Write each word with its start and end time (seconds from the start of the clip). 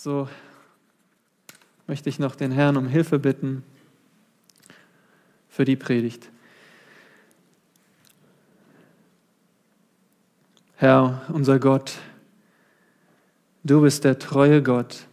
So 0.00 0.28
möchte 1.88 2.08
ich 2.08 2.20
noch 2.20 2.36
den 2.36 2.52
Herrn 2.52 2.76
um 2.76 2.86
Hilfe 2.86 3.18
bitten 3.18 3.64
für 5.48 5.64
die 5.64 5.74
Predigt. 5.74 6.30
Herr, 10.76 11.22
unser 11.32 11.58
Gott, 11.58 11.98
du 13.64 13.80
bist 13.80 14.04
der 14.04 14.20
treue 14.20 14.62
Gott 14.62 15.08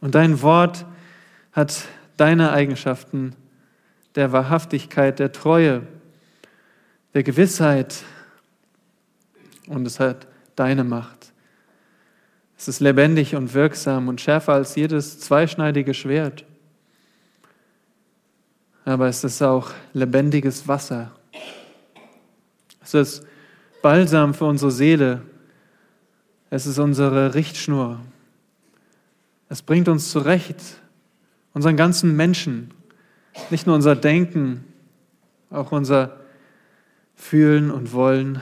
und 0.00 0.14
dein 0.14 0.40
Wort 0.40 0.86
hat 1.50 1.88
deine 2.16 2.52
Eigenschaften 2.52 3.34
der 4.14 4.30
Wahrhaftigkeit, 4.30 5.18
der 5.18 5.32
Treue, 5.32 5.84
der 7.12 7.24
Gewissheit 7.24 8.04
und 9.66 9.84
es 9.84 9.98
hat 9.98 10.28
deine 10.54 10.84
Macht. 10.84 11.23
Es 12.64 12.68
ist 12.68 12.80
lebendig 12.80 13.36
und 13.36 13.52
wirksam 13.52 14.08
und 14.08 14.22
schärfer 14.22 14.54
als 14.54 14.74
jedes 14.74 15.20
zweischneidige 15.20 15.92
Schwert. 15.92 16.46
Aber 18.86 19.06
es 19.06 19.22
ist 19.22 19.42
auch 19.42 19.72
lebendiges 19.92 20.66
Wasser. 20.66 21.12
Es 22.82 22.94
ist 22.94 23.26
Balsam 23.82 24.32
für 24.32 24.46
unsere 24.46 24.70
Seele. 24.70 25.20
Es 26.48 26.64
ist 26.64 26.78
unsere 26.78 27.34
Richtschnur. 27.34 28.00
Es 29.50 29.60
bringt 29.60 29.88
uns 29.90 30.10
zurecht, 30.10 30.80
unseren 31.52 31.76
ganzen 31.76 32.16
Menschen, 32.16 32.72
nicht 33.50 33.66
nur 33.66 33.76
unser 33.76 33.94
Denken, 33.94 34.64
auch 35.50 35.70
unser 35.70 36.18
Fühlen 37.14 37.70
und 37.70 37.92
Wollen, 37.92 38.40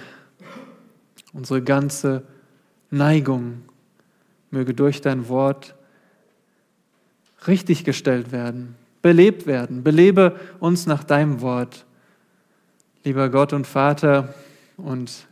unsere 1.32 1.60
ganze 1.60 2.22
Neigung 2.88 3.62
möge 4.52 4.74
durch 4.74 5.00
dein 5.00 5.28
Wort 5.28 5.74
richtiggestellt 7.46 8.30
werden, 8.30 8.76
belebt 9.00 9.46
werden. 9.46 9.82
Belebe 9.82 10.38
uns 10.60 10.86
nach 10.86 11.02
deinem 11.02 11.40
Wort. 11.40 11.84
Lieber 13.04 13.30
Gott 13.30 13.52
und 13.52 13.66
Vater, 13.66 14.32
und 14.76 15.26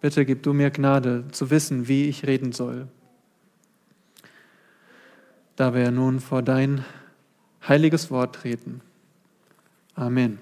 bitte 0.00 0.24
gib 0.24 0.42
du 0.42 0.52
mir 0.52 0.70
Gnade 0.70 1.24
zu 1.32 1.50
wissen, 1.50 1.88
wie 1.88 2.08
ich 2.08 2.26
reden 2.26 2.52
soll. 2.52 2.86
Da 5.56 5.74
wir 5.74 5.90
nun 5.90 6.20
vor 6.20 6.42
dein 6.42 6.84
heiliges 7.66 8.10
Wort 8.10 8.36
treten. 8.36 8.80
Amen. 9.94 10.38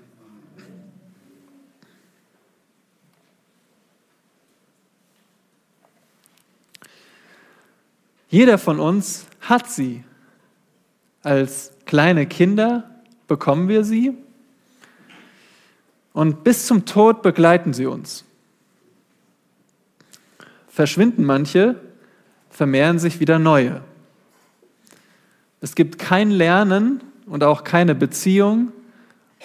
Jeder 8.29 8.59
von 8.59 8.79
uns 8.79 9.27
hat 9.41 9.71
sie. 9.71 10.05
Als 11.23 11.73
kleine 11.85 12.27
Kinder 12.27 12.91
bekommen 13.27 13.69
wir 13.69 13.85
sie 13.85 14.17
und 16.13 16.45
bis 16.45 16.67
zum 16.67 16.85
Tod 16.85 17.23
begleiten 17.23 17.73
sie 17.73 17.87
uns. 17.87 18.25
Verschwinden 20.69 21.25
manche, 21.25 21.81
vermehren 22.51 22.99
sich 22.99 23.21
wieder 23.21 23.39
neue. 23.39 23.83
Es 25.61 25.75
gibt 25.75 25.99
kein 25.99 26.31
Lernen 26.31 27.03
und 27.27 27.43
auch 27.43 27.65
keine 27.65 27.95
Beziehung 27.95 28.73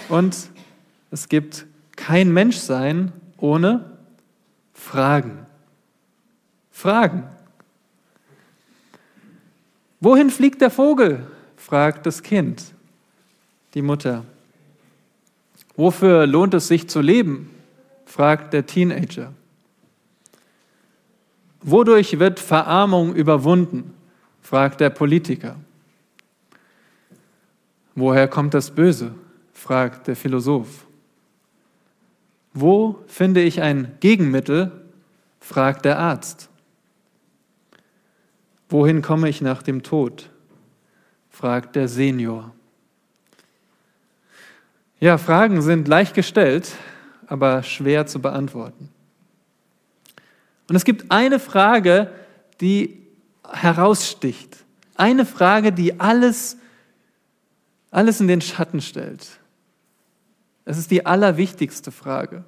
und 0.10 0.36
es 1.12 1.30
gibt 1.30 1.66
kein 1.96 2.32
Menschsein 2.32 3.12
ohne 3.38 3.98
Fragen. 4.74 5.46
Fragen. 6.72 7.33
Wohin 10.04 10.30
fliegt 10.30 10.60
der 10.60 10.70
Vogel? 10.70 11.26
fragt 11.56 12.06
das 12.06 12.22
Kind, 12.24 12.74
die 13.74 13.82
Mutter. 13.82 14.26
Wofür 15.78 16.28
lohnt 16.28 16.54
es 16.54 16.68
sich 16.68 16.90
zu 16.90 17.00
leben? 17.00 17.50
fragt 18.06 18.52
der 18.52 18.66
Teenager. 18.66 19.32
Wodurch 21.62 22.20
wird 22.20 22.42
Verarmung 22.42 23.16
überwunden? 23.16 23.94
fragt 24.42 24.82
der 24.82 24.90
Politiker. 24.90 25.56
Woher 27.96 28.28
kommt 28.28 28.54
das 28.54 28.72
Böse? 28.72 29.16
fragt 29.54 30.08
der 30.08 30.18
Philosoph. 30.18 30.86
Wo 32.54 33.00
finde 33.08 33.42
ich 33.42 33.62
ein 33.62 33.96
Gegenmittel? 34.02 34.70
fragt 35.40 35.86
der 35.86 35.98
Arzt. 35.98 36.50
Wohin 38.70 39.02
komme 39.02 39.30
ich 39.30 39.42
nach 39.42 39.62
dem 39.64 39.84
Tod? 39.84 40.30
fragt 41.30 41.76
der 41.76 41.88
Senior. 41.88 42.54
Ja, 45.00 45.18
Fragen 45.18 45.62
sind 45.62 45.88
leicht 45.88 46.14
gestellt, 46.14 46.72
aber 47.28 47.64
schwer 47.64 48.06
zu 48.06 48.22
beantworten. 48.22 48.90
Und 50.70 50.76
es 50.76 50.86
gibt 50.86 51.12
eine 51.12 51.40
Frage, 51.40 52.12
die 52.62 53.06
heraussticht. 53.52 54.58
Eine 54.96 55.26
Frage, 55.26 55.72
die 55.72 56.00
alles, 56.00 56.58
alles 57.92 58.22
in 58.22 58.28
den 58.28 58.42
Schatten 58.42 58.80
stellt. 58.80 59.28
Es 60.66 60.78
ist 60.78 60.92
die 60.92 61.06
allerwichtigste 61.06 61.92
Frage. 61.92 62.44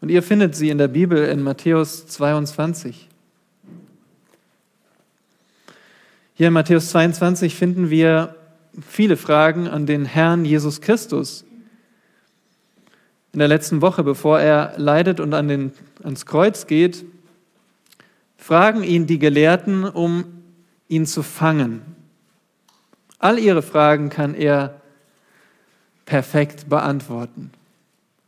Und 0.00 0.10
ihr 0.10 0.22
findet 0.22 0.54
sie 0.54 0.70
in 0.70 0.78
der 0.78 0.88
Bibel 0.88 1.24
in 1.24 1.42
Matthäus 1.42 2.06
22. 2.06 3.08
Hier 6.38 6.48
in 6.48 6.52
Matthäus 6.52 6.90
22 6.90 7.54
finden 7.54 7.88
wir 7.88 8.36
viele 8.86 9.16
Fragen 9.16 9.68
an 9.68 9.86
den 9.86 10.04
Herrn 10.04 10.44
Jesus 10.44 10.82
Christus. 10.82 11.46
In 13.32 13.38
der 13.38 13.48
letzten 13.48 13.80
Woche, 13.80 14.04
bevor 14.04 14.38
er 14.38 14.74
leidet 14.76 15.18
und 15.18 15.32
an 15.32 15.48
den, 15.48 15.72
ans 16.02 16.26
Kreuz 16.26 16.66
geht, 16.66 17.06
fragen 18.36 18.82
ihn 18.82 19.06
die 19.06 19.18
Gelehrten, 19.18 19.84
um 19.84 20.42
ihn 20.88 21.06
zu 21.06 21.22
fangen. 21.22 21.80
All 23.18 23.38
ihre 23.38 23.62
Fragen 23.62 24.10
kann 24.10 24.34
er 24.34 24.82
perfekt 26.04 26.68
beantworten. 26.68 27.50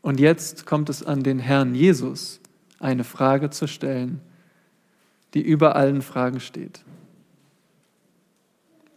Und 0.00 0.18
jetzt 0.18 0.64
kommt 0.64 0.88
es 0.88 1.02
an 1.02 1.24
den 1.24 1.40
Herrn 1.40 1.74
Jesus, 1.74 2.40
eine 2.80 3.04
Frage 3.04 3.50
zu 3.50 3.66
stellen, 3.66 4.22
die 5.34 5.42
über 5.42 5.76
allen 5.76 6.00
Fragen 6.00 6.40
steht. 6.40 6.80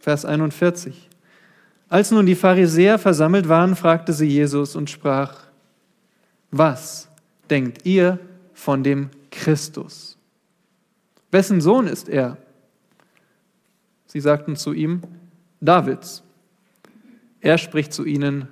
Vers 0.02 0.24
41. 0.24 1.08
Als 1.88 2.10
nun 2.10 2.26
die 2.26 2.34
Pharisäer 2.34 2.98
versammelt 2.98 3.48
waren, 3.48 3.76
fragte 3.76 4.12
sie 4.12 4.26
Jesus 4.26 4.74
und 4.74 4.90
sprach, 4.90 5.44
was 6.50 7.08
denkt 7.48 7.86
ihr 7.86 8.18
von 8.52 8.82
dem 8.82 9.10
Christus? 9.30 10.18
Wessen 11.30 11.60
Sohn 11.60 11.86
ist 11.86 12.08
er? 12.08 12.36
Sie 14.06 14.18
sagten 14.18 14.56
zu 14.56 14.72
ihm, 14.72 15.02
Davids. 15.60 16.24
Er 17.40 17.56
spricht 17.56 17.92
zu 17.92 18.04
ihnen, 18.04 18.48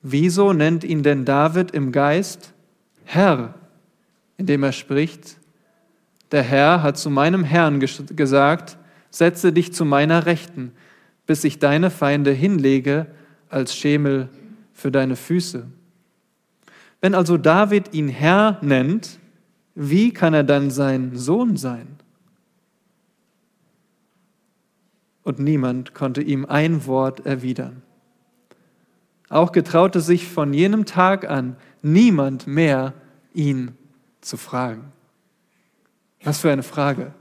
wieso 0.00 0.54
nennt 0.54 0.82
ihn 0.82 1.02
denn 1.02 1.26
David 1.26 1.72
im 1.72 1.92
Geist 1.92 2.54
Herr, 3.04 3.52
indem 4.38 4.62
er 4.62 4.72
spricht, 4.72 5.36
der 6.30 6.42
Herr 6.42 6.82
hat 6.82 6.96
zu 6.96 7.10
meinem 7.10 7.44
Herrn 7.44 7.80
gesagt, 7.80 8.78
setze 9.12 9.52
dich 9.52 9.72
zu 9.72 9.84
meiner 9.84 10.26
Rechten, 10.26 10.72
bis 11.26 11.44
ich 11.44 11.60
deine 11.60 11.90
Feinde 11.90 12.32
hinlege 12.32 13.06
als 13.48 13.76
Schemel 13.76 14.28
für 14.72 14.90
deine 14.90 15.14
Füße. 15.14 15.68
Wenn 17.00 17.14
also 17.14 17.36
David 17.36 17.94
ihn 17.94 18.08
Herr 18.08 18.58
nennt, 18.62 19.20
wie 19.74 20.12
kann 20.12 20.34
er 20.34 20.44
dann 20.44 20.70
sein 20.70 21.16
Sohn 21.16 21.56
sein? 21.56 21.86
Und 25.22 25.38
niemand 25.38 25.94
konnte 25.94 26.22
ihm 26.22 26.46
ein 26.46 26.86
Wort 26.86 27.24
erwidern. 27.26 27.82
Auch 29.28 29.52
getraute 29.52 30.00
sich 30.00 30.26
von 30.28 30.52
jenem 30.52 30.84
Tag 30.84 31.28
an 31.28 31.56
niemand 31.80 32.46
mehr, 32.46 32.92
ihn 33.32 33.76
zu 34.20 34.36
fragen. 34.36 34.92
Was 36.22 36.40
für 36.40 36.52
eine 36.52 36.62
Frage. 36.62 37.14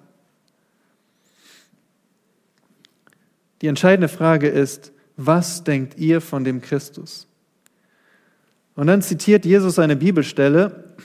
Die 3.62 3.68
entscheidende 3.68 4.08
Frage 4.08 4.48
ist, 4.48 4.92
was 5.18 5.64
denkt 5.64 5.98
ihr 5.98 6.20
von 6.20 6.44
dem 6.44 6.62
Christus? 6.62 7.28
Und 8.76 8.88
dann 8.88 9.02
zitiert 9.02 9.46
Jesus 9.46 9.78
eine 9.78 9.96
Bibelstelle, 9.96 10.96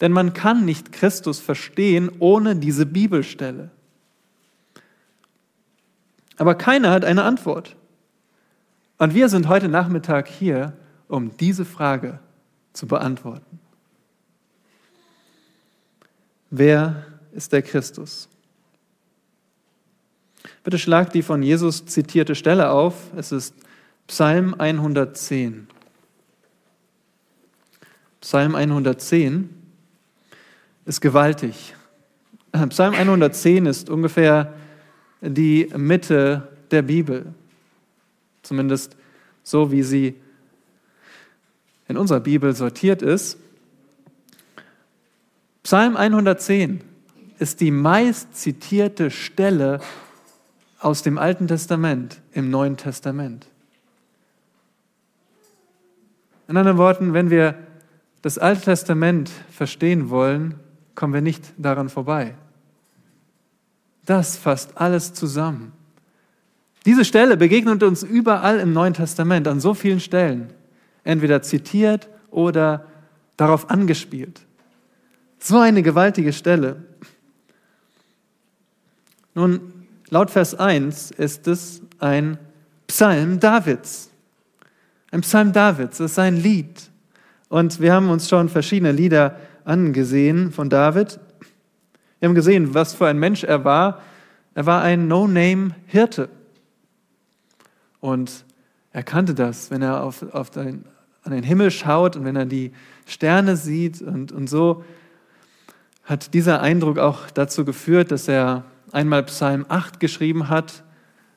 denn 0.00 0.12
man 0.12 0.34
kann 0.34 0.64
nicht 0.64 0.92
Christus 0.92 1.40
verstehen 1.40 2.10
ohne 2.18 2.56
diese 2.56 2.84
Bibelstelle. 2.84 3.70
Aber 6.36 6.56
keiner 6.56 6.90
hat 6.90 7.04
eine 7.04 7.22
Antwort. 7.22 7.76
Und 8.98 9.14
wir 9.14 9.28
sind 9.28 9.48
heute 9.48 9.68
Nachmittag 9.68 10.28
hier, 10.28 10.72
um 11.08 11.36
diese 11.36 11.64
Frage 11.64 12.18
zu 12.72 12.86
beantworten. 12.86 13.60
Wer 16.50 17.06
ist 17.32 17.52
der 17.52 17.62
Christus? 17.62 18.28
Bitte 20.64 20.78
schlag 20.78 21.12
die 21.12 21.22
von 21.22 21.42
Jesus 21.42 21.84
zitierte 21.84 22.34
Stelle 22.34 22.70
auf. 22.70 22.94
Es 23.16 23.32
ist 23.32 23.54
Psalm 24.06 24.54
110. 24.54 25.66
Psalm 28.22 28.54
110 28.54 29.50
ist 30.86 31.02
gewaltig. 31.02 31.74
Psalm 32.70 32.94
110 32.94 33.66
ist 33.66 33.90
ungefähr 33.90 34.54
die 35.20 35.68
Mitte 35.76 36.48
der 36.70 36.80
Bibel. 36.80 37.26
Zumindest 38.42 38.96
so, 39.42 39.70
wie 39.70 39.82
sie 39.82 40.14
in 41.88 41.98
unserer 41.98 42.20
Bibel 42.20 42.56
sortiert 42.56 43.02
ist. 43.02 43.36
Psalm 45.62 45.94
110 45.96 46.80
ist 47.38 47.60
die 47.60 47.70
meist 47.70 48.34
zitierte 48.34 49.10
Stelle 49.10 49.80
aus 50.84 51.02
dem 51.02 51.16
Alten 51.16 51.48
Testament 51.48 52.20
im 52.32 52.50
Neuen 52.50 52.76
Testament. 52.76 53.46
In 56.46 56.58
anderen 56.58 56.76
Worten, 56.76 57.14
wenn 57.14 57.30
wir 57.30 57.54
das 58.20 58.36
Alte 58.36 58.60
Testament 58.62 59.30
verstehen 59.50 60.10
wollen, 60.10 60.56
kommen 60.94 61.14
wir 61.14 61.22
nicht 61.22 61.54
daran 61.56 61.88
vorbei. 61.88 62.34
Das 64.04 64.36
fasst 64.36 64.76
alles 64.76 65.14
zusammen. 65.14 65.72
Diese 66.84 67.06
Stelle 67.06 67.38
begegnet 67.38 67.82
uns 67.82 68.02
überall 68.02 68.60
im 68.60 68.74
Neuen 68.74 68.92
Testament, 68.92 69.48
an 69.48 69.60
so 69.60 69.72
vielen 69.72 70.00
Stellen, 70.00 70.52
entweder 71.02 71.40
zitiert 71.40 72.10
oder 72.30 72.86
darauf 73.38 73.70
angespielt. 73.70 74.42
So 75.38 75.58
eine 75.58 75.82
gewaltige 75.82 76.34
Stelle. 76.34 76.84
Nun, 79.34 79.73
laut 80.10 80.30
Vers 80.30 80.54
1 80.54 81.10
ist 81.12 81.46
es 81.48 81.82
ein 81.98 82.38
Psalm 82.86 83.40
Davids. 83.40 84.10
Ein 85.10 85.22
Psalm 85.22 85.52
Davids, 85.52 85.98
das 85.98 86.12
ist 86.12 86.18
ein 86.18 86.36
Lied. 86.36 86.90
Und 87.48 87.80
wir 87.80 87.92
haben 87.92 88.10
uns 88.10 88.28
schon 88.28 88.48
verschiedene 88.48 88.92
Lieder 88.92 89.38
angesehen 89.64 90.50
von 90.50 90.68
David. 90.68 91.20
Wir 92.18 92.28
haben 92.28 92.34
gesehen, 92.34 92.74
was 92.74 92.94
für 92.94 93.06
ein 93.06 93.18
Mensch 93.18 93.44
er 93.44 93.64
war. 93.64 94.00
Er 94.54 94.66
war 94.66 94.82
ein 94.82 95.08
No-Name-Hirte. 95.08 96.28
Und 98.00 98.44
er 98.92 99.02
kannte 99.02 99.34
das, 99.34 99.70
wenn 99.70 99.82
er 99.82 100.02
auf, 100.02 100.22
auf 100.32 100.50
den, 100.50 100.84
an 101.22 101.32
den 101.32 101.42
Himmel 101.42 101.70
schaut 101.70 102.16
und 102.16 102.24
wenn 102.24 102.36
er 102.36 102.46
die 102.46 102.72
Sterne 103.06 103.56
sieht 103.56 104.02
und, 104.02 104.32
und 104.32 104.48
so 104.48 104.84
hat 106.04 106.34
dieser 106.34 106.60
Eindruck 106.60 106.98
auch 106.98 107.30
dazu 107.30 107.64
geführt, 107.64 108.10
dass 108.10 108.28
er 108.28 108.64
einmal 108.94 109.24
Psalm 109.24 109.66
8 109.68 109.98
geschrieben 109.98 110.48
hat. 110.48 110.84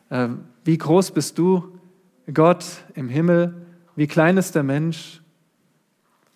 Äh, 0.10 0.30
wie 0.64 0.78
groß 0.78 1.12
bist 1.12 1.38
du, 1.38 1.80
Gott 2.32 2.66
im 2.94 3.10
Himmel? 3.10 3.66
Wie 3.96 4.08
klein 4.08 4.38
ist 4.38 4.54
der 4.56 4.64
Mensch? 4.64 5.22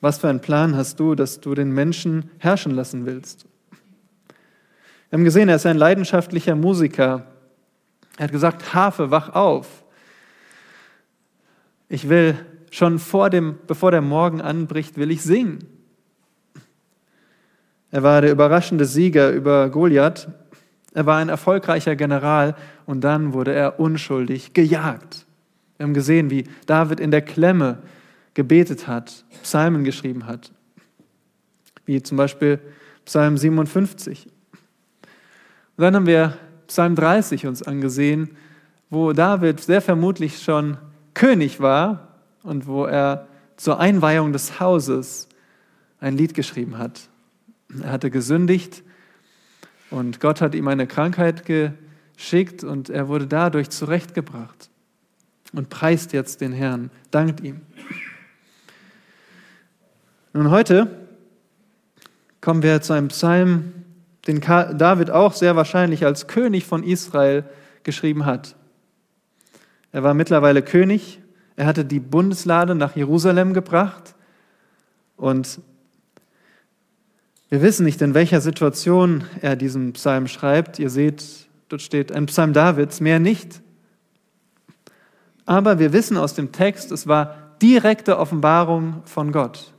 Was 0.01 0.17
für 0.17 0.29
einen 0.29 0.41
Plan 0.41 0.75
hast 0.75 0.99
du, 0.99 1.13
dass 1.13 1.39
du 1.39 1.53
den 1.53 1.71
Menschen 1.71 2.31
herrschen 2.39 2.71
lassen 2.71 3.05
willst? 3.05 3.45
Wir 5.09 5.17
haben 5.17 5.23
gesehen, 5.23 5.47
er 5.47 5.57
ist 5.57 5.65
ein 5.65 5.77
leidenschaftlicher 5.77 6.55
Musiker. 6.55 7.27
Er 8.17 8.23
hat 8.23 8.31
gesagt, 8.31 8.73
Harfe, 8.73 9.11
wach 9.11 9.29
auf. 9.29 9.83
Ich 11.87 12.09
will 12.09 12.35
schon 12.71 12.97
vor 12.97 13.29
dem, 13.29 13.59
bevor 13.67 13.91
der 13.91 14.01
Morgen 14.01 14.41
anbricht, 14.41 14.97
will 14.97 15.11
ich 15.11 15.21
singen. 15.21 15.59
Er 17.91 18.01
war 18.01 18.21
der 18.21 18.31
überraschende 18.31 18.85
Sieger 18.85 19.31
über 19.31 19.69
Goliath. 19.69 20.29
Er 20.93 21.05
war 21.05 21.17
ein 21.17 21.29
erfolgreicher 21.29 21.95
General 21.95 22.55
und 22.85 23.01
dann 23.01 23.33
wurde 23.33 23.53
er 23.53 23.79
unschuldig 23.79 24.53
gejagt. 24.53 25.25
Wir 25.77 25.85
haben 25.85 25.93
gesehen, 25.93 26.29
wie 26.29 26.45
David 26.65 26.99
in 26.99 27.11
der 27.11 27.21
Klemme 27.21 27.79
gebetet 28.33 28.87
hat, 28.87 29.25
Psalmen 29.43 29.83
geschrieben 29.83 30.25
hat, 30.25 30.51
wie 31.85 32.01
zum 32.01 32.17
Beispiel 32.17 32.59
Psalm 33.05 33.37
57. 33.37 34.25
Und 34.25 35.81
dann 35.81 35.95
haben 35.95 36.05
wir 36.05 36.37
Psalm 36.67 36.95
30 36.95 37.47
uns 37.47 37.63
angesehen, 37.63 38.37
wo 38.89 39.13
David 39.13 39.59
sehr 39.61 39.81
vermutlich 39.81 40.41
schon 40.41 40.77
König 41.13 41.59
war 41.59 42.19
und 42.43 42.67
wo 42.67 42.85
er 42.85 43.27
zur 43.57 43.79
Einweihung 43.79 44.33
des 44.33 44.59
Hauses 44.59 45.27
ein 45.99 46.17
Lied 46.17 46.33
geschrieben 46.33 46.77
hat. 46.77 47.09
Er 47.81 47.91
hatte 47.91 48.11
gesündigt 48.11 48.83
und 49.91 50.19
Gott 50.19 50.41
hat 50.41 50.55
ihm 50.55 50.67
eine 50.67 50.87
Krankheit 50.87 51.43
geschickt 51.45 52.63
und 52.63 52.89
er 52.89 53.07
wurde 53.07 53.27
dadurch 53.27 53.69
zurechtgebracht 53.69 54.69
und 55.53 55.69
preist 55.69 56.13
jetzt 56.13 56.41
den 56.41 56.53
Herrn, 56.53 56.89
dankt 57.11 57.41
ihm. 57.41 57.61
Nun 60.33 60.49
heute 60.49 60.87
kommen 62.39 62.63
wir 62.63 62.81
zu 62.81 62.93
einem 62.93 63.09
Psalm, 63.09 63.73
den 64.27 64.39
David 64.39 65.11
auch 65.11 65.33
sehr 65.33 65.55
wahrscheinlich 65.55 66.05
als 66.05 66.27
König 66.27 66.65
von 66.65 66.83
Israel 66.83 67.43
geschrieben 67.83 68.25
hat. 68.25 68.55
Er 69.91 70.03
war 70.03 70.13
mittlerweile 70.13 70.61
König, 70.61 71.19
er 71.57 71.65
hatte 71.65 71.83
die 71.83 71.99
Bundeslade 71.99 72.75
nach 72.75 72.95
Jerusalem 72.95 73.53
gebracht 73.53 74.15
und 75.17 75.59
wir 77.51 77.61
wissen 77.61 77.83
nicht, 77.83 78.01
in 78.01 78.13
welcher 78.13 78.39
Situation 78.39 79.25
er 79.41 79.57
diesen 79.57 79.91
Psalm 79.91 80.29
schreibt. 80.29 80.79
Ihr 80.79 80.89
seht, 80.89 81.49
dort 81.67 81.81
steht 81.81 82.09
ein 82.13 82.27
Psalm 82.27 82.53
Davids, 82.53 83.01
mehr 83.01 83.19
nicht. 83.19 83.61
Aber 85.45 85.77
wir 85.77 85.91
wissen 85.91 86.15
aus 86.15 86.33
dem 86.33 86.53
Text, 86.53 86.93
es 86.93 87.07
war 87.07 87.35
direkte 87.61 88.17
Offenbarung 88.17 89.01
von 89.03 89.33
Gott. 89.33 89.73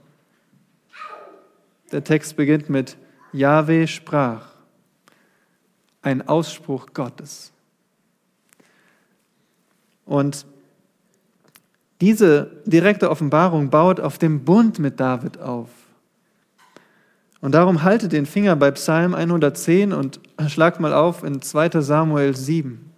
Der 1.93 2.05
Text 2.05 2.37
beginnt 2.37 2.69
mit 2.69 2.99
Yahweh 3.33 3.87
sprach, 3.87 4.49
ein 6.03 6.29
Ausspruch 6.29 6.89
Gottes. 6.93 7.53
Und 10.05 10.45
diese 12.03 12.51
direkte 12.67 13.09
Offenbarung 13.09 13.71
baut 13.71 13.99
auf 13.99 14.19
dem 14.19 14.45
Bund 14.45 14.79
mit 14.79 15.01
David 15.01 15.41
auf. 15.41 15.71
Und 17.43 17.57
darum 17.57 17.83
haltet 17.83 18.13
den 18.13 18.25
Finger 18.25 18.55
bei 18.55 18.71
Psalm 18.71 19.15
110 19.15 19.93
und 19.93 20.21
schlagt 20.47 20.79
mal 20.79 20.95
auf 20.95 21.25
in 21.25 21.43
2 21.43 21.81
Samuel 21.81 22.37
7. 22.37 22.89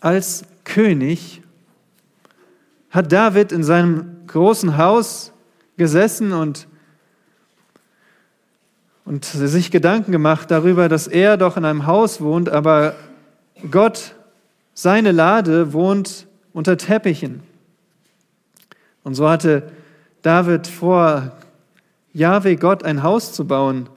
Als 0.00 0.44
König 0.64 1.42
hat 2.88 3.12
David 3.12 3.52
in 3.52 3.62
seinem 3.62 4.26
großen 4.26 4.78
Haus 4.78 5.32
gesessen 5.76 6.32
und, 6.32 6.66
und 9.04 9.26
sich 9.26 9.70
Gedanken 9.70 10.10
gemacht 10.10 10.50
darüber, 10.50 10.88
dass 10.88 11.06
er 11.06 11.36
doch 11.36 11.58
in 11.58 11.66
einem 11.66 11.84
Haus 11.84 12.22
wohnt, 12.22 12.48
aber 12.48 12.94
Gott, 13.70 14.14
seine 14.72 15.12
Lade, 15.12 15.74
wohnt 15.74 16.26
unter 16.54 16.78
Teppichen. 16.78 17.42
Und 19.02 19.14
so 19.14 19.28
hatte 19.28 19.70
David 20.22 20.66
vor, 20.66 21.32
Jahwe 22.14 22.56
Gott 22.56 22.84
ein 22.84 23.02
Haus 23.02 23.32
zu 23.32 23.46
bauen. 23.46 23.88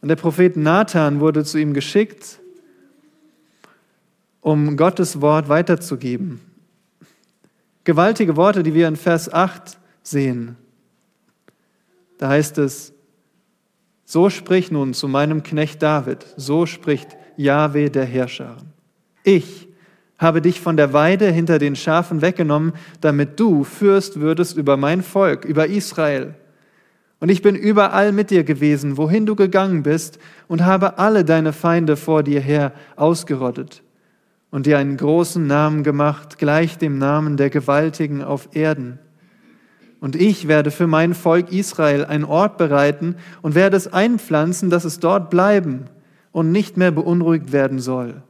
Und 0.00 0.08
der 0.08 0.16
Prophet 0.16 0.56
Nathan 0.56 1.20
wurde 1.20 1.44
zu 1.44 1.58
ihm 1.58 1.74
geschickt, 1.74 2.40
um 4.40 4.76
Gottes 4.76 5.20
Wort 5.20 5.48
weiterzugeben. 5.48 6.40
Gewaltige 7.84 8.36
Worte, 8.36 8.62
die 8.62 8.74
wir 8.74 8.88
in 8.88 8.96
Vers 8.96 9.32
8 9.32 9.78
sehen. 10.02 10.56
Da 12.18 12.30
heißt 12.30 12.56
es, 12.58 12.94
so 14.06 14.30
sprich 14.30 14.70
nun 14.70 14.94
zu 14.94 15.06
meinem 15.06 15.42
Knecht 15.42 15.82
David, 15.82 16.26
so 16.36 16.64
spricht 16.64 17.16
Jahwe 17.36 17.90
der 17.90 18.04
Herrscher. 18.04 18.56
Ich 19.24 19.68
habe 20.18 20.40
dich 20.40 20.60
von 20.60 20.78
der 20.78 20.94
Weide 20.94 21.30
hinter 21.30 21.58
den 21.58 21.76
Schafen 21.76 22.22
weggenommen, 22.22 22.72
damit 23.02 23.38
du 23.40 23.64
Fürst 23.64 24.20
würdest 24.20 24.56
über 24.56 24.78
mein 24.78 25.02
Volk, 25.02 25.44
über 25.44 25.66
Israel. 25.66 26.34
Und 27.20 27.30
ich 27.30 27.42
bin 27.42 27.54
überall 27.54 28.12
mit 28.12 28.30
dir 28.30 28.44
gewesen, 28.44 28.96
wohin 28.96 29.26
du 29.26 29.34
gegangen 29.34 29.82
bist, 29.82 30.18
und 30.48 30.64
habe 30.64 30.98
alle 30.98 31.24
deine 31.24 31.52
Feinde 31.52 31.96
vor 31.96 32.22
dir 32.22 32.40
her 32.40 32.72
ausgerottet 32.96 33.82
und 34.50 34.66
dir 34.66 34.78
einen 34.78 34.96
großen 34.96 35.46
Namen 35.46 35.82
gemacht, 35.82 36.38
gleich 36.38 36.78
dem 36.78 36.98
Namen 36.98 37.36
der 37.36 37.50
Gewaltigen 37.50 38.22
auf 38.22 38.50
Erden. 38.52 38.98
Und 40.00 40.16
ich 40.16 40.48
werde 40.48 40.70
für 40.70 40.86
mein 40.86 41.14
Volk 41.14 41.50
Israel 41.50 42.04
einen 42.04 42.24
Ort 42.24 42.58
bereiten 42.58 43.16
und 43.42 43.54
werde 43.54 43.76
es 43.76 43.92
einpflanzen, 43.92 44.68
dass 44.68 44.84
es 44.84 45.00
dort 45.00 45.30
bleiben 45.30 45.86
und 46.30 46.52
nicht 46.52 46.76
mehr 46.76 46.90
beunruhigt 46.90 47.52
werden 47.52 47.78
soll. 47.78 48.22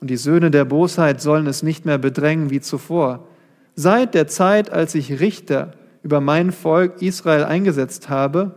Und 0.00 0.10
die 0.10 0.16
Söhne 0.16 0.50
der 0.50 0.64
Bosheit 0.64 1.20
sollen 1.22 1.46
es 1.46 1.62
nicht 1.62 1.86
mehr 1.86 1.98
bedrängen 1.98 2.50
wie 2.50 2.60
zuvor. 2.60 3.26
Seit 3.74 4.14
der 4.14 4.26
Zeit, 4.26 4.70
als 4.70 4.94
ich 4.94 5.18
Richter 5.18 5.72
über 6.02 6.20
mein 6.20 6.52
Volk 6.52 7.00
Israel 7.00 7.44
eingesetzt 7.44 8.08
habe. 8.08 8.54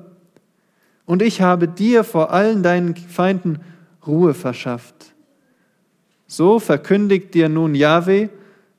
Und 1.05 1.21
ich 1.21 1.41
habe 1.41 1.67
dir 1.67 2.03
vor 2.03 2.31
allen 2.31 2.63
deinen 2.63 2.95
Feinden 2.95 3.59
Ruhe 4.05 4.33
verschafft. 4.33 5.13
So 6.27 6.59
verkündigt 6.59 7.33
dir 7.33 7.49
nun 7.49 7.75
Jahwe, 7.75 8.29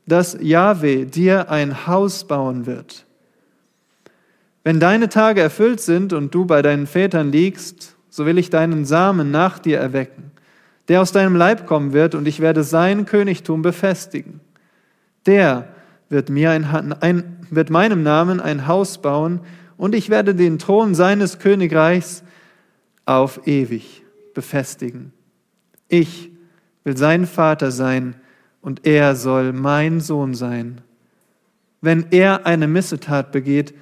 dass 0.07 0.37
Jahwe 0.41 1.07
dir 1.07 1.51
ein 1.51 1.87
Haus 1.87 2.27
bauen 2.27 2.67
wird. 2.67 3.05
Wenn 4.65 4.81
deine 4.81 5.09
Tage 5.09 5.41
erfüllt 5.41 5.81
sind 5.81 6.13
und 6.13 6.35
du 6.35 6.45
bei 6.45 6.63
deinen 6.63 6.89
Vätern 6.89 7.31
liegst, 7.31 7.97
so 8.09 8.27
will 8.27 8.39
ich 8.39 8.51
deinen 8.51 8.85
Samen 8.85 9.31
nach 9.31 9.59
dir 9.59 9.79
erwecken, 9.79 10.33
der 10.89 11.03
aus 11.03 11.13
deinem 11.13 11.37
Leib 11.37 11.67
kommen 11.67 11.93
wird, 11.93 12.15
und 12.15 12.27
ich 12.27 12.41
werde 12.41 12.65
sein 12.65 13.07
Königtum 13.07 13.63
befestigen. 13.63 14.41
Der 15.27 15.69
wird, 16.09 16.31
mir 16.31 16.51
ein, 16.51 16.65
ein, 16.65 17.47
wird 17.51 17.71
meinem 17.71 18.03
Namen 18.03 18.41
ein 18.41 18.67
Haus 18.67 18.99
bauen, 18.99 19.41
und 19.77 19.95
ich 19.95 20.09
werde 20.09 20.35
den 20.35 20.59
Thron 20.59 20.95
seines 20.95 21.39
Königreichs 21.39 22.23
auf 23.05 23.47
ewig 23.47 24.05
befestigen. 24.35 25.13
Ich 25.89 26.31
will 26.85 26.97
sein 26.97 27.27
Vater 27.27 27.71
sein 27.71 28.17
und 28.61 28.87
er 28.87 29.17
soll 29.17 29.53
mein 29.53 30.01
Sohn 30.01 30.35
sein. 30.35 30.81
Wenn 31.81 32.07
er 32.11 32.47
eine 32.47 32.67
Missetat 32.67 33.33
begeht, 33.33 33.75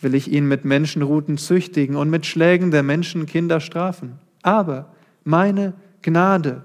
will 0.00 0.14
ich 0.14 0.32
ihn 0.32 0.48
mit 0.48 0.64
Menschenruten 0.64 1.36
züchtigen 1.36 1.96
und 1.96 2.08
mit 2.08 2.24
Schlägen 2.24 2.70
der 2.70 2.82
Menschenkinder 2.82 3.60
strafen. 3.60 4.18
Aber 4.42 4.92
meine 5.22 5.74
Gnade 6.02 6.62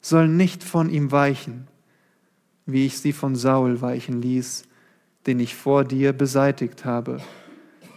soll 0.00 0.28
nicht 0.28 0.62
von 0.62 0.88
ihm 0.88 1.10
weichen, 1.10 1.66
wie 2.68 2.84
ich 2.84 2.98
sie 2.98 3.12
von 3.12 3.34
Saul 3.34 3.80
weichen 3.80 4.20
ließ, 4.20 4.64
den 5.26 5.40
ich 5.40 5.54
vor 5.54 5.84
dir 5.84 6.12
beseitigt 6.12 6.84
habe, 6.84 7.18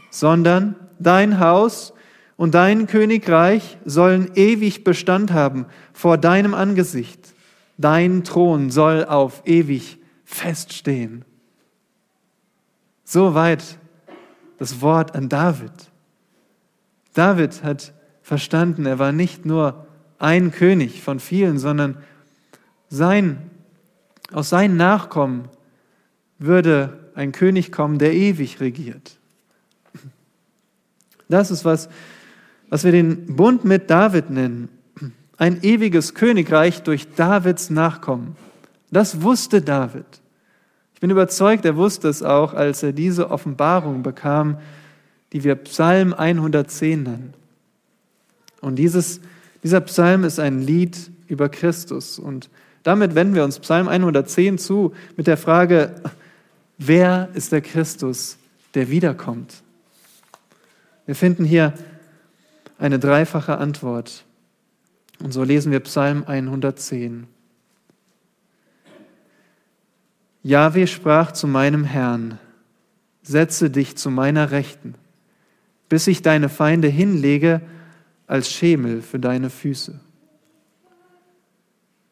sondern 0.09 0.75
dein 0.97 1.39
Haus 1.39 1.93
und 2.37 2.55
dein 2.55 2.87
Königreich 2.87 3.77
sollen 3.83 4.31
ewig 4.35 4.83
Bestand 4.85 5.31
haben 5.33 5.65
vor 5.93 6.17
deinem 6.17 6.53
Angesicht. 6.53 7.33
Dein 7.77 8.23
Thron 8.23 8.71
soll 8.71 9.05
auf 9.05 9.43
ewig 9.45 9.99
feststehen. 10.23 11.25
Soweit 13.03 13.77
das 14.57 14.79
Wort 14.81 15.15
an 15.15 15.27
David. 15.27 15.71
David 17.13 17.61
hat 17.63 17.93
verstanden, 18.21 18.85
er 18.85 18.99
war 18.99 19.11
nicht 19.11 19.45
nur 19.45 19.85
ein 20.17 20.51
König 20.51 21.01
von 21.01 21.19
vielen, 21.19 21.59
sondern 21.59 21.97
sein, 22.87 23.50
aus 24.31 24.49
seinen 24.49 24.77
Nachkommen 24.77 25.49
würde 26.39 27.11
ein 27.15 27.31
König 27.31 27.71
kommen, 27.71 27.99
der 27.99 28.13
ewig 28.13 28.59
regiert. 28.59 29.17
Das 31.29 31.51
ist, 31.51 31.65
was 31.65 31.89
was 32.71 32.85
wir 32.85 32.93
den 32.93 33.35
Bund 33.35 33.65
mit 33.65 33.89
David 33.89 34.31
nennen. 34.31 34.69
Ein 35.37 35.61
ewiges 35.61 36.15
Königreich 36.15 36.83
durch 36.83 37.13
Davids 37.15 37.69
Nachkommen. 37.69 38.37
Das 38.91 39.21
wusste 39.21 39.61
David. 39.61 40.05
Ich 40.93 41.01
bin 41.01 41.09
überzeugt, 41.09 41.65
er 41.65 41.75
wusste 41.75 42.07
es 42.07 42.23
auch, 42.23 42.53
als 42.53 42.81
er 42.81 42.93
diese 42.93 43.29
Offenbarung 43.29 44.03
bekam, 44.03 44.57
die 45.33 45.43
wir 45.43 45.55
Psalm 45.55 46.13
110 46.13 47.03
nennen. 47.03 47.33
Und 48.61 48.77
dieses, 48.77 49.19
dieser 49.63 49.81
Psalm 49.81 50.23
ist 50.23 50.39
ein 50.39 50.61
Lied 50.61 51.11
über 51.27 51.49
Christus. 51.49 52.19
Und 52.19 52.49
damit 52.83 53.15
wenden 53.15 53.35
wir 53.35 53.43
uns 53.43 53.59
Psalm 53.59 53.87
110 53.87 54.57
zu 54.57 54.93
mit 55.15 55.27
der 55.27 55.37
Frage, 55.37 55.95
wer 56.77 57.29
ist 57.33 57.51
der 57.51 57.61
Christus, 57.61 58.37
der 58.73 58.89
wiederkommt? 58.89 59.63
Wir 61.05 61.15
finden 61.15 61.45
hier 61.45 61.73
eine 62.79 62.99
dreifache 62.99 63.57
Antwort. 63.57 64.25
Und 65.23 65.31
so 65.31 65.43
lesen 65.43 65.71
wir 65.71 65.79
Psalm 65.81 66.23
110. 66.25 67.27
Jahwe 70.43 70.87
sprach 70.87 71.31
zu 71.31 71.47
meinem 71.47 71.83
Herrn, 71.83 72.39
setze 73.21 73.69
dich 73.69 73.95
zu 73.97 74.09
meiner 74.09 74.49
Rechten, 74.49 74.95
bis 75.89 76.07
ich 76.07 76.23
deine 76.23 76.49
Feinde 76.49 76.87
hinlege 76.87 77.61
als 78.25 78.51
Schemel 78.51 79.03
für 79.03 79.19
deine 79.19 79.51
Füße. 79.51 79.99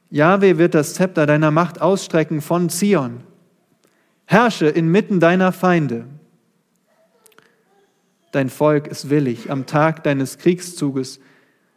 Jahwe 0.10 0.58
wird 0.58 0.74
das 0.74 0.96
Zepter 0.96 1.26
deiner 1.26 1.52
Macht 1.52 1.82
ausstrecken 1.82 2.42
von 2.42 2.70
Zion. 2.70 3.22
Herrsche 4.26 4.68
inmitten 4.68 5.20
deiner 5.20 5.52
Feinde. 5.52 6.06
Dein 8.32 8.50
Volk 8.50 8.88
ist 8.88 9.10
willig 9.10 9.50
am 9.50 9.66
Tag 9.66 10.04
deines 10.04 10.38
Kriegszuges. 10.38 11.20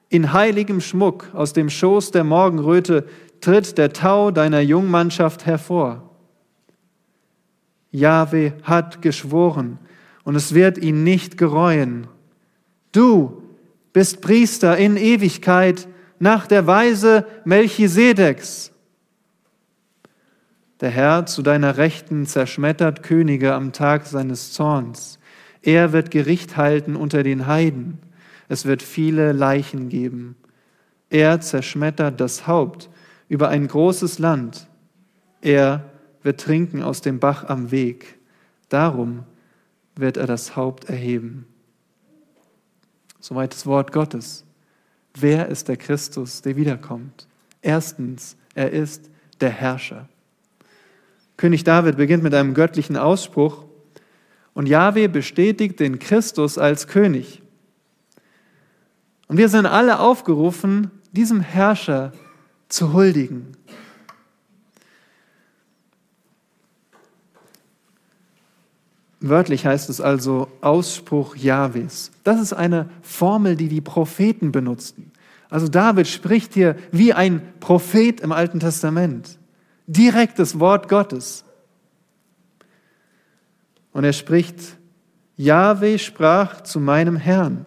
In 0.08 0.32
heiligem 0.32 0.80
Schmuck 0.80 1.28
aus 1.32 1.52
dem 1.52 1.70
Schoß 1.70 2.10
der 2.10 2.24
Morgenröte 2.24 3.06
tritt 3.40 3.78
der 3.78 3.92
Tau 3.92 4.30
deiner 4.30 4.60
Jungmannschaft 4.60 5.46
hervor. 5.46 6.10
Jahwe 7.90 8.54
hat 8.62 9.02
geschworen 9.02 9.78
und 10.24 10.34
es 10.36 10.54
wird 10.54 10.78
ihn 10.78 11.04
nicht 11.04 11.36
gereuen. 11.36 12.06
Du 12.92 13.42
bist 13.92 14.20
Priester 14.20 14.76
in 14.76 14.96
Ewigkeit 14.96 15.88
nach 16.22 16.46
der 16.46 16.68
Weise 16.68 17.26
Melchisedeks. 17.44 18.70
Der 20.80 20.90
Herr 20.90 21.26
zu 21.26 21.42
deiner 21.42 21.78
Rechten 21.78 22.26
zerschmettert 22.26 23.02
Könige 23.02 23.54
am 23.54 23.72
Tag 23.72 24.06
seines 24.06 24.52
Zorns. 24.52 25.18
Er 25.62 25.92
wird 25.92 26.12
Gericht 26.12 26.56
halten 26.56 26.94
unter 26.94 27.24
den 27.24 27.48
Heiden. 27.48 27.98
Es 28.48 28.66
wird 28.66 28.84
viele 28.84 29.32
Leichen 29.32 29.88
geben. 29.88 30.36
Er 31.10 31.40
zerschmettert 31.40 32.20
das 32.20 32.46
Haupt 32.46 32.88
über 33.28 33.48
ein 33.48 33.66
großes 33.66 34.20
Land. 34.20 34.68
Er 35.40 35.90
wird 36.22 36.40
trinken 36.40 36.84
aus 36.84 37.00
dem 37.00 37.18
Bach 37.18 37.48
am 37.48 37.72
Weg. 37.72 38.20
Darum 38.68 39.24
wird 39.96 40.18
er 40.18 40.28
das 40.28 40.54
Haupt 40.54 40.88
erheben. 40.88 41.46
Soweit 43.18 43.52
das 43.54 43.66
Wort 43.66 43.90
Gottes. 43.90 44.44
Wer 45.14 45.48
ist 45.48 45.68
der 45.68 45.76
Christus, 45.76 46.42
der 46.42 46.56
wiederkommt? 46.56 47.26
Erstens, 47.60 48.36
er 48.54 48.70
ist 48.70 49.10
der 49.40 49.50
Herrscher. 49.50 50.08
König 51.36 51.64
David 51.64 51.96
beginnt 51.96 52.22
mit 52.22 52.34
einem 52.34 52.54
göttlichen 52.54 52.96
Ausspruch, 52.96 53.64
und 54.54 54.68
Yahweh 54.68 55.08
bestätigt 55.08 55.80
den 55.80 55.98
Christus 55.98 56.58
als 56.58 56.86
König. 56.86 57.42
Und 59.28 59.38
wir 59.38 59.48
sind 59.48 59.66
alle 59.66 59.98
aufgerufen, 59.98 60.90
diesem 61.12 61.40
Herrscher 61.40 62.12
zu 62.68 62.92
huldigen. 62.92 63.56
Wörtlich 69.22 69.64
heißt 69.64 69.88
es 69.88 70.00
also 70.00 70.48
Ausspruch 70.60 71.36
Jahwes. 71.36 72.10
Das 72.24 72.40
ist 72.40 72.52
eine 72.52 72.88
Formel, 73.02 73.54
die 73.54 73.68
die 73.68 73.80
Propheten 73.80 74.50
benutzten. 74.50 75.12
Also 75.48 75.68
David 75.68 76.08
spricht 76.08 76.54
hier 76.54 76.76
wie 76.90 77.12
ein 77.12 77.40
Prophet 77.60 78.20
im 78.20 78.32
Alten 78.32 78.58
Testament. 78.58 79.38
Direkt 79.86 80.40
das 80.40 80.58
Wort 80.58 80.88
Gottes. 80.88 81.44
Und 83.92 84.02
er 84.02 84.12
spricht, 84.12 84.76
Jahwe 85.36 86.00
sprach 86.00 86.62
zu 86.62 86.80
meinem 86.80 87.16
Herrn. 87.16 87.64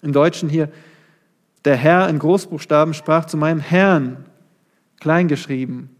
Im 0.00 0.12
Deutschen 0.12 0.48
hier, 0.48 0.72
der 1.66 1.76
Herr 1.76 2.08
in 2.08 2.18
Großbuchstaben 2.18 2.94
sprach 2.94 3.26
zu 3.26 3.36
meinem 3.36 3.60
Herrn, 3.60 4.24
kleingeschrieben. 4.98 5.90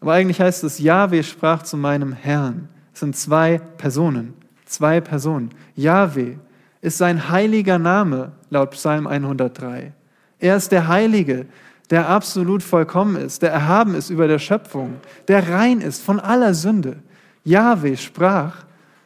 Aber 0.00 0.12
eigentlich 0.12 0.40
heißt 0.40 0.62
es, 0.64 0.78
Jahwe 0.78 1.22
sprach 1.22 1.62
zu 1.62 1.78
meinem 1.78 2.12
Herrn. 2.12 2.68
Sind 2.96 3.14
zwei 3.14 3.58
Personen, 3.58 4.32
zwei 4.64 5.02
Personen. 5.02 5.50
Jahwe 5.74 6.38
ist 6.80 6.96
sein 6.96 7.28
heiliger 7.28 7.78
Name 7.78 8.32
laut 8.48 8.70
Psalm 8.70 9.06
103. 9.06 9.92
Er 10.38 10.56
ist 10.56 10.72
der 10.72 10.88
Heilige, 10.88 11.44
der 11.90 12.08
absolut 12.08 12.62
vollkommen 12.62 13.16
ist, 13.16 13.42
der 13.42 13.50
erhaben 13.50 13.94
ist 13.94 14.08
über 14.08 14.26
der 14.28 14.38
Schöpfung, 14.38 14.94
der 15.28 15.46
rein 15.46 15.82
ist 15.82 16.02
von 16.02 16.18
aller 16.18 16.54
Sünde. 16.54 16.96
Jahwe 17.44 17.98
sprach 17.98 18.64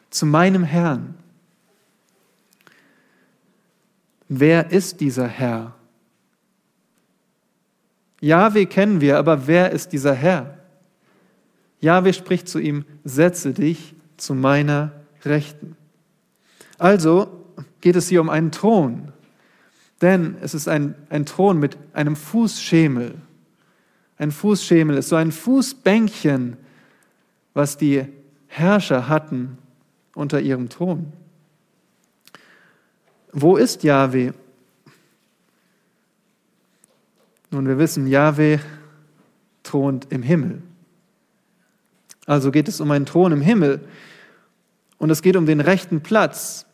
zu 0.08 0.24
meinem 0.24 0.62
Herrn. 0.62 1.16
Wer 4.28 4.70
ist 4.70 5.00
dieser 5.00 5.26
Herr? 5.26 5.74
Jahwe 8.20 8.66
kennen 8.66 9.00
wir, 9.00 9.18
aber 9.18 9.48
wer 9.48 9.72
ist 9.72 9.92
dieser 9.92 10.14
Herr? 10.14 10.59
Jahwe 11.80 12.12
spricht 12.12 12.48
zu 12.48 12.58
ihm, 12.58 12.84
setze 13.04 13.52
dich 13.52 13.94
zu 14.16 14.34
meiner 14.34 14.92
Rechten. 15.24 15.76
Also 16.78 17.28
geht 17.80 17.96
es 17.96 18.08
hier 18.08 18.20
um 18.20 18.28
einen 18.28 18.52
Thron, 18.52 19.12
denn 20.00 20.36
es 20.40 20.54
ist 20.54 20.68
ein, 20.68 20.94
ein 21.08 21.26
Thron 21.26 21.58
mit 21.58 21.76
einem 21.92 22.16
Fußschemel. 22.16 23.14
Ein 24.18 24.30
Fußschemel 24.30 24.96
ist 24.98 25.08
so 25.08 25.16
ein 25.16 25.32
Fußbänkchen, 25.32 26.56
was 27.54 27.76
die 27.76 28.06
Herrscher 28.48 29.08
hatten 29.08 29.58
unter 30.14 30.40
ihrem 30.40 30.68
Thron. 30.68 31.12
Wo 33.32 33.56
ist 33.56 33.82
Yahweh? 33.82 34.32
Nun, 37.50 37.66
wir 37.66 37.78
wissen, 37.78 38.06
Yahweh 38.06 38.58
thront 39.62 40.06
im 40.10 40.22
Himmel. 40.22 40.62
Also 42.26 42.50
geht 42.50 42.68
es 42.68 42.80
um 42.80 42.90
einen 42.90 43.06
Thron 43.06 43.32
im 43.32 43.40
Himmel. 43.40 43.80
Und 44.98 45.10
es 45.10 45.22
geht 45.22 45.36
um 45.36 45.46
den 45.46 45.60
rechten 45.60 46.02
Platz. 46.02 46.66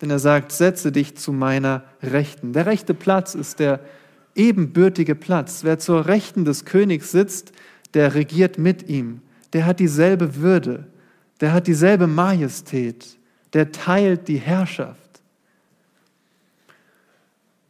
Denn 0.00 0.10
er 0.10 0.18
sagt, 0.18 0.52
setze 0.52 0.92
dich 0.92 1.16
zu 1.16 1.32
meiner 1.32 1.84
Rechten. 2.02 2.52
Der 2.52 2.66
rechte 2.66 2.94
Platz 2.94 3.34
ist 3.34 3.60
der 3.60 3.80
ebenbürtige 4.34 5.14
Platz. 5.14 5.64
Wer 5.64 5.78
zur 5.78 6.06
Rechten 6.06 6.44
des 6.44 6.64
Königs 6.64 7.12
sitzt, 7.12 7.52
der 7.94 8.14
regiert 8.14 8.58
mit 8.58 8.88
ihm. 8.88 9.22
Der 9.52 9.66
hat 9.66 9.78
dieselbe 9.78 10.36
Würde. 10.36 10.86
Der 11.40 11.52
hat 11.52 11.66
dieselbe 11.66 12.06
Majestät. 12.06 13.16
Der 13.52 13.70
teilt 13.70 14.26
die 14.28 14.38
Herrschaft. 14.38 14.98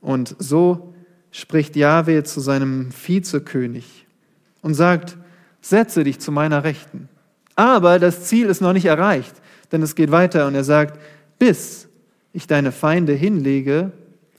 Und 0.00 0.34
so 0.38 0.94
spricht 1.30 1.76
Jahwe 1.76 2.24
zu 2.24 2.40
seinem 2.40 2.90
Vizekönig 2.92 4.06
und 4.62 4.74
sagt, 4.74 5.16
setze 5.64 6.04
dich 6.04 6.20
zu 6.20 6.30
meiner 6.30 6.62
Rechten. 6.62 7.08
Aber 7.56 7.98
das 7.98 8.24
Ziel 8.24 8.48
ist 8.48 8.60
noch 8.60 8.72
nicht 8.72 8.84
erreicht, 8.84 9.34
denn 9.72 9.82
es 9.82 9.94
geht 9.94 10.10
weiter 10.10 10.46
und 10.46 10.54
er 10.54 10.64
sagt, 10.64 11.00
bis 11.38 11.88
ich 12.32 12.46
deine 12.46 12.70
Feinde 12.70 13.14
hinlege 13.14 13.92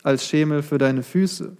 als 0.04 0.28
Schemel 0.28 0.62
für 0.62 0.78
deine 0.78 1.02
Füße. 1.02 1.56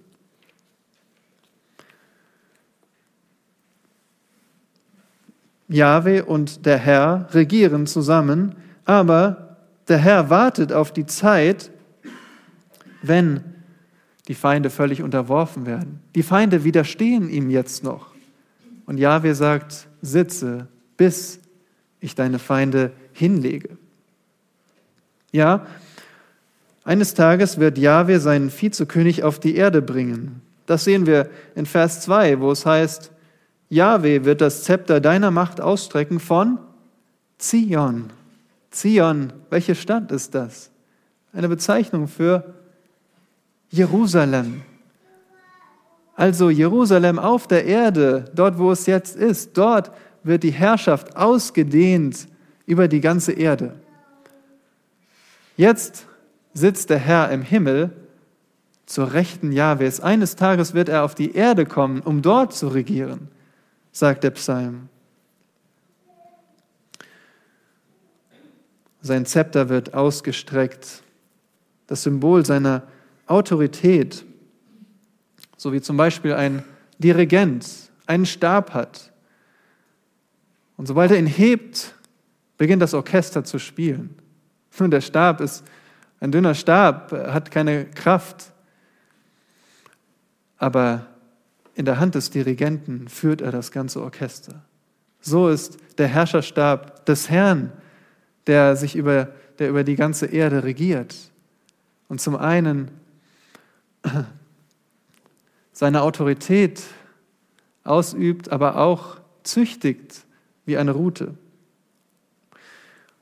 Jahwe 5.68 6.24
und 6.24 6.64
der 6.64 6.78
Herr 6.78 7.28
regieren 7.32 7.88
zusammen, 7.88 8.54
aber 8.84 9.56
der 9.88 9.98
Herr 9.98 10.30
wartet 10.30 10.72
auf 10.72 10.92
die 10.92 11.06
Zeit, 11.06 11.72
wenn 13.02 13.42
die 14.28 14.34
Feinde 14.34 14.70
völlig 14.70 15.02
unterworfen 15.02 15.66
werden. 15.66 16.00
Die 16.14 16.22
Feinde 16.22 16.62
widerstehen 16.62 17.28
ihm 17.28 17.50
jetzt 17.50 17.82
noch. 17.82 18.15
Und 18.86 18.98
Jahwe 18.98 19.34
sagt, 19.34 19.88
sitze, 20.00 20.68
bis 20.96 21.40
ich 22.00 22.14
deine 22.14 22.38
Feinde 22.38 22.92
hinlege. 23.12 23.76
Ja, 25.32 25.66
eines 26.84 27.14
Tages 27.14 27.58
wird 27.58 27.78
Jahwe 27.78 28.20
seinen 28.20 28.50
Vizekönig 28.50 29.24
auf 29.24 29.40
die 29.40 29.56
Erde 29.56 29.82
bringen. 29.82 30.40
Das 30.66 30.84
sehen 30.84 31.06
wir 31.06 31.28
in 31.54 31.66
Vers 31.66 32.00
2, 32.02 32.40
wo 32.40 32.52
es 32.52 32.64
heißt, 32.64 33.10
Jahwe 33.68 34.24
wird 34.24 34.40
das 34.40 34.62
Zepter 34.62 35.00
deiner 35.00 35.32
Macht 35.32 35.60
ausstrecken 35.60 36.20
von 36.20 36.58
Zion. 37.38 38.10
Zion, 38.70 39.32
welche 39.50 39.74
Stadt 39.74 40.12
ist 40.12 40.34
das? 40.34 40.70
Eine 41.32 41.48
Bezeichnung 41.48 42.06
für 42.06 42.54
Jerusalem. 43.70 44.62
Also 46.16 46.50
Jerusalem 46.50 47.18
auf 47.18 47.46
der 47.46 47.66
Erde, 47.66 48.24
dort 48.34 48.58
wo 48.58 48.72
es 48.72 48.86
jetzt 48.86 49.16
ist, 49.16 49.56
dort 49.56 49.92
wird 50.22 50.42
die 50.42 50.50
Herrschaft 50.50 51.16
ausgedehnt 51.16 52.26
über 52.64 52.88
die 52.88 53.00
ganze 53.00 53.32
Erde. 53.32 53.74
Jetzt 55.56 56.06
sitzt 56.54 56.90
der 56.90 56.98
Herr 56.98 57.30
im 57.30 57.42
Himmel 57.42 57.90
zur 58.86 59.12
Rechten 59.12 59.52
Jahwes. 59.52 60.00
Eines 60.00 60.36
Tages 60.36 60.74
wird 60.74 60.88
er 60.88 61.04
auf 61.04 61.14
die 61.14 61.34
Erde 61.34 61.66
kommen, 61.66 62.00
um 62.00 62.22
dort 62.22 62.54
zu 62.54 62.68
regieren 62.68 63.28
sagt 63.96 64.24
der 64.24 64.30
Psalm. 64.32 64.90
Sein 69.00 69.24
Zepter 69.24 69.70
wird 69.70 69.94
ausgestreckt, 69.94 71.02
das 71.86 72.02
Symbol 72.02 72.44
seiner 72.44 72.82
Autorität, 73.26 74.26
so 75.56 75.72
wie 75.72 75.80
zum 75.80 75.96
Beispiel 75.96 76.34
ein 76.34 76.62
Dirigent 76.98 77.66
einen 78.06 78.26
Stab 78.26 78.74
hat. 78.74 79.12
Und 80.76 80.86
sobald 80.86 81.10
er 81.10 81.18
ihn 81.18 81.26
hebt, 81.26 81.94
beginnt 82.58 82.82
das 82.82 82.94
Orchester 82.94 83.44
zu 83.44 83.58
spielen. 83.58 84.16
Nun, 84.78 84.90
der 84.90 85.00
Stab 85.00 85.40
ist 85.40 85.64
ein 86.20 86.32
dünner 86.32 86.54
Stab, 86.54 87.12
hat 87.12 87.50
keine 87.50 87.86
Kraft, 87.86 88.52
aber 90.58 91.06
in 91.74 91.84
der 91.84 92.00
Hand 92.00 92.14
des 92.14 92.30
Dirigenten 92.30 93.08
führt 93.08 93.42
er 93.42 93.52
das 93.52 93.70
ganze 93.70 94.02
Orchester. 94.02 94.62
So 95.20 95.48
ist 95.48 95.78
der 95.98 96.08
Herrscherstab 96.08 97.04
des 97.04 97.28
Herrn, 97.28 97.72
der 98.46 98.76
sich 98.76 98.96
über, 98.96 99.28
der 99.58 99.68
über 99.68 99.84
die 99.84 99.96
ganze 99.96 100.26
Erde 100.26 100.64
regiert. 100.64 101.14
Und 102.08 102.20
zum 102.20 102.36
einen 102.36 102.90
seine 105.76 106.00
Autorität 106.00 106.82
ausübt, 107.84 108.50
aber 108.50 108.78
auch 108.78 109.18
züchtigt 109.42 110.24
wie 110.64 110.78
eine 110.78 110.92
Rute. 110.92 111.34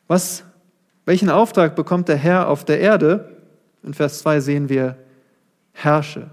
Was, 0.06 0.44
welchen 1.04 1.30
Auftrag 1.30 1.74
bekommt 1.74 2.06
der 2.06 2.16
Herr 2.16 2.48
auf 2.48 2.64
der 2.64 2.78
Erde? 2.78 3.42
In 3.82 3.92
Vers 3.92 4.20
2 4.20 4.38
sehen 4.38 4.68
wir, 4.68 4.96
herrsche 5.72 6.30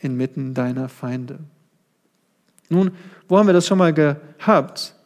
inmitten 0.00 0.52
deiner 0.52 0.88
Feinde. 0.88 1.38
Nun, 2.68 2.90
wo 3.28 3.38
haben 3.38 3.46
wir 3.46 3.52
das 3.52 3.64
schon 3.68 3.78
mal 3.78 3.94
gehabt? 3.94 4.96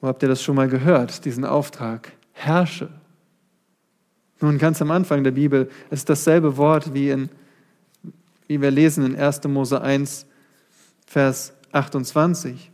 Wo 0.00 0.08
habt 0.08 0.24
ihr 0.24 0.28
das 0.28 0.42
schon 0.42 0.56
mal 0.56 0.68
gehört, 0.68 1.24
diesen 1.24 1.44
Auftrag? 1.44 2.10
Herrsche. 2.32 2.88
Nun, 4.40 4.58
ganz 4.58 4.82
am 4.82 4.90
Anfang 4.90 5.22
der 5.22 5.30
Bibel 5.30 5.70
ist 5.90 6.08
dasselbe 6.08 6.56
Wort 6.56 6.92
wie, 6.94 7.10
in, 7.10 7.30
wie 8.50 8.60
wir 8.60 8.72
lesen 8.72 9.06
in 9.06 9.16
1. 9.16 9.44
Mose 9.44 9.80
1, 9.80 10.26
Vers 11.06 11.52
28. 11.70 12.72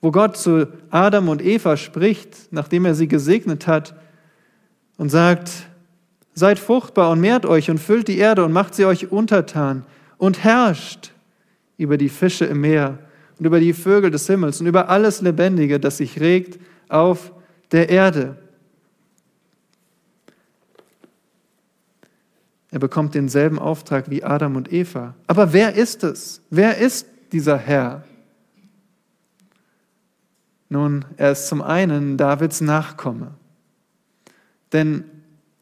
Wo 0.00 0.10
Gott 0.10 0.36
zu 0.36 0.66
Adam 0.90 1.28
und 1.28 1.40
Eva 1.40 1.76
spricht, 1.76 2.48
nachdem 2.50 2.86
er 2.86 2.96
sie 2.96 3.06
gesegnet 3.06 3.68
hat 3.68 3.94
und 4.96 5.10
sagt, 5.10 5.52
seid 6.34 6.58
fruchtbar 6.58 7.12
und 7.12 7.20
mehrt 7.20 7.46
euch 7.46 7.70
und 7.70 7.78
füllt 7.78 8.08
die 8.08 8.18
Erde 8.18 8.44
und 8.44 8.50
macht 8.50 8.74
sie 8.74 8.84
euch 8.84 9.12
untertan 9.12 9.84
und 10.18 10.42
herrscht 10.42 11.12
über 11.76 11.96
die 11.96 12.08
Fische 12.08 12.46
im 12.46 12.62
Meer 12.62 12.98
und 13.38 13.46
über 13.46 13.60
die 13.60 13.72
Vögel 13.72 14.10
des 14.10 14.26
Himmels 14.26 14.60
und 14.60 14.66
über 14.66 14.88
alles 14.88 15.20
Lebendige, 15.20 15.78
das 15.78 15.98
sich 15.98 16.18
regt 16.18 16.58
auf 16.88 17.30
der 17.70 17.90
Erde. 17.90 18.34
Er 22.70 22.78
bekommt 22.78 23.14
denselben 23.14 23.58
Auftrag 23.58 24.10
wie 24.10 24.22
Adam 24.22 24.56
und 24.56 24.72
Eva. 24.72 25.14
Aber 25.26 25.52
wer 25.52 25.74
ist 25.74 26.04
es? 26.04 26.40
Wer 26.50 26.78
ist 26.78 27.06
dieser 27.32 27.56
Herr? 27.56 28.04
Nun, 30.68 31.04
er 31.16 31.32
ist 31.32 31.48
zum 31.48 31.62
einen 31.62 32.16
Davids 32.16 32.60
Nachkomme, 32.60 33.32
denn 34.72 35.04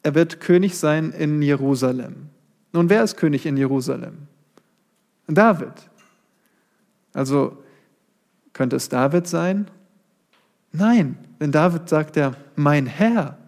er 0.02 0.14
wird 0.14 0.40
König 0.40 0.76
sein 0.76 1.12
in 1.12 1.40
Jerusalem. 1.40 2.28
Nun, 2.72 2.90
wer 2.90 3.02
ist 3.02 3.16
König 3.16 3.46
in 3.46 3.56
Jerusalem? 3.56 4.28
David. 5.26 5.72
Also 7.14 7.56
könnte 8.52 8.76
es 8.76 8.90
David 8.90 9.26
sein? 9.26 9.70
Nein, 10.72 11.16
denn 11.40 11.52
David 11.52 11.88
sagt 11.88 12.16
ja, 12.16 12.34
mein 12.54 12.86
Herr. 12.86 13.38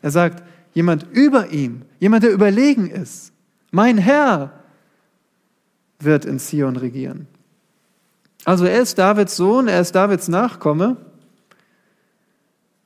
Er 0.00 0.10
sagt, 0.10 0.42
jemand 0.74 1.06
über 1.12 1.48
ihm, 1.48 1.82
jemand, 1.98 2.24
der 2.24 2.32
überlegen 2.32 2.88
ist. 2.90 3.32
Mein 3.70 3.98
Herr 3.98 4.52
wird 5.98 6.24
in 6.24 6.38
Zion 6.38 6.76
regieren. 6.76 7.26
Also 8.44 8.64
er 8.64 8.80
ist 8.80 8.98
Davids 8.98 9.36
Sohn, 9.36 9.68
er 9.68 9.80
ist 9.80 9.94
Davids 9.94 10.28
Nachkomme, 10.28 10.96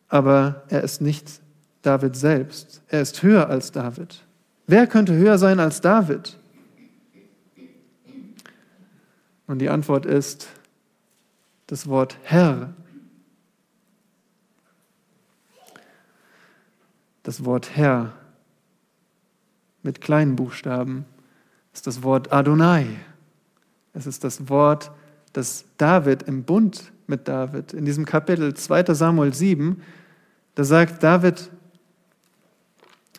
aber 0.09 0.64
er 0.68 0.83
ist 0.83 1.01
nicht 1.01 1.40
David 1.83 2.16
selbst. 2.16 2.83
Er 2.88 3.03
ist 3.03 3.23
höher 3.23 3.49
als 3.49 3.70
David. 3.70 4.25
Wer 4.66 4.87
könnte 4.87 5.14
höher 5.14 5.38
sein 5.38 5.61
als 5.61 5.81
David? 5.81 6.38
Und 9.47 9.59
die 9.59 9.68
Antwort 9.68 10.07
ist 10.07 10.49
das 11.66 11.87
Wort 11.87 12.16
Herr. 12.23 12.73
Das 17.24 17.44
Wort 17.44 17.74
Herr 17.74 18.12
mit 19.82 20.00
kleinen 20.00 20.37
Buchstaben 20.37 21.06
ist 21.72 21.87
das 21.87 22.02
Wort 22.02 22.32
Adonai. 22.32 22.87
Es 23.94 24.06
ist 24.06 24.24
das 24.24 24.48
Wort, 24.48 24.92
das 25.32 25.64
David 25.78 26.22
im 26.24 26.44
Bund 26.44 26.92
mit 27.06 27.26
David, 27.26 27.72
in 27.72 27.87
diesem 27.87 28.04
Kapitel 28.04 28.54
2 28.54 28.94
Samuel 28.94 29.32
7, 29.32 29.82
da 30.54 30.64
sagt 30.64 31.02
David, 31.02 31.50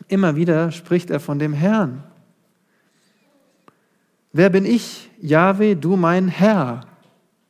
immer 0.08 0.36
wieder 0.36 0.70
spricht 0.70 1.10
er 1.10 1.20
von 1.20 1.38
dem 1.38 1.52
Herrn. 1.52 2.04
Wer 4.32 4.50
bin 4.50 4.64
ich, 4.64 5.10
Jahwe, 5.20 5.76
du 5.76 5.96
mein 5.96 6.28
Herr? 6.28 6.86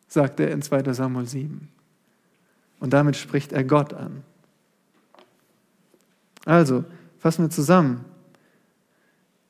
sagt 0.09 0.41
er 0.41 0.51
in 0.53 0.63
2 0.63 0.95
Samuel 0.95 1.27
7. 1.27 1.69
Und 2.81 2.93
damit 2.95 3.17
spricht 3.17 3.53
er 3.53 3.65
Gott 3.65 3.93
an. 3.93 4.23
Also, 6.47 6.85
fassen 7.19 7.45
wir 7.45 7.51
zusammen. 7.51 8.05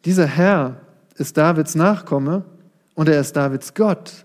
Dieser 0.05 0.27
Herr 0.27 0.81
ist 1.15 1.37
Davids 1.37 1.75
Nachkomme 1.75 2.45
und 2.95 3.09
er 3.09 3.21
ist 3.21 3.37
Davids 3.37 3.75
Gott. 3.75 4.25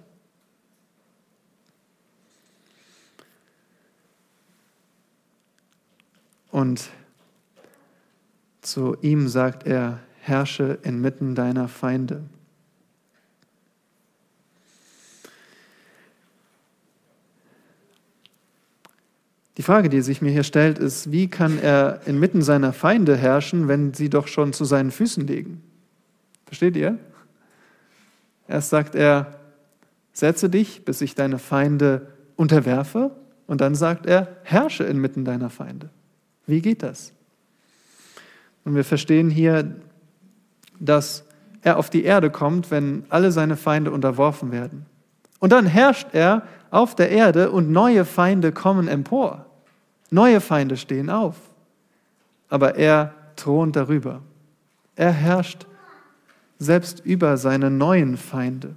Und 6.49 6.89
zu 8.61 8.95
ihm 9.01 9.27
sagt 9.27 9.65
er, 9.67 9.99
herrsche 10.19 10.79
inmitten 10.83 11.35
deiner 11.35 11.67
Feinde. 11.67 12.23
Die 19.57 19.63
Frage, 19.63 19.89
die 19.89 20.01
sich 20.01 20.21
mir 20.21 20.31
hier 20.31 20.43
stellt, 20.43 20.79
ist, 20.79 21.11
wie 21.11 21.27
kann 21.27 21.59
er 21.59 22.01
inmitten 22.05 22.41
seiner 22.41 22.71
Feinde 22.71 23.17
herrschen, 23.17 23.67
wenn 23.67 23.93
sie 23.93 24.09
doch 24.09 24.27
schon 24.27 24.53
zu 24.53 24.63
seinen 24.63 24.91
Füßen 24.91 25.27
liegen? 25.27 25.61
Versteht 26.45 26.75
ihr? 26.77 26.97
Erst 28.47 28.69
sagt 28.69 28.95
er, 28.95 29.39
setze 30.13 30.49
dich, 30.49 30.85
bis 30.85 31.01
ich 31.01 31.15
deine 31.15 31.39
Feinde 31.39 32.07
unterwerfe. 32.35 33.11
Und 33.47 33.61
dann 33.61 33.75
sagt 33.75 34.05
er, 34.05 34.37
herrsche 34.43 34.83
inmitten 34.83 35.25
deiner 35.25 35.49
Feinde. 35.49 35.89
Wie 36.47 36.61
geht 36.61 36.83
das? 36.83 37.11
Und 38.63 38.75
wir 38.75 38.83
verstehen 38.83 39.29
hier, 39.29 39.75
dass 40.79 41.25
er 41.61 41.77
auf 41.77 41.89
die 41.89 42.03
Erde 42.03 42.29
kommt, 42.29 42.71
wenn 42.71 43.05
alle 43.09 43.31
seine 43.31 43.57
Feinde 43.57 43.91
unterworfen 43.91 44.51
werden. 44.51 44.85
Und 45.39 45.51
dann 45.51 45.65
herrscht 45.65 46.09
er 46.13 46.43
auf 46.71 46.95
der 46.95 47.09
Erde 47.09 47.51
und 47.51 47.69
neue 47.69 48.05
Feinde 48.05 48.51
kommen 48.51 48.87
empor. 48.87 49.45
Neue 50.09 50.41
Feinde 50.41 50.77
stehen 50.77 51.09
auf. 51.09 51.35
Aber 52.49 52.75
er 52.75 53.13
thront 53.35 53.75
darüber. 53.75 54.21
Er 54.95 55.11
herrscht 55.11 55.67
selbst 56.57 57.01
über 57.05 57.37
seine 57.37 57.69
neuen 57.69 58.17
Feinde. 58.17 58.75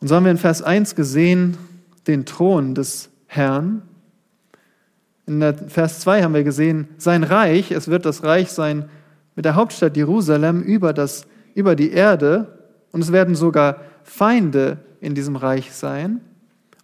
Und 0.00 0.08
so 0.08 0.16
haben 0.16 0.24
wir 0.24 0.30
in 0.30 0.38
Vers 0.38 0.62
1 0.62 0.94
gesehen 0.94 1.56
den 2.06 2.24
Thron 2.24 2.74
des 2.74 3.10
Herrn. 3.26 3.82
In 5.26 5.42
Vers 5.68 6.00
2 6.00 6.22
haben 6.22 6.34
wir 6.34 6.44
gesehen, 6.44 6.88
sein 6.96 7.22
Reich, 7.22 7.70
es 7.70 7.88
wird 7.88 8.06
das 8.06 8.22
Reich 8.22 8.50
sein 8.50 8.88
mit 9.36 9.44
der 9.44 9.56
Hauptstadt 9.56 9.96
Jerusalem 9.96 10.62
über, 10.62 10.92
das, 10.92 11.26
über 11.54 11.76
die 11.76 11.92
Erde 11.92 12.58
und 12.92 13.02
es 13.02 13.12
werden 13.12 13.34
sogar 13.34 13.82
Feinde 14.02 14.78
in 15.00 15.14
diesem 15.14 15.36
Reich 15.36 15.72
sein. 15.72 16.20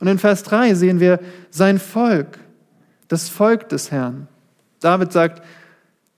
Und 0.00 0.08
in 0.08 0.18
Vers 0.18 0.42
3 0.42 0.74
sehen 0.74 1.00
wir 1.00 1.20
sein 1.50 1.78
Volk, 1.78 2.38
das 3.08 3.28
Volk 3.28 3.68
des 3.68 3.90
Herrn. 3.90 4.28
David 4.80 5.12
sagt, 5.12 5.42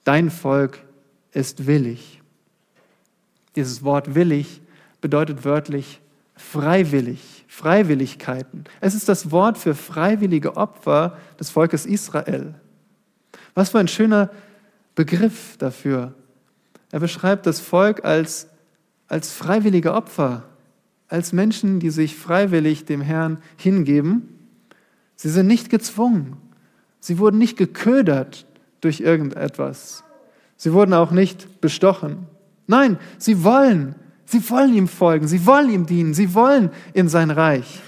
dein 0.04 0.30
Volk 0.30 0.78
ist 1.32 1.66
willig. 1.66 2.20
Dieses 3.54 3.84
Wort 3.84 4.14
willig 4.14 4.60
bedeutet 5.00 5.44
wörtlich 5.44 6.00
freiwillig, 6.34 7.44
Freiwilligkeiten. 7.48 8.64
Es 8.80 8.94
ist 8.94 9.08
das 9.08 9.30
Wort 9.30 9.56
für 9.56 9.74
freiwillige 9.74 10.56
Opfer 10.56 11.16
des 11.40 11.50
Volkes 11.50 11.86
Israel. 11.86 12.54
Was 13.54 13.70
für 13.70 13.78
ein 13.78 13.88
schöner 13.88 14.30
Begriff 14.94 15.56
dafür. 15.58 16.14
Er 16.90 17.00
beschreibt 17.00 17.46
das 17.46 17.60
Volk 17.60 18.04
als, 18.04 18.48
als 19.08 19.32
freiwillige 19.32 19.94
Opfer, 19.94 20.44
als 21.08 21.32
Menschen, 21.32 21.80
die 21.80 21.90
sich 21.90 22.16
freiwillig 22.16 22.84
dem 22.84 23.00
Herrn 23.00 23.38
hingeben. 23.56 24.28
Sie 25.14 25.30
sind 25.30 25.46
nicht 25.46 25.70
gezwungen. 25.70 26.36
Sie 27.00 27.18
wurden 27.18 27.38
nicht 27.38 27.56
geködert 27.56 28.46
durch 28.80 29.00
irgendetwas. 29.00 30.04
Sie 30.56 30.72
wurden 30.72 30.94
auch 30.94 31.10
nicht 31.10 31.60
bestochen. 31.60 32.26
Nein, 32.66 32.98
sie 33.18 33.44
wollen. 33.44 33.94
Sie 34.24 34.48
wollen 34.50 34.74
ihm 34.74 34.88
folgen. 34.88 35.28
Sie 35.28 35.46
wollen 35.46 35.70
ihm 35.70 35.86
dienen. 35.86 36.14
Sie 36.14 36.34
wollen 36.34 36.70
in 36.94 37.08
sein 37.08 37.30
Reich. 37.30 37.80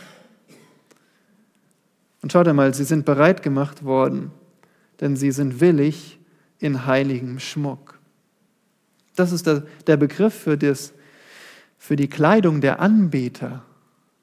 Und 2.22 2.32
schaut 2.32 2.48
einmal, 2.48 2.74
sie 2.74 2.84
sind 2.84 3.04
bereit 3.04 3.42
gemacht 3.42 3.84
worden, 3.84 4.30
denn 5.00 5.16
sie 5.16 5.32
sind 5.32 5.60
willig 5.60 6.18
in 6.58 6.86
heiligem 6.86 7.38
Schmuck. 7.38 7.98
Das 9.16 9.32
ist 9.32 9.46
der, 9.46 9.64
der 9.86 9.96
Begriff 9.96 10.34
für 10.34 10.56
das 10.56 10.92
für 11.78 11.96
die 11.96 12.08
Kleidung 12.08 12.60
der 12.60 12.80
Anbeter 12.80 13.62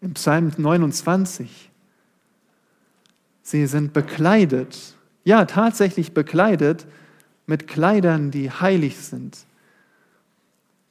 im 0.02 0.14
Psalm 0.14 0.52
29. 0.56 1.72
Sie 3.42 3.66
sind 3.68 3.94
bekleidet, 3.94 4.96
ja 5.24 5.46
tatsächlich 5.46 6.14
bekleidet 6.14 6.86
mit 7.48 7.68
Kleidern, 7.68 8.32
die 8.32 8.52
heilig 8.52 8.98
sind. 8.98 9.38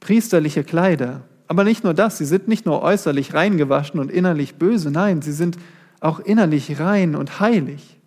Priesterliche 0.00 0.64
Kleider. 0.64 1.22
Aber 1.46 1.64
nicht 1.64 1.84
nur 1.84 1.94
das, 1.94 2.18
sie 2.18 2.24
sind 2.24 2.48
nicht 2.48 2.64
nur 2.64 2.82
äußerlich 2.82 3.34
reingewaschen 3.34 4.00
und 4.00 4.10
innerlich 4.10 4.54
böse, 4.56 4.90
nein, 4.90 5.20
sie 5.20 5.32
sind 5.32 5.58
auch 6.00 6.20
innerlich 6.20 6.80
rein 6.80 7.14
und 7.16 7.40
heilig, 7.40 7.98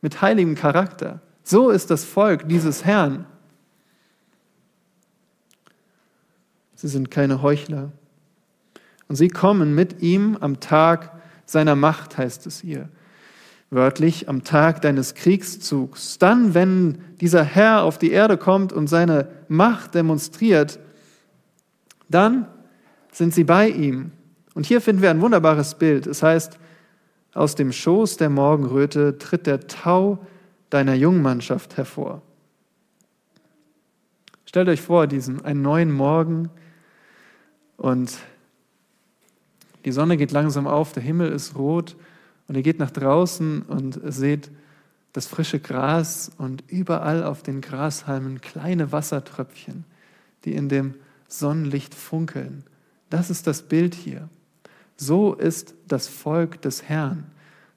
mit 0.00 0.20
heiligem 0.22 0.54
Charakter. 0.54 1.20
So 1.42 1.70
ist 1.70 1.90
das 1.90 2.04
Volk 2.04 2.48
dieses 2.48 2.84
Herrn. 2.84 3.26
Sie 6.76 6.88
sind 6.88 7.10
keine 7.10 7.42
Heuchler. 7.42 7.90
Und 9.08 9.16
sie 9.16 9.28
kommen 9.28 9.74
mit 9.74 10.02
ihm 10.02 10.36
am 10.40 10.60
Tag 10.60 11.12
seiner 11.46 11.74
Macht, 11.74 12.18
heißt 12.18 12.46
es 12.46 12.60
hier. 12.60 12.88
Wörtlich 13.70 14.28
am 14.28 14.44
Tag 14.44 14.82
deines 14.82 15.14
Kriegszugs. 15.14 16.18
Dann, 16.18 16.54
wenn 16.54 16.98
dieser 17.20 17.42
Herr 17.42 17.82
auf 17.82 17.98
die 17.98 18.10
Erde 18.10 18.36
kommt 18.36 18.72
und 18.72 18.86
seine 18.88 19.28
Macht 19.48 19.94
demonstriert, 19.94 20.78
dann 22.08 22.46
sind 23.10 23.34
sie 23.34 23.44
bei 23.44 23.68
ihm. 23.68 24.12
Und 24.54 24.66
hier 24.66 24.80
finden 24.80 25.02
wir 25.02 25.10
ein 25.10 25.20
wunderbares 25.20 25.74
Bild. 25.76 26.06
Es 26.06 26.22
heißt, 26.22 26.58
aus 27.32 27.54
dem 27.54 27.72
Schoß 27.72 28.18
der 28.18 28.30
Morgenröte 28.30 29.18
tritt 29.18 29.46
der 29.46 29.66
Tau 29.66 30.18
deiner 30.70 30.94
Jungmannschaft 30.94 31.76
hervor. 31.76 32.22
Stellt 34.44 34.68
euch 34.68 34.80
vor, 34.80 35.06
diesen 35.06 35.44
einen 35.44 35.62
neuen 35.62 35.92
Morgen, 35.92 36.50
und 37.76 38.18
die 39.84 39.92
Sonne 39.92 40.16
geht 40.16 40.32
langsam 40.32 40.66
auf, 40.66 40.92
der 40.92 41.02
Himmel 41.02 41.30
ist 41.30 41.56
rot 41.56 41.96
und 42.48 42.56
ihr 42.56 42.62
geht 42.62 42.78
nach 42.78 42.90
draußen 42.90 43.62
und 43.62 44.00
seht 44.04 44.50
das 45.12 45.26
frische 45.26 45.60
Gras 45.60 46.30
und 46.38 46.64
überall 46.68 47.24
auf 47.24 47.42
den 47.42 47.60
Grashalmen 47.60 48.40
kleine 48.40 48.92
Wassertröpfchen, 48.92 49.84
die 50.44 50.54
in 50.54 50.68
dem 50.68 50.94
Sonnenlicht 51.28 51.94
funkeln. 51.94 52.64
Das 53.10 53.30
ist 53.30 53.46
das 53.46 53.62
Bild 53.62 53.94
hier. 53.94 54.28
So 54.96 55.34
ist 55.34 55.74
das 55.86 56.08
Volk 56.08 56.60
des 56.62 56.82
Herrn. 56.82 57.24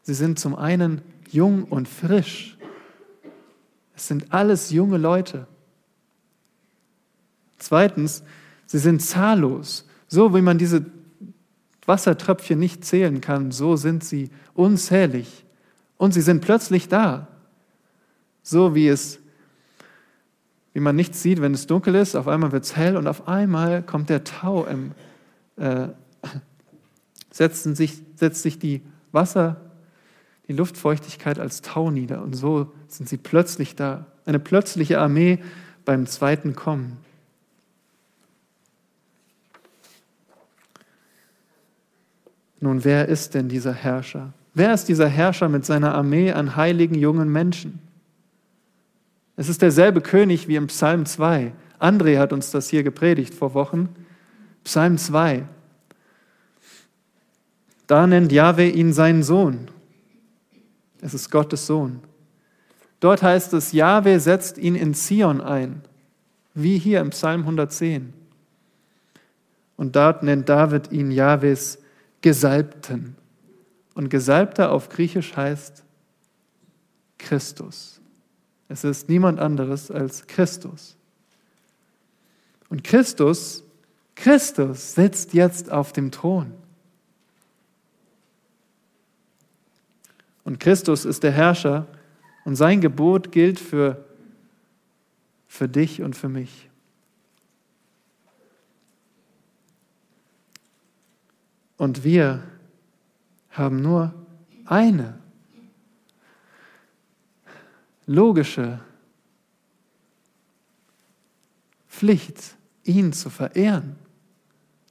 Sie 0.01 0.13
sind 0.13 0.39
zum 0.39 0.55
einen 0.55 1.01
jung 1.29 1.63
und 1.63 1.87
frisch. 1.87 2.57
Es 3.95 4.07
sind 4.07 4.33
alles 4.33 4.71
junge 4.71 4.97
Leute. 4.97 5.47
Zweitens, 7.57 8.23
sie 8.65 8.79
sind 8.79 9.01
zahllos. 9.01 9.88
So 10.09 10.35
wie 10.35 10.41
man 10.41 10.57
diese 10.57 10.85
Wassertröpfchen 11.85 12.59
nicht 12.59 12.83
zählen 12.83 13.21
kann, 13.21 13.51
so 13.51 13.75
sind 13.75 14.03
sie 14.03 14.31
unzählig. 14.53 15.45
Und 15.97 16.13
sie 16.13 16.21
sind 16.21 16.41
plötzlich 16.41 16.89
da. 16.89 17.27
So 18.41 18.73
wie 18.73 18.87
es, 18.87 19.19
wie 20.73 20.79
man 20.79 20.95
nichts 20.95 21.21
sieht, 21.21 21.41
wenn 21.41 21.53
es 21.53 21.67
dunkel 21.67 21.95
ist, 21.95 22.15
auf 22.15 22.27
einmal 22.27 22.51
wird 22.51 22.63
es 22.63 22.75
hell 22.75 22.97
und 22.97 23.07
auf 23.07 23.27
einmal 23.27 23.83
kommt 23.83 24.09
der 24.09 24.23
Tau 24.23 24.65
im, 24.65 24.91
äh, 25.57 25.89
setzen 27.31 27.75
sich, 27.75 28.01
setzt 28.15 28.41
sich 28.41 28.57
die 28.57 28.81
Wasser, 29.11 29.57
die 30.47 30.53
Luftfeuchtigkeit 30.53 31.39
als 31.39 31.61
Tau 31.61 31.91
nieder 31.91 32.23
und 32.23 32.35
so 32.35 32.71
sind 32.87 33.07
sie 33.07 33.17
plötzlich 33.17 33.75
da. 33.75 34.07
Eine 34.25 34.39
plötzliche 34.39 34.99
Armee 34.99 35.39
beim 35.85 36.07
zweiten 36.07 36.55
Kommen. 36.55 36.97
Nun, 42.59 42.83
wer 42.83 43.07
ist 43.07 43.33
denn 43.33 43.47
dieser 43.47 43.73
Herrscher? 43.73 44.33
Wer 44.53 44.73
ist 44.73 44.85
dieser 44.85 45.07
Herrscher 45.07 45.47
mit 45.47 45.65
seiner 45.65 45.95
Armee 45.95 46.31
an 46.31 46.55
heiligen 46.55 46.95
jungen 46.95 47.31
Menschen? 47.31 47.79
Es 49.37 49.47
ist 49.47 49.61
derselbe 49.61 50.01
König 50.01 50.47
wie 50.47 50.57
im 50.57 50.67
Psalm 50.67 51.05
2. 51.05 51.53
André 51.79 52.17
hat 52.17 52.33
uns 52.33 52.51
das 52.51 52.69
hier 52.69 52.83
gepredigt 52.83 53.33
vor 53.33 53.53
Wochen. 53.53 53.87
Psalm 54.65 54.97
2. 54.97 55.45
Da 57.87 58.05
nennt 58.05 58.31
Jahwe 58.31 58.67
ihn 58.67 58.91
seinen 58.91 59.23
Sohn. 59.23 59.69
Es 61.01 61.13
ist 61.13 61.31
Gottes 61.31 61.65
Sohn. 61.65 62.01
Dort 62.99 63.23
heißt 63.23 63.53
es, 63.53 63.71
Jahwe 63.71 64.19
setzt 64.19 64.57
ihn 64.57 64.75
in 64.75 64.93
Zion 64.93 65.39
ein, 65.39 65.81
wie 66.53 66.77
hier 66.77 66.99
im 66.99 67.11
Psalm 67.11 67.41
110. 67.41 68.13
Und 69.77 69.95
dort 69.95 70.23
nennt 70.23 70.49
David 70.49 70.91
ihn 70.91 71.11
Jahwes 71.11 71.79
Gesalbten. 72.21 73.15
Und 73.93 74.09
Gesalbter 74.09 74.71
auf 74.71 74.89
Griechisch 74.89 75.35
heißt 75.35 75.83
Christus. 77.17 77.99
Es 78.67 78.83
ist 78.83 79.09
niemand 79.09 79.39
anderes 79.39 79.91
als 79.91 80.27
Christus. 80.27 80.95
Und 82.69 82.83
Christus, 82.83 83.63
Christus 84.15 84.93
sitzt 84.93 85.33
jetzt 85.33 85.71
auf 85.71 85.91
dem 85.91 86.11
Thron. 86.11 86.53
Und 90.43 90.59
Christus 90.59 91.05
ist 91.05 91.23
der 91.23 91.31
Herrscher 91.31 91.87
und 92.45 92.55
sein 92.55 92.81
Gebot 92.81 93.31
gilt 93.31 93.59
für, 93.59 94.05
für 95.47 95.67
dich 95.67 96.01
und 96.01 96.15
für 96.15 96.29
mich. 96.29 96.68
Und 101.79 102.03
wir 102.03 102.43
haben 103.51 103.81
nur 103.81 104.13
eine 104.65 105.17
logische 108.05 108.81
Pflicht, 111.87 112.57
ihn 112.83 113.13
zu 113.13 113.29
verehren. 113.29 113.95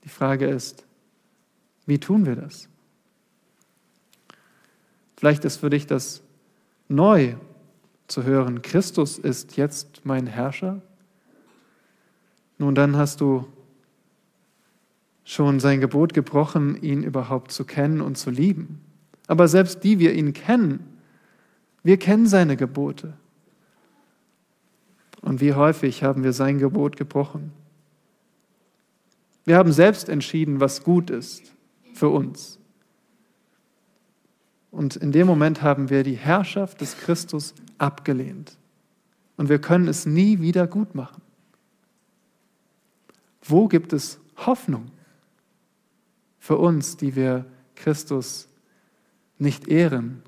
Die 0.04 0.08
Frage 0.08 0.48
ist, 0.48 0.86
wie 1.84 1.98
tun 1.98 2.24
wir 2.24 2.36
das? 2.36 2.70
Vielleicht 5.18 5.44
ist 5.44 5.58
für 5.58 5.68
dich 5.68 5.86
das 5.86 6.22
neu 6.88 7.36
zu 8.06 8.24
hören, 8.24 8.62
Christus 8.62 9.18
ist 9.18 9.58
jetzt 9.58 10.06
mein 10.06 10.26
Herrscher. 10.26 10.80
Nun, 12.56 12.74
dann 12.74 12.96
hast 12.96 13.20
du 13.20 13.46
schon 15.28 15.60
sein 15.60 15.82
Gebot 15.82 16.14
gebrochen, 16.14 16.80
ihn 16.80 17.02
überhaupt 17.02 17.52
zu 17.52 17.66
kennen 17.66 18.00
und 18.00 18.16
zu 18.16 18.30
lieben. 18.30 18.80
Aber 19.26 19.46
selbst 19.46 19.84
die 19.84 19.98
wir 19.98 20.14
ihn 20.14 20.32
kennen, 20.32 20.80
wir 21.82 21.98
kennen 21.98 22.26
seine 22.26 22.56
Gebote. 22.56 23.12
Und 25.20 25.42
wie 25.42 25.52
häufig 25.52 26.02
haben 26.02 26.24
wir 26.24 26.32
sein 26.32 26.58
Gebot 26.58 26.96
gebrochen? 26.96 27.52
Wir 29.44 29.58
haben 29.58 29.70
selbst 29.70 30.08
entschieden, 30.08 30.60
was 30.60 30.82
gut 30.82 31.10
ist 31.10 31.52
für 31.92 32.08
uns. 32.08 32.58
Und 34.70 34.96
in 34.96 35.12
dem 35.12 35.26
Moment 35.26 35.60
haben 35.60 35.90
wir 35.90 36.04
die 36.04 36.16
Herrschaft 36.16 36.80
des 36.80 36.96
Christus 36.96 37.54
abgelehnt. 37.76 38.56
Und 39.36 39.50
wir 39.50 39.60
können 39.60 39.88
es 39.88 40.06
nie 40.06 40.40
wieder 40.40 40.66
gut 40.66 40.94
machen. 40.94 41.20
Wo 43.42 43.68
gibt 43.68 43.92
es 43.92 44.18
Hoffnung 44.38 44.90
für 46.48 46.56
uns, 46.56 46.96
die 46.96 47.14
wir 47.14 47.44
Christus 47.76 48.48
nicht 49.36 49.68
ehren, 49.68 50.22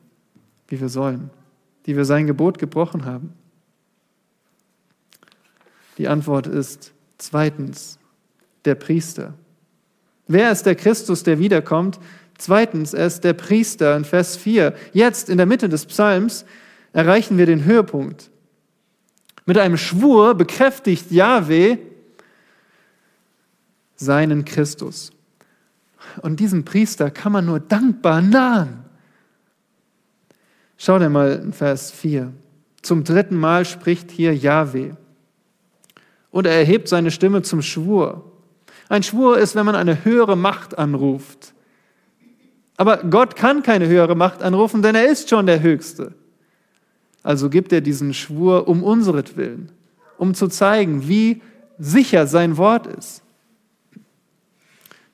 wie 0.69 0.79
wir 0.79 0.91
sollen, 0.91 1.31
die 1.87 1.97
wir 1.97 2.05
sein 2.05 2.27
Gebot 2.27 2.59
gebrochen 2.59 3.07
haben? 3.07 3.33
Die 5.97 6.09
Antwort 6.09 6.47
ist 6.47 6.93
zweitens 7.17 7.99
der 8.67 8.75
Priester. 8.75 9.33
Wer 10.29 10.53
ist 10.53 10.67
der 10.67 10.75
Christus, 10.75 11.23
der 11.23 11.39
wiederkommt? 11.39 11.99
Zweitens, 12.37 12.93
er 12.93 13.07
ist 13.07 13.25
der 13.25 13.33
Priester 13.33 13.97
in 13.97 14.05
Vers 14.05 14.37
4. 14.37 14.75
Jetzt 14.93 15.31
in 15.31 15.39
der 15.39 15.47
Mitte 15.47 15.71
des 15.71 15.87
Psalms 15.87 16.45
erreichen 16.93 17.39
wir 17.39 17.47
den 17.47 17.65
Höhepunkt. 17.65 18.31
Mit 19.47 19.57
einem 19.57 19.79
Schwur 19.79 20.35
bekräftigt 20.35 21.11
Yahweh 21.11 21.79
seinen 23.97 24.45
Christus. 24.45 25.13
Und 26.23 26.41
diesem 26.41 26.65
Priester 26.65 27.11
kann 27.11 27.33
man 27.33 27.47
nur 27.47 27.61
dankbar 27.61 28.21
nahen. 28.23 28.85
Schau 30.77 30.99
dir 30.99 31.11
mal 31.11 31.41
in 31.43 31.53
Vers 31.53 31.91
4. 31.91 32.33
Zum 32.83 33.05
dritten 33.05 33.37
Mal 33.37 33.65
spricht 33.65 34.11
hier 34.11 34.35
Yahweh. 34.35 34.93
Und 36.31 36.47
er 36.47 36.59
erhebt 36.59 36.89
seine 36.89 37.11
Stimme 37.11 37.43
zum 37.43 37.61
Schwur. 37.61 38.33
Ein 38.89 39.03
Schwur 39.03 39.39
ist, 39.39 39.55
wenn 39.55 39.67
man 39.67 39.75
eine 39.75 40.05
höhere 40.05 40.37
Macht 40.37 40.79
anruft. 40.79 41.55
Aber 42.77 42.99
Gott 42.99 43.37
kann 43.37 43.63
keine 43.63 43.87
höhere 43.89 44.15
Macht 44.15 44.43
anrufen, 44.43 44.81
denn 44.81 44.95
er 44.95 45.07
ist 45.07 45.29
schon 45.29 45.47
der 45.47 45.61
Höchste. 45.61 46.15
Also 47.23 47.51
gibt 47.51 47.73
er 47.73 47.83
diesen 47.83 48.15
Schwur 48.15 48.67
um 48.69 48.83
unseretwillen, 48.83 49.71
um 50.17 50.35
zu 50.35 50.49
zeigen, 50.49 51.07
wie 51.07 51.43
sicher 51.79 52.27
sein 52.27 52.57
Wort 52.57 52.87
ist. 52.87 53.23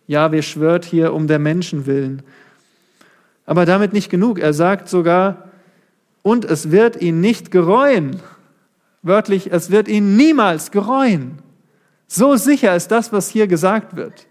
Ja, 0.07 0.33
wir 0.33 0.43
schwört 0.43 0.85
hier 0.85 1.13
um 1.13 1.27
der 1.27 1.39
Menschen 1.39 1.87
willen. 1.87 2.23
Aber 3.45 3.67
damit 3.67 3.93
nicht 3.93 4.11
genug. 4.11 4.39
Er 4.39 4.53
sagt 4.53 4.89
sogar, 4.89 5.51
und 6.23 6.45
es 6.45 6.71
wird 6.73 7.01
ihn 7.01 7.21
nicht 7.21 7.51
gereuen. 7.51 8.21
Wörtlich, 9.03 9.53
es 9.53 9.71
wird 9.71 9.87
ihn 9.87 10.17
niemals 10.17 10.73
gereuen. 10.73 11.39
So 12.09 12.37
sicher 12.37 12.75
ist 12.75 12.89
das, 12.89 13.13
was 13.13 13.29
hier 13.29 13.47
gesagt 13.47 13.95
wird. 13.95 14.27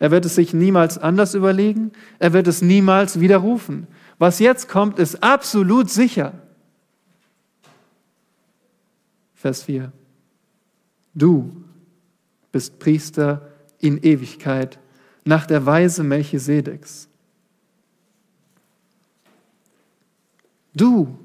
Er 0.00 0.10
wird 0.10 0.24
es 0.24 0.34
sich 0.34 0.52
niemals 0.52 0.98
anders 0.98 1.34
überlegen. 1.34 1.92
Er 2.18 2.32
wird 2.32 2.48
es 2.48 2.62
niemals 2.62 3.20
widerrufen. 3.20 3.86
Was 4.18 4.40
jetzt 4.40 4.68
kommt, 4.68 4.98
ist 4.98 5.22
absolut 5.22 5.88
sicher. 5.88 6.32
Vers 9.34 9.62
4. 9.62 9.92
Du 11.14 11.52
bist 12.50 12.78
Priester 12.80 13.53
in 13.84 13.98
Ewigkeit 14.02 14.78
nach 15.24 15.46
der 15.46 15.66
Weise 15.66 16.02
Melchisedeks. 16.02 17.06
Du, 20.74 21.18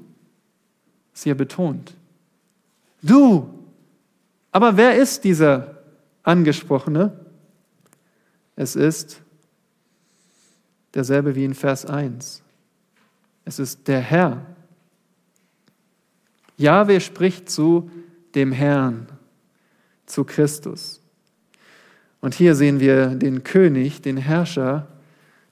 ist 1.14 1.24
hier 1.24 1.34
betont. 1.34 1.96
Du. 3.02 3.48
Aber 4.52 4.76
wer 4.76 4.96
ist 4.96 5.24
dieser 5.24 5.82
Angesprochene? 6.22 7.18
Es 8.56 8.76
ist 8.76 9.22
derselbe 10.92 11.34
wie 11.34 11.44
in 11.44 11.54
Vers 11.54 11.86
1. 11.86 12.42
Es 13.46 13.58
ist 13.58 13.88
der 13.88 14.00
Herr. 14.00 14.44
Jahwe 16.58 17.00
spricht 17.00 17.48
zu 17.48 17.90
dem 18.34 18.52
Herrn, 18.52 19.08
zu 20.04 20.24
Christus. 20.24 20.99
Und 22.20 22.34
hier 22.34 22.54
sehen 22.54 22.80
wir 22.80 23.08
den 23.08 23.44
König, 23.44 24.02
den 24.02 24.16
Herrscher, 24.16 24.88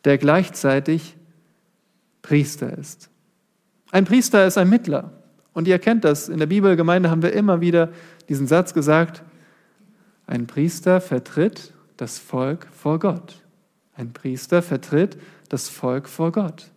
der 0.04 0.18
gleichzeitig 0.18 1.16
Priester 2.22 2.76
ist. 2.76 3.08
Ein 3.90 4.04
Priester 4.04 4.46
ist 4.46 4.58
ein 4.58 4.68
Mittler. 4.68 5.12
Und 5.54 5.66
ihr 5.66 5.78
kennt 5.78 6.04
das. 6.04 6.28
In 6.28 6.38
der 6.38 6.46
Bibelgemeinde 6.46 7.10
haben 7.10 7.22
wir 7.22 7.32
immer 7.32 7.60
wieder 7.60 7.88
diesen 8.28 8.46
Satz 8.46 8.74
gesagt, 8.74 9.22
ein 10.26 10.46
Priester 10.46 11.00
vertritt 11.00 11.72
das 11.96 12.18
Volk 12.18 12.66
vor 12.70 12.98
Gott. 12.98 13.42
Ein 13.96 14.12
Priester 14.12 14.62
vertritt 14.62 15.18
das 15.48 15.68
Volk 15.68 16.08
vor 16.08 16.32
Gott. 16.32 16.70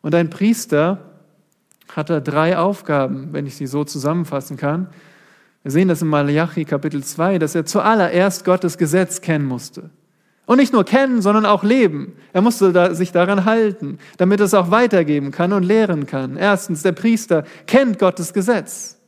Und 0.00 0.14
ein 0.14 0.30
Priester 0.30 1.04
hat 1.88 2.08
da 2.08 2.20
drei 2.20 2.56
Aufgaben, 2.56 3.32
wenn 3.32 3.46
ich 3.46 3.56
sie 3.56 3.66
so 3.66 3.84
zusammenfassen 3.84 4.56
kann. 4.56 4.88
Wir 5.62 5.70
sehen 5.70 5.88
das 5.88 6.02
in 6.02 6.08
Malachi 6.08 6.64
Kapitel 6.64 7.02
2, 7.02 7.38
dass 7.38 7.54
er 7.54 7.66
zuallererst 7.66 8.44
Gottes 8.44 8.78
Gesetz 8.78 9.20
kennen 9.20 9.44
musste. 9.44 9.90
Und 10.46 10.58
nicht 10.58 10.72
nur 10.72 10.84
kennen, 10.84 11.20
sondern 11.20 11.44
auch 11.44 11.62
leben. 11.62 12.14
Er 12.32 12.40
musste 12.40 12.94
sich 12.94 13.12
daran 13.12 13.44
halten, 13.44 13.98
damit 14.16 14.40
es 14.40 14.54
auch 14.54 14.70
weitergeben 14.70 15.30
kann 15.30 15.52
und 15.52 15.62
lehren 15.62 16.06
kann. 16.06 16.36
Erstens, 16.36 16.82
der 16.82 16.92
Priester 16.92 17.44
kennt 17.66 17.98
Gottes 17.98 18.32
Gesetz. 18.32 18.98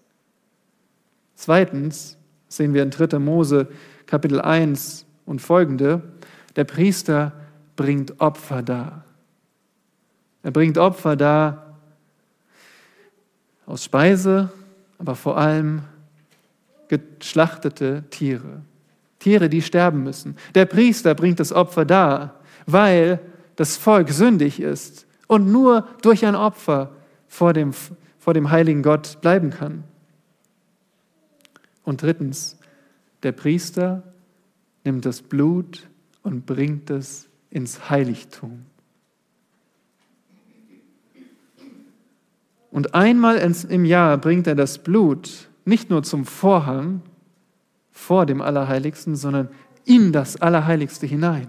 Zweitens 1.37 2.19
sehen 2.49 2.75
wir 2.75 2.83
in 2.83 2.91
3. 2.91 3.19
Mose 3.19 3.69
Kapitel 4.07 4.41
1, 4.41 5.07
und 5.31 5.41
folgende, 5.41 6.03
der 6.57 6.65
Priester 6.65 7.33
bringt 7.77 8.21
Opfer 8.21 8.63
dar. 8.63 9.05
Er 10.43 10.51
bringt 10.51 10.77
Opfer 10.77 11.15
dar 11.15 11.79
aus 13.65 13.85
Speise, 13.85 14.51
aber 14.99 15.15
vor 15.15 15.39
allem 15.39 15.83
geschlachtete 16.91 18.05
Tiere. 18.11 18.63
Tiere, 19.21 19.49
die 19.49 19.63
sterben 19.63 20.03
müssen. 20.03 20.37
Der 20.55 20.67
Priester 20.67 21.15
bringt 21.15 21.39
das 21.39 21.53
Opfer 21.53 21.85
dar, 21.85 22.41
weil 22.67 23.21
das 23.57 23.77
Volk 23.77 24.11
sündig 24.11 24.61
ist 24.61 25.07
und 25.29 25.53
nur 25.53 25.87
durch 26.03 26.27
ein 26.27 26.35
Opfer 26.35 26.91
vor 27.29 27.53
dem, 27.53 27.73
vor 28.19 28.35
dem 28.35 28.51
heiligen 28.51 28.83
Gott 28.83 29.21
bleiben 29.21 29.51
kann. 29.51 29.85
Und 31.85 32.03
drittens, 32.03 32.59
der 33.23 33.33
Priester 33.33 34.03
nimmt 34.85 35.05
das 35.05 35.23
Blut 35.23 35.87
und 36.23 36.45
bringt 36.45 36.91
es 36.91 37.29
ins 37.51 37.89
Heiligtum. 37.89 38.67
Und 42.73 42.95
einmal 42.95 43.37
im 43.69 43.85
Jahr 43.85 44.17
bringt 44.19 44.47
er 44.47 44.55
das 44.55 44.79
Blut 44.79 45.50
nicht 45.65 45.91
nur 45.91 46.03
zum 46.03 46.25
Vorhang 46.25 47.03
vor 47.91 48.27
dem 48.27 48.41
Allerheiligsten, 48.41 49.17
sondern 49.17 49.49
in 49.85 50.13
das 50.13 50.41
Allerheiligste 50.41 51.07
hinein 51.07 51.49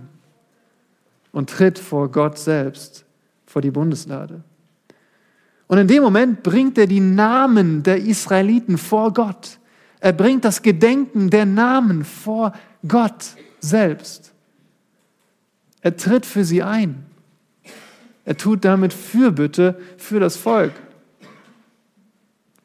und 1.31 1.49
tritt 1.49 1.79
vor 1.79 2.11
Gott 2.11 2.37
selbst, 2.37 3.05
vor 3.45 3.61
die 3.61 3.71
Bundeslade. 3.71 4.43
Und 5.67 5.77
in 5.77 5.87
dem 5.87 6.03
Moment 6.03 6.43
bringt 6.43 6.77
er 6.77 6.87
die 6.87 6.99
Namen 6.99 7.83
der 7.83 7.97
Israeliten 7.97 8.77
vor 8.77 9.13
Gott. 9.13 9.59
Er 10.01 10.11
bringt 10.11 10.43
das 10.43 10.61
Gedenken 10.61 11.29
der 11.29 11.45
Namen 11.45 12.03
vor 12.03 12.53
Gott 12.85 13.35
selbst. 13.59 14.33
Er 15.81 15.95
tritt 15.95 16.25
für 16.25 16.43
sie 16.43 16.61
ein. 16.61 17.05
Er 18.25 18.35
tut 18.35 18.65
damit 18.65 18.93
Fürbitte 18.93 19.79
für 19.97 20.19
das 20.19 20.35
Volk. 20.35 20.73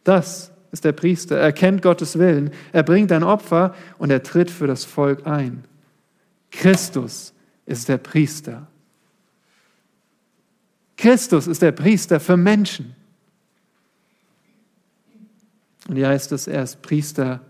Das 0.04 0.50
ist 0.76 0.84
der 0.84 0.92
Priester. 0.92 1.38
Er 1.38 1.54
kennt 1.54 1.80
Gottes 1.80 2.18
Willen. 2.18 2.50
Er 2.70 2.82
bringt 2.82 3.10
ein 3.10 3.22
Opfer 3.22 3.74
und 3.96 4.10
er 4.10 4.22
tritt 4.22 4.50
für 4.50 4.66
das 4.66 4.84
Volk 4.84 5.26
ein. 5.26 5.64
Christus 6.50 7.32
ist 7.64 7.88
der 7.88 7.96
Priester. 7.96 8.66
Christus 10.98 11.46
ist 11.46 11.62
der 11.62 11.72
Priester 11.72 12.20
für 12.20 12.36
Menschen. 12.36 12.94
Und 15.88 15.96
hier 15.96 16.08
heißt 16.08 16.32
es, 16.32 16.46
er 16.46 16.62
ist 16.62 16.82
Priester 16.82 17.40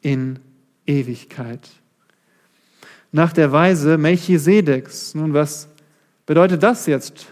in 0.00 0.38
Ewigkeit. 0.86 1.68
Nach 3.12 3.34
der 3.34 3.52
Weise 3.52 3.98
Melchisedeks. 3.98 5.14
Nun, 5.14 5.34
was 5.34 5.68
bedeutet 6.24 6.62
das 6.62 6.86
jetzt 6.86 7.26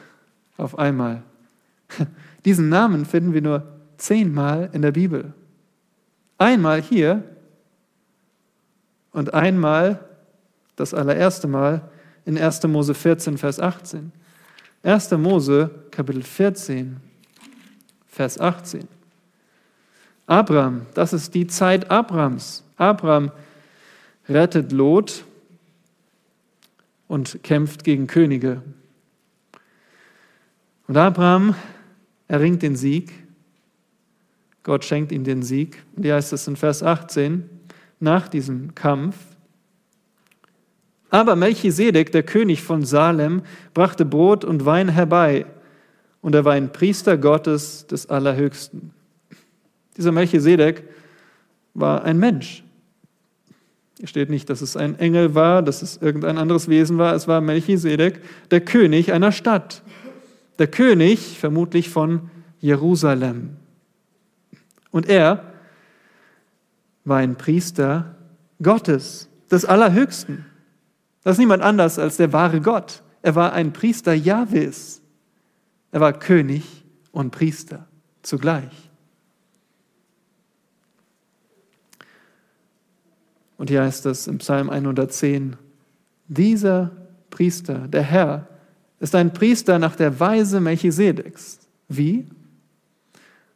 auf 0.59 0.79
einmal? 0.79 1.23
Diesen 2.45 2.69
Namen 2.69 3.07
finden 3.07 3.33
wir 3.33 3.41
nur 3.41 3.74
zehnmal 3.97 4.71
in 4.73 4.83
der 4.83 4.93
Bibel. 4.93 5.33
Einmal 6.39 6.83
hier 6.83 7.23
und 9.13 9.33
einmal, 9.33 10.05
das 10.77 10.93
allererste 10.93 11.47
Mal, 11.47 11.89
in 12.25 12.39
1. 12.39 12.63
Mose 12.65 12.95
14, 12.95 13.39
Vers 13.39 13.61
18. 13.61 14.13
1. 14.83 15.11
Mose, 15.13 15.71
Kapitel 15.91 16.23
14, 16.23 16.97
Vers 18.09 18.39
18. 18.39 18.89
Abraham, 20.27 20.87
das 20.95 21.13
ist 21.13 21.35
die 21.35 21.47
Zeit 21.47 21.91
Abrams. 21.91 22.65
Abraham 22.77 23.31
rettet 24.29 24.73
Lot 24.73 25.25
und 27.09 27.43
kämpft 27.43 27.85
gegen 27.85 28.07
Könige. 28.07 28.63
Und 30.87 30.97
Abraham 30.97 31.55
erringt 32.29 32.63
den 32.63 32.77
Sieg. 32.77 33.24
Gott 34.65 34.85
schenkt 34.85 35.13
ihm 35.13 35.23
den 35.23 35.43
Sieg. 35.43 35.85
Hier 36.01 36.15
heißt 36.15 36.33
es 36.33 36.49
in 36.49 36.57
Vers 36.57 36.83
18, 36.83 37.49
nach 38.01 38.29
diesem 38.29 38.75
Kampf, 38.75 39.17
aber 41.15 41.37
Melchisedek, 41.37 42.11
der 42.11 42.25
König 42.25 42.65
von 42.65 42.83
Salem, 42.83 43.43
brachte 43.73 44.05
Brot 44.05 44.45
und 44.45 44.67
Wein 44.67 44.89
herbei, 44.89 45.47
und 46.23 46.35
er 46.35 46.45
war 46.45 46.55
ein 46.55 46.73
Priester 46.73 47.17
Gottes 47.17 47.87
des 47.87 48.11
Allerhöchsten. 48.11 48.91
Dieser 49.97 50.11
Melchisedek 50.11 50.83
war 51.75 52.03
ein 52.03 52.19
Mensch. 52.19 52.65
Hier 53.99 54.09
steht 54.09 54.29
nicht, 54.29 54.51
dass 54.51 54.61
es 54.61 54.77
ein 54.77 54.99
Engel 54.99 55.37
war, 55.37 55.63
dass 55.63 55.83
es 55.83 55.99
irgendein 55.99 56.37
anderes 56.37 56.67
Wesen 56.67 56.99
war. 56.99 57.15
Es 57.15 57.29
war 57.29 57.41
Melchisedek, 57.41 58.21
der 58.51 58.63
König 58.63 59.13
einer 59.13 59.31
Stadt. 59.31 59.85
Der 60.59 60.67
König 60.67 61.39
vermutlich 61.39 61.91
von 61.91 62.29
Jerusalem. 62.61 63.51
Und 64.95 65.09
er 65.09 65.43
war 67.05 67.17
ein 67.19 67.35
Priester 67.35 68.15
Gottes, 68.63 69.29
des 69.51 69.65
Allerhöchsten. 69.65 70.47
Das 71.25 71.33
ist 71.33 71.39
niemand 71.41 71.65
anders 71.65 71.99
als 71.99 72.17
der 72.17 72.33
wahre 72.33 72.61
Gott. 72.61 73.03
Er 73.21 73.35
war 73.35 73.55
ein 73.55 73.73
Priester 73.73 74.15
Jahwes. 74.15 75.03
Er 75.91 76.01
war 76.01 76.13
König 76.13 76.85
und 77.11 77.33
Priester 77.33 77.89
zugleich. 78.23 78.89
Und 83.59 83.71
hier 83.71 83.83
heißt 83.83 84.07
es 84.07 84.29
im 84.29 84.39
Psalm 84.39 84.71
110, 84.71 85.57
dieser 86.29 86.93
Priester, 87.31 87.89
der 87.89 88.03
Herr, 88.03 88.47
ist 89.01 89.17
ein 89.17 89.33
Priester 89.33 89.81
nach 89.81 89.97
der 89.97 90.21
Weise 90.21 90.61
Melchisedeks. 90.61 91.59
Wie? 91.89 92.29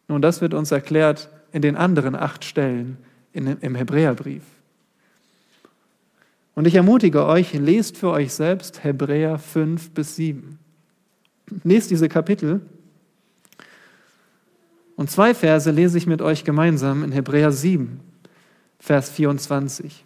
Nun, 0.08 0.22
das 0.22 0.40
wird 0.40 0.54
uns 0.54 0.70
erklärt 0.70 1.30
in 1.52 1.62
den 1.62 1.76
anderen 1.76 2.14
acht 2.16 2.44
Stellen 2.44 2.96
im 3.32 3.74
Hebräerbrief. 3.74 4.42
Und 6.54 6.66
ich 6.66 6.74
ermutige 6.74 7.24
euch, 7.24 7.52
lest 7.52 7.96
für 7.96 8.10
euch 8.10 8.32
selbst 8.32 8.82
Hebräer 8.82 9.38
5 9.38 9.90
bis 9.90 10.16
7. 10.16 10.58
Lest 11.62 11.90
diese 11.90 12.08
Kapitel. 12.08 12.60
Und 14.96 15.08
zwei 15.08 15.34
Verse 15.34 15.70
lese 15.70 15.98
ich 15.98 16.08
mit 16.08 16.20
euch 16.20 16.42
gemeinsam 16.42 17.04
in 17.04 17.12
Hebräer 17.12 17.52
7. 17.52 18.00
Vers 18.80 19.10
24. 19.10 20.04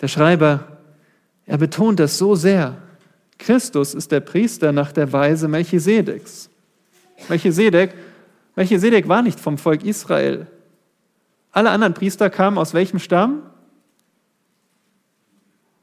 Der 0.00 0.08
Schreiber, 0.08 0.78
er 1.46 1.56
betont 1.56 2.00
das 2.00 2.18
so 2.18 2.34
sehr. 2.34 2.76
Christus 3.38 3.94
ist 3.94 4.12
der 4.12 4.20
Priester 4.20 4.72
nach 4.72 4.92
der 4.92 5.12
Weise 5.12 5.48
Melchisedeks. 5.48 6.50
Melchisedek, 7.28 7.94
Melchisedek 8.56 9.08
war 9.08 9.22
nicht 9.22 9.38
vom 9.38 9.58
Volk 9.58 9.84
Israel. 9.84 10.46
Alle 11.52 11.70
anderen 11.70 11.94
Priester 11.94 12.30
kamen 12.30 12.58
aus 12.58 12.74
welchem 12.74 12.98
Stamm? 12.98 13.42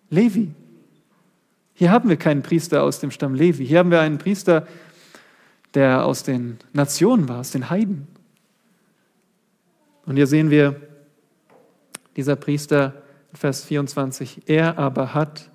Levi. 0.09 0.51
Hier 1.73 1.91
haben 1.91 2.09
wir 2.09 2.17
keinen 2.17 2.41
Priester 2.41 2.83
aus 2.83 2.99
dem 2.99 3.11
Stamm 3.11 3.35
Levi. 3.35 3.65
Hier 3.65 3.79
haben 3.79 3.91
wir 3.91 3.99
einen 3.99 4.17
Priester, 4.17 4.67
der 5.73 6.05
aus 6.05 6.23
den 6.23 6.57
Nationen 6.73 7.27
war, 7.27 7.39
aus 7.39 7.51
den 7.51 7.69
Heiden. 7.69 8.07
Und 10.05 10.15
hier 10.15 10.27
sehen 10.27 10.49
wir, 10.49 10.79
dieser 12.15 12.35
Priester, 12.35 12.93
Vers 13.33 13.65
24, 13.65 14.43
er 14.45 14.77
aber 14.77 15.13
hat, 15.13 15.49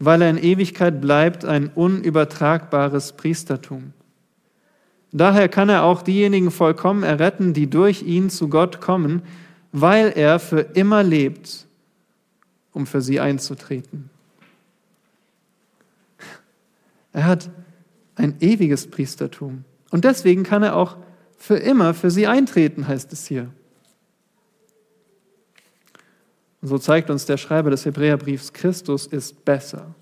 weil 0.00 0.22
er 0.22 0.30
in 0.30 0.38
Ewigkeit 0.38 1.00
bleibt, 1.00 1.44
ein 1.44 1.68
unübertragbares 1.68 3.12
Priestertum. 3.12 3.92
Daher 5.16 5.48
kann 5.48 5.70
er 5.70 5.82
auch 5.82 6.02
diejenigen 6.02 6.50
vollkommen 6.50 7.02
erretten, 7.02 7.54
die 7.54 7.70
durch 7.70 8.02
ihn 8.02 8.28
zu 8.28 8.50
Gott 8.50 8.82
kommen, 8.82 9.22
weil 9.72 10.12
er 10.14 10.38
für 10.38 10.60
immer 10.60 11.02
lebt, 11.02 11.66
um 12.74 12.86
für 12.86 13.00
sie 13.00 13.18
einzutreten. 13.18 14.10
Er 17.14 17.24
hat 17.24 17.48
ein 18.16 18.34
ewiges 18.40 18.90
Priestertum. 18.90 19.64
Und 19.90 20.04
deswegen 20.04 20.42
kann 20.42 20.62
er 20.62 20.76
auch 20.76 20.98
für 21.38 21.56
immer 21.56 21.94
für 21.94 22.10
sie 22.10 22.26
eintreten, 22.26 22.86
heißt 22.86 23.10
es 23.14 23.26
hier. 23.26 23.48
Und 26.60 26.68
so 26.68 26.76
zeigt 26.76 27.08
uns 27.08 27.24
der 27.24 27.38
Schreiber 27.38 27.70
des 27.70 27.86
Hebräerbriefs, 27.86 28.52
Christus 28.52 29.06
ist 29.06 29.46
besser 29.46 29.94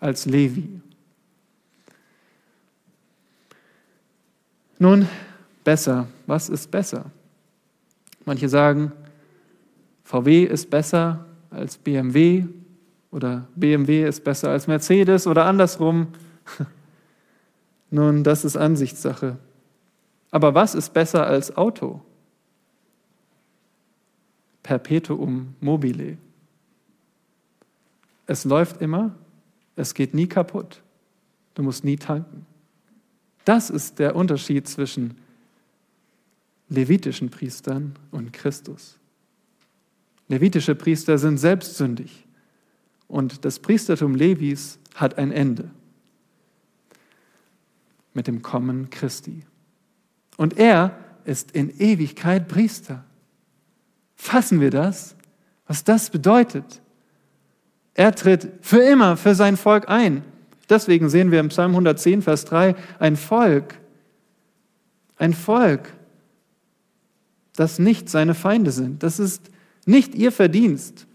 als 0.00 0.26
Levi. 0.26 0.82
Nun, 4.78 5.08
besser. 5.62 6.06
Was 6.26 6.48
ist 6.48 6.70
besser? 6.70 7.10
Manche 8.24 8.48
sagen, 8.48 8.92
VW 10.04 10.44
ist 10.44 10.70
besser 10.70 11.24
als 11.50 11.76
BMW 11.76 12.46
oder 13.10 13.46
BMW 13.54 14.06
ist 14.06 14.24
besser 14.24 14.50
als 14.50 14.66
Mercedes 14.66 15.26
oder 15.26 15.46
andersrum. 15.46 16.08
Nun, 17.90 18.24
das 18.24 18.44
ist 18.44 18.56
Ansichtssache. 18.56 19.36
Aber 20.30 20.54
was 20.54 20.74
ist 20.74 20.92
besser 20.92 21.26
als 21.26 21.56
Auto? 21.56 22.00
Perpetuum 24.64 25.54
mobile. 25.60 26.18
Es 28.26 28.44
läuft 28.44 28.80
immer, 28.80 29.14
es 29.76 29.94
geht 29.94 30.14
nie 30.14 30.26
kaputt. 30.26 30.82
Du 31.54 31.62
musst 31.62 31.84
nie 31.84 31.96
tanken. 31.96 32.46
Das 33.44 33.70
ist 33.70 33.98
der 33.98 34.16
Unterschied 34.16 34.66
zwischen 34.68 35.16
levitischen 36.68 37.30
Priestern 37.30 37.94
und 38.10 38.32
Christus. 38.32 38.98
Levitische 40.28 40.74
Priester 40.74 41.18
sind 41.18 41.38
selbstsündig 41.38 42.24
und 43.08 43.44
das 43.44 43.58
Priestertum 43.58 44.14
Levis 44.14 44.78
hat 44.94 45.18
ein 45.18 45.30
Ende 45.30 45.70
mit 48.14 48.26
dem 48.26 48.42
Kommen 48.42 48.88
Christi. 48.90 49.44
Und 50.36 50.56
er 50.56 50.98
ist 51.24 51.50
in 51.52 51.78
Ewigkeit 51.78 52.48
Priester. 52.48 53.04
Fassen 54.16 54.60
wir 54.60 54.70
das? 54.70 55.16
Was 55.66 55.84
das 55.84 56.10
bedeutet? 56.10 56.80
Er 57.94 58.14
tritt 58.14 58.48
für 58.60 58.80
immer 58.80 59.16
für 59.16 59.34
sein 59.34 59.56
Volk 59.56 59.88
ein. 59.88 60.24
Deswegen 60.68 61.08
sehen 61.08 61.30
wir 61.30 61.40
im 61.40 61.48
Psalm 61.48 61.72
110, 61.72 62.22
Vers 62.22 62.44
3 62.46 62.74
ein 62.98 63.16
Volk, 63.16 63.74
ein 65.16 65.34
Volk, 65.34 65.92
das 67.56 67.78
nicht 67.78 68.08
seine 68.08 68.34
Feinde 68.34 68.70
sind. 68.70 69.02
Das 69.02 69.18
ist 69.18 69.50
nicht 69.86 70.14
ihr 70.14 70.32
Verdienst. 70.32 71.06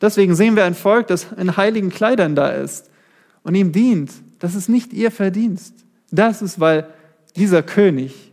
Deswegen 0.00 0.34
sehen 0.34 0.56
wir 0.56 0.64
ein 0.64 0.74
Volk, 0.74 1.06
das 1.06 1.28
in 1.36 1.56
heiligen 1.56 1.90
Kleidern 1.90 2.34
da 2.34 2.50
ist 2.50 2.90
und 3.42 3.54
ihm 3.54 3.72
dient. 3.72 4.12
Das 4.38 4.54
ist 4.54 4.68
nicht 4.68 4.92
ihr 4.92 5.10
Verdienst. 5.10 5.74
Das 6.10 6.42
ist, 6.42 6.58
weil 6.58 6.88
dieser 7.36 7.62
König 7.62 8.32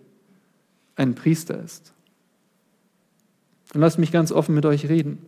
ein 0.96 1.14
Priester 1.14 1.62
ist. 1.64 1.94
Und 3.74 3.82
lasst 3.82 4.00
mich 4.00 4.12
ganz 4.12 4.32
offen 4.32 4.56
mit 4.56 4.66
euch 4.66 4.90
reden. 4.90 5.20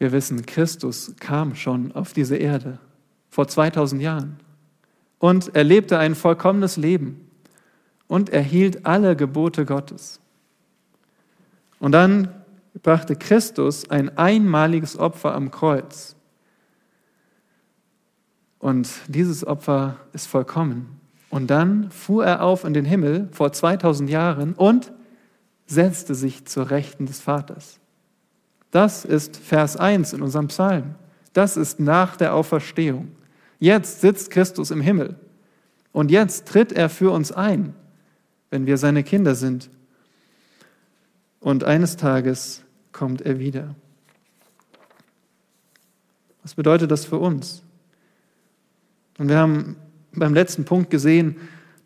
Wir 0.00 0.12
wissen, 0.12 0.46
Christus 0.46 1.14
kam 1.20 1.54
schon 1.54 1.92
auf 1.92 2.14
diese 2.14 2.36
Erde 2.36 2.78
vor 3.28 3.46
2000 3.46 4.00
Jahren 4.00 4.40
und 5.18 5.54
er 5.54 5.62
lebte 5.62 5.98
ein 5.98 6.14
vollkommenes 6.14 6.78
Leben 6.78 7.30
und 8.08 8.30
erhielt 8.30 8.86
alle 8.86 9.14
Gebote 9.14 9.66
Gottes. 9.66 10.18
Und 11.80 11.92
dann 11.92 12.34
brachte 12.82 13.14
Christus 13.14 13.90
ein 13.90 14.16
einmaliges 14.16 14.98
Opfer 14.98 15.34
am 15.34 15.50
Kreuz. 15.50 16.16
Und 18.58 18.88
dieses 19.06 19.46
Opfer 19.46 19.98
ist 20.14 20.26
vollkommen. 20.26 20.98
Und 21.28 21.48
dann 21.48 21.90
fuhr 21.90 22.24
er 22.24 22.42
auf 22.42 22.64
in 22.64 22.72
den 22.72 22.86
Himmel 22.86 23.28
vor 23.32 23.52
2000 23.52 24.08
Jahren 24.08 24.54
und 24.54 24.92
setzte 25.66 26.14
sich 26.14 26.46
zur 26.46 26.70
Rechten 26.70 27.04
des 27.04 27.20
Vaters. 27.20 27.80
Das 28.70 29.04
ist 29.04 29.36
Vers 29.36 29.76
1 29.76 30.12
in 30.12 30.22
unserem 30.22 30.48
Psalm. 30.48 30.94
Das 31.32 31.56
ist 31.56 31.80
nach 31.80 32.16
der 32.16 32.34
Auferstehung. 32.34 33.12
Jetzt 33.58 34.00
sitzt 34.00 34.30
Christus 34.30 34.70
im 34.70 34.80
Himmel. 34.80 35.16
Und 35.92 36.10
jetzt 36.10 36.46
tritt 36.46 36.72
er 36.72 36.88
für 36.88 37.10
uns 37.10 37.32
ein, 37.32 37.74
wenn 38.50 38.66
wir 38.66 38.78
seine 38.78 39.02
Kinder 39.02 39.34
sind. 39.34 39.70
Und 41.40 41.64
eines 41.64 41.96
Tages 41.96 42.62
kommt 42.92 43.22
er 43.22 43.38
wieder. 43.38 43.74
Was 46.42 46.54
bedeutet 46.54 46.90
das 46.90 47.04
für 47.04 47.18
uns? 47.18 47.62
Und 49.18 49.28
wir 49.28 49.38
haben 49.38 49.76
beim 50.12 50.32
letzten 50.32 50.64
Punkt 50.64 50.90
gesehen, 50.90 51.36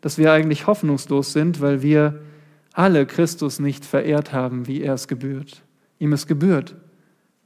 dass 0.01 0.17
wir 0.17 0.31
eigentlich 0.31 0.67
hoffnungslos 0.67 1.33
sind, 1.33 1.61
weil 1.61 1.81
wir 1.81 2.21
alle 2.73 3.05
Christus 3.05 3.59
nicht 3.59 3.85
verehrt 3.85 4.33
haben, 4.33 4.67
wie 4.67 4.81
er 4.81 4.93
es 4.93 5.07
gebührt. 5.07 5.64
Ihm 5.99 6.13
ist 6.13 6.27
gebührt. 6.27 6.75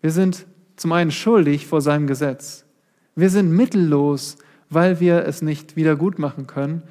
Wir 0.01 0.11
sind 0.11 0.45
zum 0.75 0.91
einen 0.91 1.11
schuldig 1.11 1.67
vor 1.67 1.81
seinem 1.81 2.07
Gesetz. 2.07 2.65
Wir 3.15 3.29
sind 3.29 3.51
mittellos, 3.51 4.37
weil 4.69 4.99
wir 4.99 5.25
es 5.25 5.41
nicht 5.41 5.75
wieder 5.75 5.95
gut 5.95 6.19
machen 6.19 6.47
können. 6.47 6.83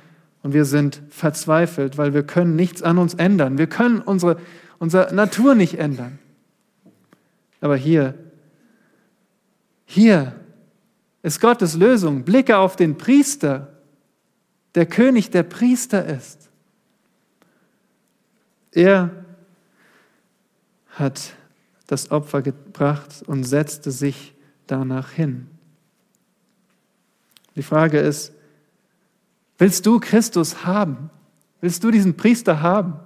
Und 0.42 0.52
wir 0.52 0.64
sind 0.64 1.02
verzweifelt, 1.08 1.98
weil 1.98 2.14
wir 2.14 2.22
können 2.22 2.54
nichts 2.54 2.82
an 2.82 2.98
uns 2.98 3.14
ändern. 3.14 3.58
Wir 3.58 3.66
können 3.66 4.00
unsere, 4.00 4.38
unsere 4.78 5.14
Natur 5.14 5.54
nicht 5.54 5.78
ändern. 5.78 6.18
Aber 7.60 7.76
hier, 7.76 8.14
hier 9.84 10.34
ist 11.22 11.40
Gottes 11.40 11.74
Lösung. 11.74 12.24
Blicke 12.24 12.58
auf 12.58 12.76
den 12.76 12.96
Priester, 12.96 13.72
der 14.74 14.86
König 14.86 15.30
der 15.30 15.42
Priester 15.42 16.04
ist. 16.04 16.48
Er 18.70 19.10
hat 20.90 21.34
das 21.88 22.12
Opfer 22.12 22.42
gebracht 22.42 23.24
und 23.26 23.42
setzte 23.42 23.90
sich 23.90 24.34
danach 24.68 25.10
hin. 25.10 25.48
Die 27.56 27.62
Frage 27.62 27.98
ist, 27.98 28.32
willst 29.56 29.84
du 29.84 29.98
Christus 29.98 30.64
haben? 30.64 31.10
Willst 31.60 31.82
du 31.82 31.90
diesen 31.90 32.16
Priester 32.16 32.62
haben? 32.62 33.00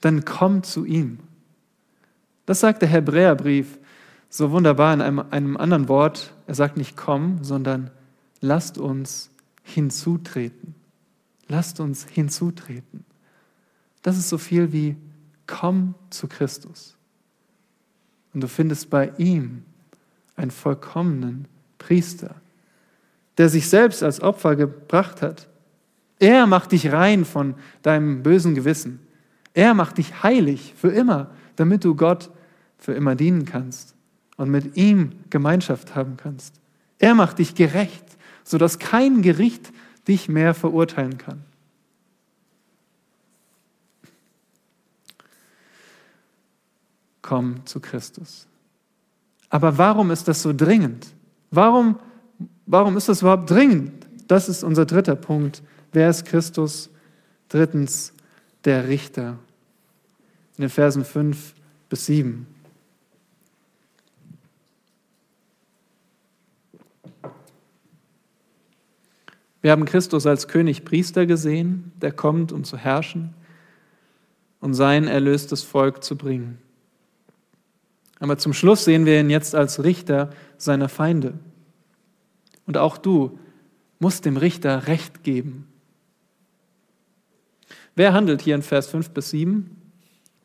Dann 0.00 0.24
komm 0.24 0.64
zu 0.64 0.84
ihm. 0.84 1.20
Das 2.44 2.60
sagt 2.60 2.82
der 2.82 2.88
Hebräerbrief 2.88 3.78
so 4.28 4.50
wunderbar 4.50 4.92
in 4.94 5.00
einem, 5.00 5.18
einem 5.30 5.56
anderen 5.56 5.88
Wort. 5.88 6.34
Er 6.46 6.54
sagt 6.54 6.76
nicht 6.76 6.96
komm, 6.96 7.44
sondern 7.44 7.90
lasst 8.40 8.78
uns 8.78 9.30
hinzutreten. 9.62 10.74
Lasst 11.46 11.78
uns 11.78 12.04
hinzutreten. 12.04 13.04
Das 14.02 14.16
ist 14.16 14.28
so 14.28 14.38
viel 14.38 14.72
wie 14.72 14.96
komm 15.46 15.94
zu 16.10 16.26
Christus. 16.26 16.95
Und 18.36 18.42
du 18.42 18.48
findest 18.48 18.90
bei 18.90 19.12
ihm 19.16 19.62
einen 20.36 20.50
vollkommenen 20.50 21.48
Priester, 21.78 22.34
der 23.38 23.48
sich 23.48 23.66
selbst 23.70 24.02
als 24.02 24.20
Opfer 24.20 24.56
gebracht 24.56 25.22
hat. 25.22 25.48
Er 26.18 26.46
macht 26.46 26.72
dich 26.72 26.92
rein 26.92 27.24
von 27.24 27.54
deinem 27.80 28.22
bösen 28.22 28.54
Gewissen. 28.54 29.00
Er 29.54 29.72
macht 29.72 29.96
dich 29.96 30.22
heilig 30.22 30.74
für 30.76 30.90
immer, 30.90 31.30
damit 31.56 31.82
du 31.82 31.94
Gott 31.94 32.28
für 32.76 32.92
immer 32.92 33.14
dienen 33.14 33.46
kannst 33.46 33.94
und 34.36 34.50
mit 34.50 34.76
ihm 34.76 35.12
Gemeinschaft 35.30 35.94
haben 35.94 36.18
kannst. 36.18 36.60
Er 36.98 37.14
macht 37.14 37.38
dich 37.38 37.54
gerecht, 37.54 38.18
sodass 38.44 38.78
kein 38.78 39.22
Gericht 39.22 39.72
dich 40.06 40.28
mehr 40.28 40.52
verurteilen 40.52 41.16
kann. 41.16 41.42
Komm 47.26 47.66
zu 47.66 47.80
Christus. 47.80 48.46
Aber 49.50 49.76
warum 49.78 50.12
ist 50.12 50.28
das 50.28 50.42
so 50.42 50.52
dringend? 50.52 51.08
Warum, 51.50 51.98
warum 52.66 52.96
ist 52.96 53.08
das 53.08 53.22
überhaupt 53.22 53.50
dringend? 53.50 54.06
Das 54.28 54.48
ist 54.48 54.62
unser 54.62 54.86
dritter 54.86 55.16
Punkt. 55.16 55.60
Wer 55.92 56.08
ist 56.08 56.24
Christus? 56.24 56.88
Drittens, 57.48 58.12
der 58.64 58.86
Richter. 58.86 59.38
In 60.56 60.62
den 60.62 60.70
Versen 60.70 61.04
5 61.04 61.54
bis 61.88 62.06
7. 62.06 62.46
Wir 69.62 69.72
haben 69.72 69.84
Christus 69.84 70.26
als 70.26 70.46
König 70.46 70.84
Priester 70.84 71.26
gesehen, 71.26 71.90
der 72.00 72.12
kommt, 72.12 72.52
um 72.52 72.62
zu 72.62 72.76
herrschen 72.76 73.34
und 74.60 74.74
sein 74.74 75.08
erlöstes 75.08 75.64
Volk 75.64 76.04
zu 76.04 76.16
bringen. 76.16 76.58
Aber 78.18 78.38
zum 78.38 78.52
Schluss 78.52 78.84
sehen 78.84 79.06
wir 79.06 79.20
ihn 79.20 79.30
jetzt 79.30 79.54
als 79.54 79.82
Richter 79.84 80.30
seiner 80.56 80.88
Feinde. 80.88 81.34
Und 82.66 82.76
auch 82.78 82.98
du 82.98 83.38
musst 83.98 84.24
dem 84.24 84.36
Richter 84.36 84.86
Recht 84.86 85.22
geben. 85.22 85.68
Wer 87.94 88.12
handelt 88.12 88.42
hier 88.42 88.54
in 88.54 88.62
Vers 88.62 88.88
5 88.88 89.10
bis 89.10 89.30
7? 89.30 89.70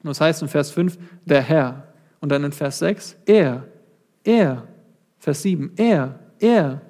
Das 0.04 0.22
heißt 0.22 0.42
in 0.42 0.48
Vers 0.48 0.72
5 0.72 0.98
der 1.26 1.42
Herr. 1.42 1.94
Und 2.20 2.30
dann 2.30 2.44
in 2.44 2.52
Vers 2.52 2.80
6 2.80 3.18
er, 3.26 3.68
er. 4.24 4.68
Vers 5.20 5.42
7 5.44 5.74
er, 5.76 6.20
er. 6.40 6.82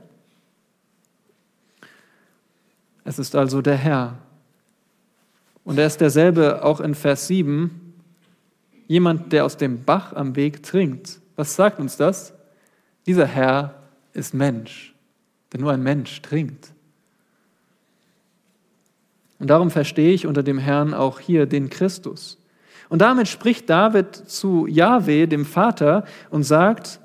Es 3.03 3.19
ist 3.19 3.35
also 3.35 3.61
der 3.61 3.75
Herr. 3.75 4.17
Und 5.63 5.77
er 5.77 5.87
ist 5.87 6.01
derselbe 6.01 6.63
auch 6.63 6.79
in 6.79 6.95
Vers 6.95 7.27
7, 7.27 7.80
jemand, 8.91 9.31
der 9.31 9.45
aus 9.45 9.55
dem 9.55 9.85
Bach 9.85 10.11
am 10.11 10.35
Weg 10.35 10.63
trinkt. 10.63 11.21
Was 11.37 11.55
sagt 11.55 11.79
uns 11.79 11.95
das? 11.95 12.33
Dieser 13.05 13.25
Herr 13.25 13.75
ist 14.11 14.33
Mensch, 14.33 14.93
denn 15.53 15.61
nur 15.61 15.71
ein 15.71 15.81
Mensch 15.81 16.21
trinkt. 16.21 16.73
Und 19.39 19.47
darum 19.47 19.71
verstehe 19.71 20.13
ich 20.13 20.27
unter 20.27 20.43
dem 20.43 20.57
Herrn 20.57 20.93
auch 20.93 21.21
hier 21.21 21.45
den 21.45 21.69
Christus. 21.69 22.37
Und 22.89 22.99
damit 22.99 23.29
spricht 23.29 23.69
David 23.69 24.13
zu 24.13 24.67
Jahwe, 24.67 25.25
dem 25.25 25.45
Vater, 25.45 26.03
und 26.29 26.43
sagt, 26.43 26.99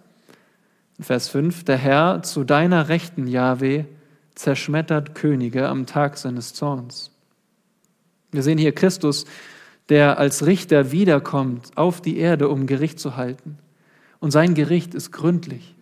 Vers 0.98 1.28
5, 1.28 1.62
der 1.62 1.76
Herr 1.76 2.22
zu 2.24 2.42
deiner 2.42 2.88
Rechten, 2.88 3.28
Jahwe, 3.28 3.86
zerschmettert 4.34 5.14
Könige 5.14 5.68
am 5.68 5.86
Tag 5.86 6.18
seines 6.18 6.52
Zorns. 6.52 7.12
Wir 8.32 8.42
sehen 8.42 8.58
hier 8.58 8.74
Christus, 8.74 9.24
der 9.88 10.18
als 10.18 10.46
Richter 10.46 10.90
wiederkommt 10.92 11.76
auf 11.76 12.00
die 12.00 12.18
Erde, 12.18 12.48
um 12.48 12.66
Gericht 12.66 12.98
zu 12.98 13.16
halten. 13.16 13.58
Und 14.18 14.30
sein 14.30 14.54
Gericht 14.54 14.94
ist 14.94 15.12
gründlich 15.12 15.74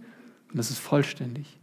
und 0.52 0.58
es 0.58 0.70
ist 0.70 0.78
vollständig. 0.78 1.58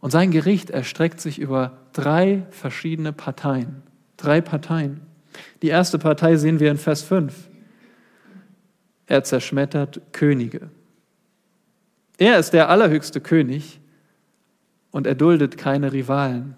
Und 0.00 0.10
sein 0.10 0.30
Gericht 0.30 0.70
erstreckt 0.70 1.20
sich 1.20 1.38
über 1.38 1.78
drei 1.92 2.46
verschiedene 2.50 3.12
Parteien. 3.12 3.82
Drei 4.16 4.40
Parteien. 4.40 5.00
Die 5.62 5.68
erste 5.68 5.98
Partei 5.98 6.36
sehen 6.36 6.60
wir 6.60 6.70
in 6.70 6.76
Vers 6.76 7.02
5. 7.02 7.48
Er 9.06 9.24
zerschmettert 9.24 10.00
Könige. 10.12 10.70
Er 12.18 12.38
ist 12.38 12.52
der 12.52 12.68
allerhöchste 12.68 13.20
König 13.20 13.80
und 14.90 15.06
er 15.06 15.14
duldet 15.14 15.56
keine 15.56 15.92
Rivalen. 15.92 16.56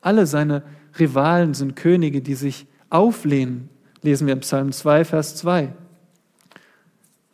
Alle 0.00 0.26
seine 0.26 0.62
Rivalen 0.98 1.54
sind 1.54 1.76
Könige, 1.76 2.22
die 2.22 2.34
sich 2.34 2.66
auflehnen, 2.90 3.68
lesen 4.04 4.26
wir 4.26 4.34
im 4.34 4.40
Psalm 4.40 4.70
2, 4.70 5.06
Vers 5.06 5.34
2. 5.36 5.72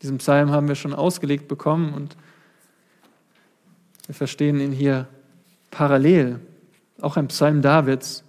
Diesen 0.03 0.19
Psalm 0.19 0.51
haben 0.53 0.69
wir 0.69 0.77
schon 0.77 0.95
ausgelegt 0.95 1.49
bekommen 1.49 1.93
und 1.93 2.17
wir 4.07 4.15
verstehen 4.15 4.61
ihn 4.61 4.73
hier 4.73 5.09
parallel, 5.73 6.41
auch 7.01 7.17
ein 7.17 7.27
Psalm 7.29 7.61
Davids. 7.61 8.23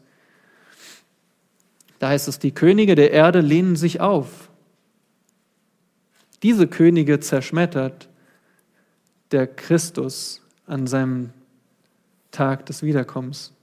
Da 2.00 2.10
heißt 2.10 2.28
es, 2.28 2.40
die 2.40 2.52
Könige 2.52 2.96
der 2.96 3.12
Erde 3.12 3.42
lehnen 3.42 3.76
sich 3.76 4.02
auf. 4.02 4.50
Diese 6.42 6.68
Könige 6.68 7.20
zerschmettert 7.20 8.10
der 9.30 9.46
Christus 9.46 10.42
an 10.66 10.88
seinem 10.88 11.30
Tag 12.32 12.66
des 12.66 12.82
Wiederkommens. 12.82 13.54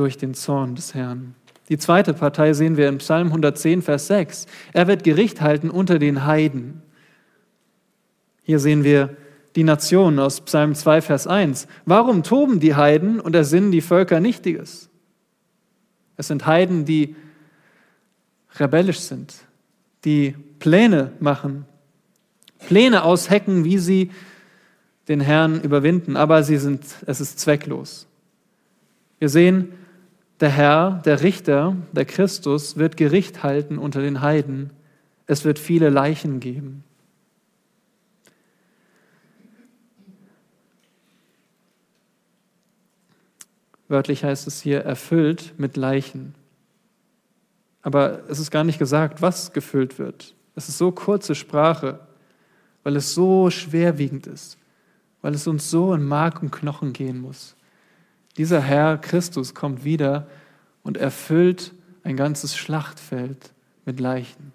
Durch 0.00 0.16
den 0.16 0.32
Zorn 0.32 0.76
des 0.76 0.94
Herrn. 0.94 1.34
Die 1.68 1.76
zweite 1.76 2.14
Partei 2.14 2.54
sehen 2.54 2.78
wir 2.78 2.88
in 2.88 2.98
Psalm 2.98 3.26
110, 3.26 3.82
Vers 3.82 4.06
6. 4.06 4.46
Er 4.72 4.86
wird 4.86 5.04
Gericht 5.04 5.42
halten 5.42 5.68
unter 5.68 5.98
den 5.98 6.24
Heiden. 6.24 6.80
Hier 8.42 8.58
sehen 8.58 8.82
wir 8.82 9.14
die 9.56 9.62
Nationen 9.62 10.18
aus 10.18 10.40
Psalm 10.40 10.74
2, 10.74 11.02
Vers 11.02 11.26
1. 11.26 11.68
Warum 11.84 12.22
toben 12.22 12.60
die 12.60 12.74
Heiden 12.76 13.20
und 13.20 13.34
ersinnen 13.34 13.72
die 13.72 13.82
Völker 13.82 14.20
Nichtiges? 14.20 14.88
Es 16.16 16.28
sind 16.28 16.46
Heiden, 16.46 16.86
die 16.86 17.14
rebellisch 18.58 19.00
sind, 19.00 19.34
die 20.06 20.34
Pläne 20.60 21.12
machen, 21.20 21.66
Pläne 22.66 23.04
aushecken, 23.04 23.64
wie 23.64 23.76
sie 23.76 24.10
den 25.08 25.20
Herrn 25.20 25.60
überwinden, 25.60 26.16
aber 26.16 26.42
sie 26.42 26.56
sind, 26.56 26.84
es 27.04 27.20
ist 27.20 27.38
zwecklos. 27.38 28.06
Wir 29.18 29.28
sehen, 29.28 29.74
der 30.40 30.48
Herr, 30.48 31.02
der 31.04 31.22
Richter, 31.22 31.76
der 31.92 32.06
Christus 32.06 32.76
wird 32.76 32.96
Gericht 32.96 33.42
halten 33.42 33.78
unter 33.78 34.00
den 34.00 34.22
Heiden. 34.22 34.70
Es 35.26 35.44
wird 35.44 35.58
viele 35.58 35.90
Leichen 35.90 36.40
geben. 36.40 36.82
Wörtlich 43.88 44.24
heißt 44.24 44.46
es 44.46 44.62
hier 44.62 44.82
erfüllt 44.82 45.54
mit 45.58 45.76
Leichen. 45.76 46.34
Aber 47.82 48.22
es 48.28 48.38
ist 48.38 48.50
gar 48.50 48.64
nicht 48.64 48.78
gesagt, 48.78 49.20
was 49.20 49.52
gefüllt 49.52 49.98
wird. 49.98 50.34
Es 50.54 50.68
ist 50.68 50.78
so 50.78 50.92
kurze 50.92 51.34
Sprache, 51.34 51.98
weil 52.82 52.96
es 52.96 53.14
so 53.14 53.50
schwerwiegend 53.50 54.26
ist, 54.26 54.58
weil 55.22 55.34
es 55.34 55.46
uns 55.46 55.70
so 55.70 55.92
in 55.92 56.04
Mark 56.04 56.40
und 56.40 56.50
Knochen 56.50 56.92
gehen 56.92 57.20
muss. 57.20 57.56
Dieser 58.40 58.62
Herr 58.62 58.96
Christus 58.96 59.54
kommt 59.54 59.84
wieder 59.84 60.26
und 60.82 60.96
erfüllt 60.96 61.74
ein 62.04 62.16
ganzes 62.16 62.56
Schlachtfeld 62.56 63.52
mit 63.84 64.00
Leichen. 64.00 64.52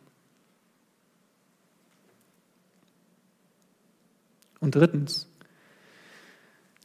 Und 4.60 4.74
drittens, 4.74 5.30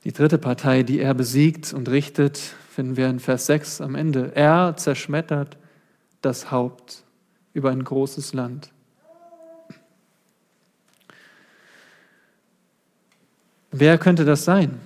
die 0.05 0.13
dritte 0.13 0.37
Partei, 0.37 0.83
die 0.83 1.01
er 1.01 1.15
besiegt 1.15 1.73
und 1.73 1.89
richtet, 1.89 2.37
finden 2.37 2.99
wir 2.99 3.09
in 3.09 3.19
Vers 3.19 3.47
6 3.47 3.81
am 3.81 3.95
Ende. 3.95 4.37
Er 4.37 4.77
zerschmettert 4.77 5.57
das 6.21 6.51
Haupt 6.51 7.05
über 7.55 7.71
ein 7.71 7.83
großes 7.83 8.35
Land. 8.35 8.73
Wer 13.71 13.97
könnte 13.97 14.27
das 14.27 14.45
sein? 14.45 14.79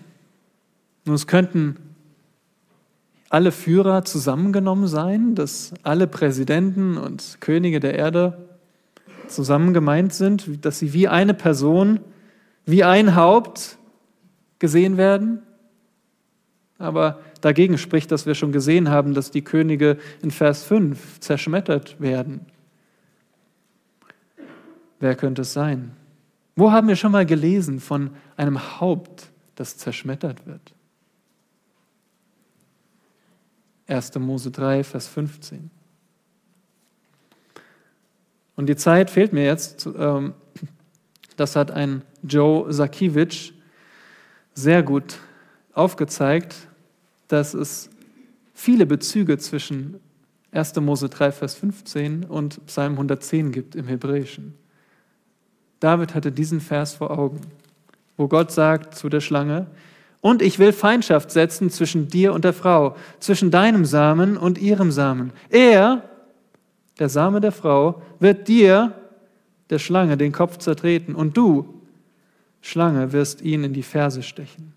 Nun, 1.07 1.17
es 1.17 1.27
könnten 1.27 1.84
alle 3.35 3.51
Führer 3.51 4.05
zusammengenommen 4.05 4.87
sein, 4.87 5.35
dass 5.35 5.75
alle 5.83 6.07
Präsidenten 6.07 6.97
und 6.97 7.39
Könige 7.41 7.81
der 7.81 7.95
Erde 7.95 8.49
zusammen 9.27 9.75
gemeint 9.75 10.15
sind, 10.15 10.65
dass 10.65 10.79
sie 10.79 10.93
wie 10.93 11.09
eine 11.09 11.35
Person, 11.35 11.99
wie 12.65 12.85
ein 12.85 13.17
Haupt 13.17 13.77
gesehen 14.61 14.97
werden. 14.99 15.43
Aber 16.79 17.23
dagegen 17.41 17.77
spricht, 17.77 18.13
dass 18.13 18.25
wir 18.25 18.37
schon 18.37 18.53
gesehen 18.53 18.89
haben, 18.89 19.15
dass 19.15 19.33
die 19.33 19.43
Könige 19.43 19.99
in 20.23 20.31
Vers 20.31 20.63
5 20.63 21.19
zerschmettert 21.19 22.01
werden. 22.01 22.43
Wer 25.01 25.17
könnte 25.17 25.43
es 25.43 25.53
sein? 25.53 25.91
Wo 26.55 26.71
haben 26.71 26.87
wir 26.87 26.95
schon 26.95 27.11
mal 27.11 27.27
gelesen 27.27 27.81
von 27.81 28.11
einem 28.37 28.79
Haupt, 28.79 29.27
das 29.57 29.77
zerschmettert 29.77 30.47
wird? 30.47 30.74
1. 33.87 34.15
Mose 34.17 34.51
3, 34.51 34.85
Vers 34.85 35.09
15. 35.09 35.71
Und 38.57 38.67
die 38.69 38.77
Zeit 38.77 39.11
fehlt 39.11 39.33
mir 39.33 39.45
jetzt. 39.45 39.87
Ähm, 39.97 40.35
das 41.37 41.57
hat 41.57 41.71
ein 41.71 42.03
Joe 42.23 42.73
Sakiewicz 42.73 43.53
sehr 44.55 44.83
gut 44.83 45.19
aufgezeigt, 45.73 46.69
dass 47.29 47.55
es 47.55 47.91
viele 48.55 48.87
Bezüge 48.87 49.39
zwischen 49.39 50.01
1. 50.53 50.77
Mose 50.77 51.09
3, 51.09 51.33
Vers 51.33 51.55
15 51.57 52.25
und 52.25 52.65
Psalm 52.67 52.93
110 52.93 53.51
gibt 53.51 53.75
im 53.75 53.89
Hebräischen. 53.89 54.55
David 55.81 56.15
hatte 56.15 56.31
diesen 56.31 56.61
Vers 56.61 56.95
vor 56.95 57.11
Augen, 57.11 57.41
wo 58.17 58.29
Gott 58.29 58.53
sagt 58.53 58.95
zu 58.95 59.09
der 59.09 59.21
Schlange, 59.21 59.67
und 60.25 60.41
ich 60.41 60.59
will 60.59 60.73
Feindschaft 60.73 61.31
setzen 61.31 61.69
zwischen 61.69 62.09
dir 62.09 62.33
und 62.33 62.47
der 62.47 62.55
Frau, 62.55 62.97
zwischen 63.21 63.51
deinem 63.51 63.85
Samen 63.85 64.39
und 64.39 64.57
ihrem 64.57 64.91
Samen. 64.91 65.35
Er, 65.51 66.09
der 66.99 67.11
Same 67.11 67.43
der 67.43 67.53
Frau, 67.53 68.01
wird 68.21 68.49
dir, 68.49 68.95
der 69.69 69.79
Schlange, 69.79 70.17
den 70.17 70.33
Kopf 70.33 70.57
zertreten, 70.57 71.15
und 71.15 71.37
du, 71.37 71.83
Schlange 72.63 73.13
wirst 73.13 73.43
ihn 73.43 73.65
in 73.65 73.75
die 73.75 73.83
Ferse 73.83 74.23
stechen. 74.23 74.73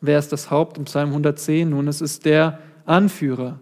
Wer 0.00 0.18
ist 0.18 0.32
das 0.32 0.50
Haupt 0.50 0.78
im 0.78 0.86
Psalm 0.86 1.10
110? 1.10 1.68
Nun, 1.68 1.86
es 1.86 2.00
ist 2.00 2.24
der 2.24 2.60
Anführer, 2.86 3.60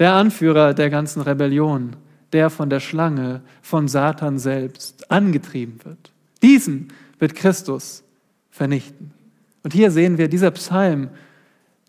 der 0.00 0.14
Anführer 0.14 0.74
der 0.74 0.90
ganzen 0.90 1.22
Rebellion, 1.22 1.94
der 2.32 2.50
von 2.50 2.68
der 2.68 2.80
Schlange, 2.80 3.42
von 3.60 3.86
Satan 3.86 4.40
selbst 4.40 5.08
angetrieben 5.08 5.78
wird. 5.84 6.10
Diesen 6.42 6.88
wird 7.20 7.36
Christus 7.36 8.02
vernichten. 8.52 9.10
Und 9.64 9.72
hier 9.72 9.90
sehen 9.90 10.16
wir, 10.16 10.28
dieser 10.28 10.52
Psalm, 10.52 11.10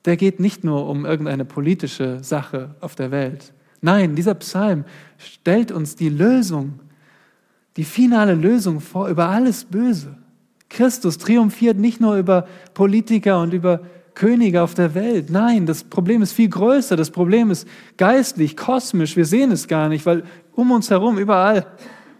der 0.06 0.18
geht 0.18 0.40
nicht 0.40 0.64
nur 0.64 0.90
um 0.90 1.06
irgendeine 1.06 1.46
politische 1.46 2.24
Sache 2.24 2.74
auf 2.82 2.96
der 2.96 3.12
Welt. 3.12 3.54
Nein, 3.82 4.16
dieser 4.16 4.34
Psalm 4.34 4.86
stellt 5.18 5.72
uns 5.72 5.96
die 5.96 6.10
Lösung 6.10 6.80
die 7.78 7.84
finale 7.84 8.36
Lösung 8.36 8.80
vor 8.80 9.08
über 9.08 9.30
alles 9.30 9.66
Böse. 9.66 10.16
Christus 10.70 11.18
triumphiert 11.18 11.78
nicht 11.78 12.02
nur 12.02 12.18
über 12.18 12.48
Politiker 12.74 13.42
und 13.42 13.54
über 13.54 13.82
Könige 14.16 14.62
auf 14.62 14.76
der 14.76 14.94
Welt. 14.94 15.30
Nein, 15.32 15.66
das 15.66 15.84
Problem 15.84 16.22
ist 16.22 16.34
viel 16.34 16.50
größer. 16.50 16.96
Das 16.96 17.10
Problem 17.10 17.50
ist 17.50 17.68
geistlich, 17.98 18.56
kosmisch. 18.56 19.16
Wir 19.16 19.26
sehen 19.26 19.52
es 19.52 19.68
gar 19.68 19.90
nicht, 19.90 20.06
weil 20.06 20.24
um 20.54 20.72
uns 20.72 20.90
herum 20.92 21.18
überall 21.18 21.66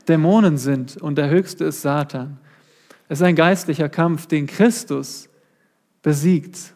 Dämonen 0.08 0.58
sind 0.58 0.98
und 0.98 1.18
der 1.18 1.30
Höchste 1.30 1.66
ist 1.66 1.82
Satan. 1.82 2.40
Es 3.14 3.20
ist 3.20 3.26
ein 3.28 3.36
geistlicher 3.36 3.90
Kampf, 3.90 4.26
den 4.26 4.48
Christus 4.48 5.30
besiegt. 6.02 6.74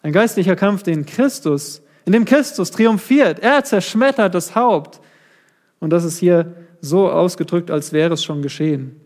Ein 0.00 0.14
geistlicher 0.14 0.56
Kampf, 0.56 0.82
den 0.82 1.04
Christus, 1.04 1.82
in 2.06 2.12
dem 2.12 2.24
Christus 2.24 2.70
triumphiert. 2.70 3.40
Er 3.40 3.62
zerschmettert 3.62 4.34
das 4.34 4.54
Haupt. 4.54 4.98
Und 5.78 5.90
das 5.90 6.04
ist 6.04 6.16
hier 6.16 6.56
so 6.80 7.10
ausgedrückt, 7.10 7.70
als 7.70 7.92
wäre 7.92 8.14
es 8.14 8.24
schon 8.24 8.40
geschehen. 8.40 8.98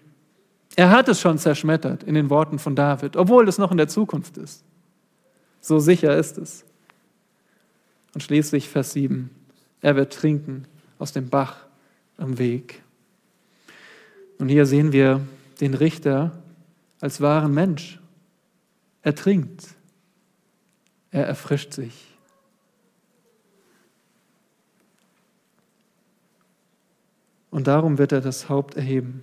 Er 0.77 0.91
hat 0.91 1.09
es 1.09 1.21
schon 1.21 1.37
zerschmettert 1.37 2.05
in 2.05 2.15
den 2.15 2.31
Worten 2.31 2.61
von 2.61 2.77
David, 2.77 3.17
obwohl 3.17 3.49
es 3.49 3.59
noch 3.59 3.73
in 3.73 3.77
der 3.77 3.89
Zukunft 3.89 4.39
ist. 4.39 4.63
So 5.61 5.81
sicher 5.81 6.17
ist 6.17 6.39
es. 6.39 6.65
Und 8.15 8.23
schließlich 8.23 8.69
Vers 8.69 8.93
7. 8.93 9.31
Er 9.81 9.97
wird 9.97 10.13
trinken 10.13 10.69
aus 11.01 11.11
dem 11.11 11.29
Bach 11.29 11.57
am 12.19 12.39
Weg. 12.39 12.85
Und 14.39 14.49
hier 14.49 14.65
sehen 14.65 14.93
wir 14.93 15.23
den 15.61 15.75
Richter 15.75 16.43
als 17.01 17.21
wahren 17.21 17.53
Mensch. 17.53 18.01
Er 19.03 19.15
trinkt. 19.15 19.69
Er 21.11 21.27
erfrischt 21.27 21.73
sich. 21.73 22.11
und 27.51 27.67
darum 27.67 27.99
wird 27.99 28.13
er 28.13 28.21
das 28.21 28.49
Haupt 28.49 28.77
erheben. 28.77 29.23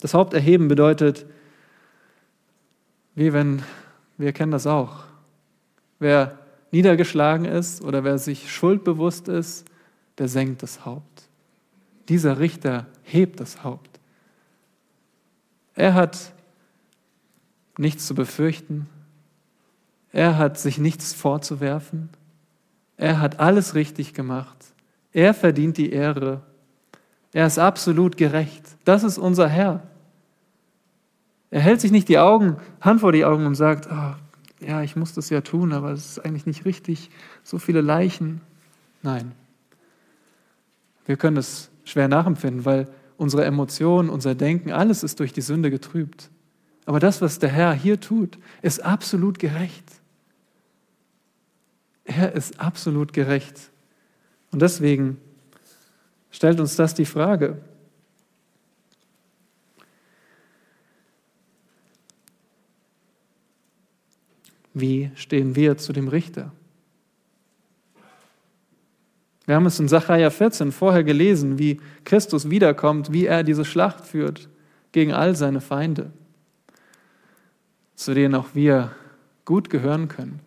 Das 0.00 0.14
Haupt 0.14 0.34
erheben 0.34 0.68
bedeutet, 0.68 1.26
wie 3.14 3.32
wenn, 3.32 3.62
wir 4.16 4.32
kennen 4.32 4.52
das 4.52 4.66
auch, 4.66 5.04
wer 5.98 6.38
niedergeschlagen 6.72 7.44
ist 7.44 7.82
oder 7.82 8.04
wer 8.04 8.18
sich 8.18 8.52
schuldbewusst 8.52 9.28
ist, 9.28 9.66
der 10.18 10.28
senkt 10.28 10.62
das 10.62 10.84
Haupt. 10.84 11.28
Dieser 12.08 12.38
Richter 12.38 12.86
hebt 13.02 13.40
das 13.40 13.64
Haupt. 13.64 13.93
Er 15.74 15.94
hat 15.94 16.32
nichts 17.78 18.06
zu 18.06 18.14
befürchten. 18.14 18.88
Er 20.12 20.38
hat 20.38 20.58
sich 20.58 20.78
nichts 20.78 21.12
vorzuwerfen. 21.12 22.08
Er 22.96 23.20
hat 23.20 23.40
alles 23.40 23.74
richtig 23.74 24.14
gemacht. 24.14 24.56
Er 25.12 25.34
verdient 25.34 25.76
die 25.76 25.90
Ehre. 25.90 26.42
Er 27.32 27.46
ist 27.46 27.58
absolut 27.58 28.16
gerecht. 28.16 28.76
Das 28.84 29.02
ist 29.02 29.18
unser 29.18 29.48
Herr. 29.48 29.82
Er 31.50 31.60
hält 31.60 31.80
sich 31.80 31.90
nicht 31.90 32.08
die 32.08 32.18
Augen, 32.18 32.56
Hand 32.80 33.00
vor 33.00 33.12
die 33.12 33.24
Augen 33.24 33.46
und 33.46 33.54
sagt, 33.54 33.88
oh, 33.90 34.14
ja, 34.60 34.82
ich 34.82 34.96
muss 34.96 35.12
das 35.14 35.30
ja 35.30 35.40
tun, 35.40 35.72
aber 35.72 35.90
es 35.90 36.12
ist 36.12 36.18
eigentlich 36.24 36.46
nicht 36.46 36.64
richtig, 36.64 37.10
so 37.42 37.58
viele 37.58 37.80
Leichen. 37.80 38.40
Nein. 39.02 39.32
Wir 41.06 41.16
können 41.16 41.36
es 41.36 41.70
schwer 41.84 42.08
nachempfinden, 42.08 42.64
weil 42.64 42.88
unsere 43.16 43.44
Emotionen, 43.44 44.10
unser 44.10 44.34
Denken, 44.34 44.72
alles 44.72 45.02
ist 45.02 45.20
durch 45.20 45.32
die 45.32 45.40
Sünde 45.40 45.70
getrübt. 45.70 46.30
Aber 46.86 47.00
das, 47.00 47.20
was 47.20 47.38
der 47.38 47.50
Herr 47.50 47.72
hier 47.72 48.00
tut, 48.00 48.38
ist 48.62 48.84
absolut 48.84 49.38
gerecht. 49.38 49.84
Er 52.04 52.32
ist 52.32 52.60
absolut 52.60 53.12
gerecht. 53.12 53.70
Und 54.50 54.60
deswegen 54.60 55.18
stellt 56.30 56.60
uns 56.60 56.76
das 56.76 56.94
die 56.94 57.06
Frage, 57.06 57.62
wie 64.74 65.10
stehen 65.14 65.56
wir 65.56 65.78
zu 65.78 65.92
dem 65.92 66.08
Richter? 66.08 66.52
Wir 69.46 69.56
haben 69.56 69.66
es 69.66 69.78
in 69.78 69.88
Sacharja 69.88 70.30
14 70.30 70.72
vorher 70.72 71.04
gelesen, 71.04 71.58
wie 71.58 71.80
Christus 72.04 72.48
wiederkommt, 72.48 73.12
wie 73.12 73.26
er 73.26 73.42
diese 73.44 73.64
Schlacht 73.64 74.06
führt 74.06 74.48
gegen 74.92 75.12
all 75.12 75.36
seine 75.36 75.60
Feinde, 75.60 76.12
zu 77.94 78.14
denen 78.14 78.34
auch 78.34 78.54
wir 78.54 78.92
gut 79.44 79.68
gehören 79.68 80.08
können. 80.08 80.40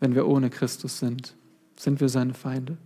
Wenn 0.00 0.14
wir 0.14 0.26
ohne 0.26 0.48
Christus 0.48 0.98
sind, 0.98 1.34
sind 1.76 2.00
wir 2.00 2.08
seine 2.08 2.32
Feinde. 2.32 2.78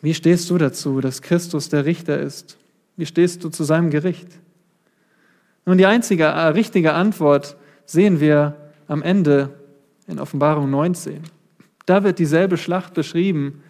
Wie 0.00 0.14
stehst 0.14 0.50
du 0.50 0.58
dazu, 0.58 1.00
dass 1.00 1.22
Christus 1.22 1.68
der 1.68 1.84
Richter 1.84 2.18
ist? 2.18 2.58
Wie 2.96 3.06
stehst 3.06 3.44
du 3.44 3.50
zu 3.50 3.62
seinem 3.62 3.90
Gericht? 3.90 4.28
Nun, 5.64 5.78
die 5.78 5.86
einzige 5.86 6.24
äh, 6.24 6.48
richtige 6.48 6.94
Antwort 6.94 7.56
sehen 7.86 8.18
wir 8.18 8.56
am 8.88 9.02
Ende 9.02 9.50
in 10.06 10.18
Offenbarung 10.18 10.70
19. 10.70 11.22
Da 11.86 12.04
wird 12.04 12.18
dieselbe 12.18 12.56
Schlacht 12.56 12.94
beschrieben, 12.94 13.62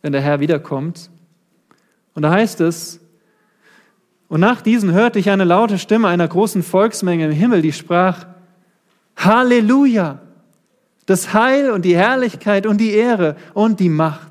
wenn 0.00 0.12
der 0.12 0.20
Herr 0.20 0.40
wiederkommt. 0.40 1.10
Und 2.14 2.22
da 2.22 2.30
heißt 2.30 2.60
es, 2.60 3.00
und 4.28 4.40
nach 4.40 4.62
diesen 4.62 4.92
hörte 4.92 5.18
ich 5.18 5.30
eine 5.30 5.44
laute 5.44 5.78
Stimme 5.78 6.08
einer 6.08 6.26
großen 6.26 6.62
Volksmenge 6.62 7.26
im 7.26 7.32
Himmel, 7.32 7.62
die 7.62 7.72
sprach, 7.72 8.26
Halleluja! 9.16 10.20
Das 11.04 11.34
Heil 11.34 11.70
und 11.70 11.84
die 11.84 11.96
Herrlichkeit 11.96 12.64
und 12.64 12.78
die 12.78 12.92
Ehre 12.92 13.36
und 13.54 13.80
die 13.80 13.88
Macht 13.88 14.30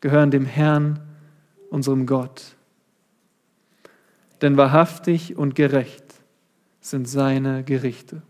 gehören 0.00 0.30
dem 0.30 0.44
Herrn, 0.44 1.00
unserem 1.70 2.06
Gott 2.06 2.54
denn 4.44 4.58
wahrhaftig 4.58 5.38
und 5.38 5.54
gerecht 5.54 6.04
sind 6.82 7.08
seine 7.08 7.64
Gerichte. 7.64 8.20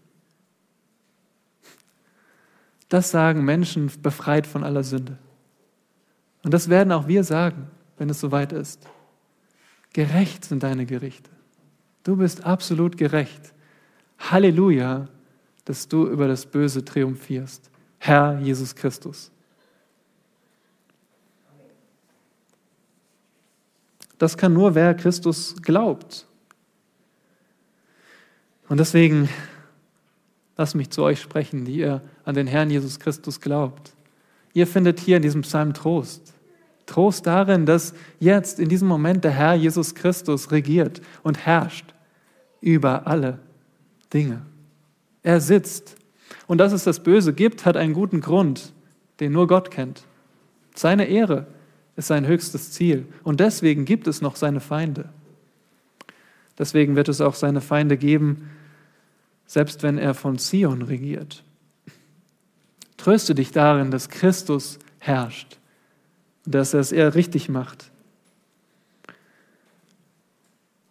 Das 2.95 3.11
sagen 3.11 3.45
Menschen 3.45 3.91
befreit 4.03 4.47
von 4.47 4.63
aller 4.63 4.85
Sünde. 4.85 5.19
Und 6.45 6.55
das 6.55 6.69
werden 6.69 6.93
auch 6.93 7.09
wir 7.09 7.25
sagen, 7.25 7.69
wenn 7.99 8.09
es 8.09 8.21
soweit 8.21 8.53
ist. 8.53 8.87
Gerecht 9.93 10.45
sind 10.45 10.63
deine 10.63 10.87
Gerichte. 10.87 11.29
Du 12.05 12.15
bist 12.15 12.45
absolut 12.45 12.97
gerecht. 12.97 13.53
Halleluja, 14.21 15.09
dass 15.65 15.89
du 15.89 16.07
über 16.07 16.29
das 16.29 16.47
Böse 16.47 16.85
triumphierst. 16.85 17.69
Herr 17.99 18.39
Jesus 18.39 18.77
Christus. 18.77 19.33
Das 24.19 24.37
kann 24.37 24.53
nur, 24.53 24.77
wer 24.77 24.95
Christus 24.95 25.57
glaubt. 25.61 26.29
Und 28.69 28.79
deswegen 28.79 29.29
lasst 30.57 30.75
mich 30.75 30.91
zu 30.91 31.03
euch 31.03 31.21
sprechen, 31.21 31.65
die 31.65 31.77
ihr 31.77 32.03
an 32.25 32.35
den 32.35 32.47
Herrn 32.47 32.71
Jesus 32.71 32.99
Christus 33.01 33.41
glaubt. 33.41 33.95
Ihr 34.53 34.67
findet 34.67 35.01
hier 35.01 35.17
in 35.17 35.23
diesem 35.23 35.43
Psalm 35.43 35.75
Trost. 35.75 36.35
Trost 36.87 37.27
darin, 37.27 37.67
dass 37.67 37.95
jetzt 38.21 38.61
in 38.61 38.69
diesem 38.69 38.89
Moment 38.89 39.25
der 39.25 39.33
Herr 39.33 39.55
Jesus 39.55 39.95
Christus 39.95 40.51
regiert 40.53 41.01
und 41.23 41.45
herrscht 41.47 41.95
über 42.61 43.07
alle 43.07 43.39
Dinge. 44.13 44.43
Er 45.23 45.41
sitzt. 45.41 45.97
Und 46.47 46.59
dass 46.59 46.73
es 46.73 46.85
das 46.85 47.03
Böse 47.03 47.33
gibt, 47.33 47.65
hat 47.65 47.77
einen 47.77 47.95
guten 47.95 48.21
Grund, 48.21 48.73
den 49.21 49.33
nur 49.33 49.47
Gott 49.47 49.71
kennt. 49.71 50.05
Seine 50.75 51.07
Ehre 51.07 51.47
ist 51.97 52.09
sein 52.09 52.27
höchstes 52.27 52.73
Ziel. 52.73 53.07
Und 53.23 53.41
deswegen 53.41 53.85
gibt 53.85 54.07
es 54.07 54.21
noch 54.21 54.37
seine 54.37 54.61
Feinde. 54.61 55.09
Deswegen 56.59 56.97
wird 56.97 57.09
es 57.09 57.21
auch 57.21 57.35
seine 57.35 57.61
Feinde 57.61 57.97
geben, 57.97 58.51
selbst 59.47 59.83
wenn 59.83 59.99
er 59.99 60.15
von 60.15 60.39
Zion 60.39 60.83
regiert. 60.83 61.45
Tröste 62.97 63.35
dich 63.35 63.51
darin, 63.51 63.91
dass 63.91 64.09
Christus 64.09 64.79
herrscht 64.99 65.59
und 66.47 66.55
dass 66.55 66.75
er 66.75 66.81
es 66.81 66.93
eher 66.93 67.15
richtig 67.15 67.49
macht. 67.49 67.91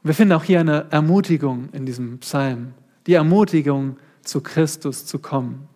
Wir 0.04 0.14
finden 0.14 0.34
auch 0.34 0.43
hier 0.43 0.60
eine 0.60 0.91
Ermutigung 0.91 1.70
in 1.72 1.86
diesem 1.86 2.20
Psalm, 2.20 2.74
die 3.08 3.14
Ermutigung, 3.14 3.97
zu 4.22 4.41
Christus 4.41 5.06
zu 5.06 5.20
kommen. 5.20 5.68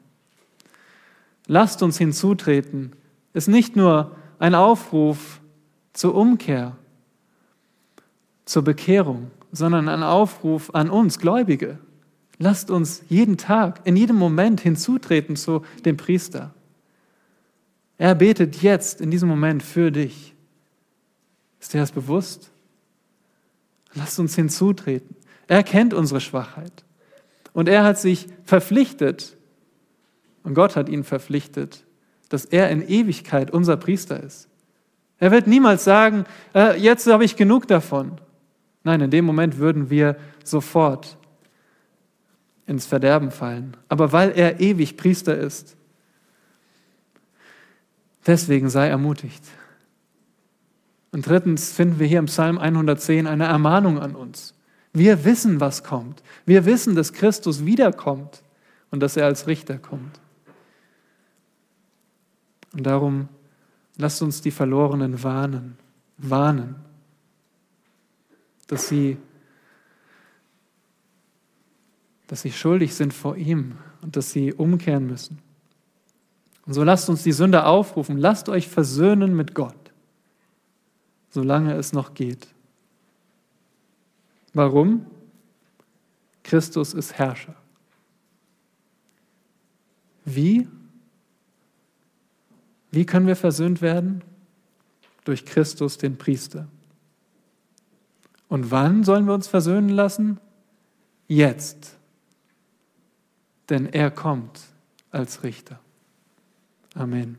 Lasst 1.47 1.81
uns 1.81 1.97
hinzutreten, 1.97 2.93
ist 3.33 3.47
nicht 3.47 3.75
nur 3.75 4.15
ein 4.39 4.55
Aufruf 4.55 5.41
zur 5.93 6.15
Umkehr, 6.15 6.75
zur 8.45 8.63
Bekehrung, 8.63 9.31
sondern 9.51 9.89
ein 9.89 10.03
Aufruf 10.03 10.73
an 10.73 10.89
uns 10.89 11.19
Gläubige. 11.19 11.79
Lasst 12.39 12.69
uns 12.69 13.01
jeden 13.09 13.37
Tag, 13.37 13.81
in 13.85 13.95
jedem 13.95 14.15
Moment 14.15 14.61
hinzutreten 14.61 15.35
zu 15.35 15.63
dem 15.85 15.97
Priester. 15.97 16.53
Er 17.97 18.13
betet 18.13 18.61
jetzt 18.61 19.01
in 19.01 19.09
diesem 19.09 19.27
Moment 19.27 19.63
für 19.63 19.91
dich. 19.91 20.35
Ist 21.59 21.73
dir 21.73 21.79
das 21.79 21.91
bewusst? 21.91 22.51
Lasst 23.95 24.19
uns 24.19 24.35
hinzutreten. 24.35 25.15
Er 25.47 25.63
kennt 25.63 25.93
unsere 25.93 26.21
Schwachheit. 26.21 26.83
Und 27.53 27.67
er 27.67 27.83
hat 27.83 27.97
sich 27.97 28.27
verpflichtet, 28.43 29.35
und 30.43 30.53
Gott 30.53 30.75
hat 30.75 30.89
ihn 30.89 31.03
verpflichtet, 31.03 31.83
dass 32.29 32.45
er 32.45 32.69
in 32.69 32.87
Ewigkeit 32.87 33.49
unser 33.49 33.77
Priester 33.77 34.21
ist. 34.21 34.47
Er 35.17 35.31
wird 35.31 35.47
niemals 35.47 35.83
sagen, 35.83 36.25
äh, 36.53 36.79
jetzt 36.79 37.07
habe 37.07 37.25
ich 37.25 37.35
genug 37.35 37.67
davon. 37.67 38.21
Nein, 38.83 39.01
in 39.01 39.09
dem 39.09 39.25
Moment 39.25 39.57
würden 39.57 39.89
wir 39.89 40.17
sofort 40.43 41.17
ins 42.67 42.85
Verderben 42.85 43.31
fallen. 43.31 43.75
Aber 43.89 44.11
weil 44.11 44.31
er 44.31 44.59
ewig 44.59 44.97
Priester 44.97 45.35
ist, 45.37 45.75
deswegen 48.25 48.69
sei 48.69 48.87
ermutigt. 48.87 49.43
Und 51.11 51.25
drittens 51.25 51.71
finden 51.71 51.99
wir 51.99 52.07
hier 52.07 52.19
im 52.19 52.25
Psalm 52.25 52.57
110 52.57 53.25
eine 53.25 53.45
Ermahnung 53.45 53.99
an 53.99 54.15
uns. 54.15 54.53
Wir 54.93 55.25
wissen, 55.25 55.59
was 55.59 55.83
kommt. 55.83 56.21
Wir 56.45 56.65
wissen, 56.65 56.95
dass 56.95 57.13
Christus 57.13 57.65
wiederkommt 57.65 58.43
und 58.91 58.99
dass 58.99 59.17
er 59.17 59.25
als 59.25 59.47
Richter 59.47 59.77
kommt. 59.77 60.19
Und 62.73 62.83
darum 62.83 63.29
lasst 63.97 64.21
uns 64.21 64.41
die 64.41 64.51
Verlorenen 64.51 65.23
warnen, 65.23 65.77
warnen, 66.17 66.75
dass 68.67 68.87
sie, 68.87 69.17
dass 72.27 72.41
sie 72.41 72.51
schuldig 72.51 72.93
sind 72.93 73.13
vor 73.13 73.37
ihm 73.37 73.77
und 74.01 74.15
dass 74.15 74.31
sie 74.31 74.53
umkehren 74.53 75.07
müssen. 75.07 75.39
Und 76.65 76.73
so 76.73 76.83
lasst 76.83 77.09
uns 77.09 77.23
die 77.23 77.31
Sünder 77.31 77.67
aufrufen, 77.67 78.17
lasst 78.17 78.49
euch 78.49 78.67
versöhnen 78.67 79.35
mit 79.35 79.55
Gott, 79.55 79.93
solange 81.29 81.73
es 81.75 81.93
noch 81.93 82.13
geht. 82.13 82.47
Warum? 84.53 85.05
Christus 86.43 86.93
ist 86.93 87.13
Herrscher. 87.17 87.55
Wie? 90.25 90.67
Wie 92.91 93.05
können 93.05 93.27
wir 93.27 93.35
versöhnt 93.35 93.81
werden? 93.81 94.23
Durch 95.23 95.45
Christus, 95.45 95.97
den 95.97 96.17
Priester. 96.17 96.67
Und 98.49 98.71
wann 98.71 99.03
sollen 99.03 99.25
wir 99.25 99.33
uns 99.33 99.47
versöhnen 99.47 99.89
lassen? 99.89 100.39
Jetzt. 101.27 101.96
Denn 103.69 103.85
er 103.87 104.11
kommt 104.11 104.61
als 105.11 105.43
Richter. 105.43 105.79
Amen. 106.95 107.37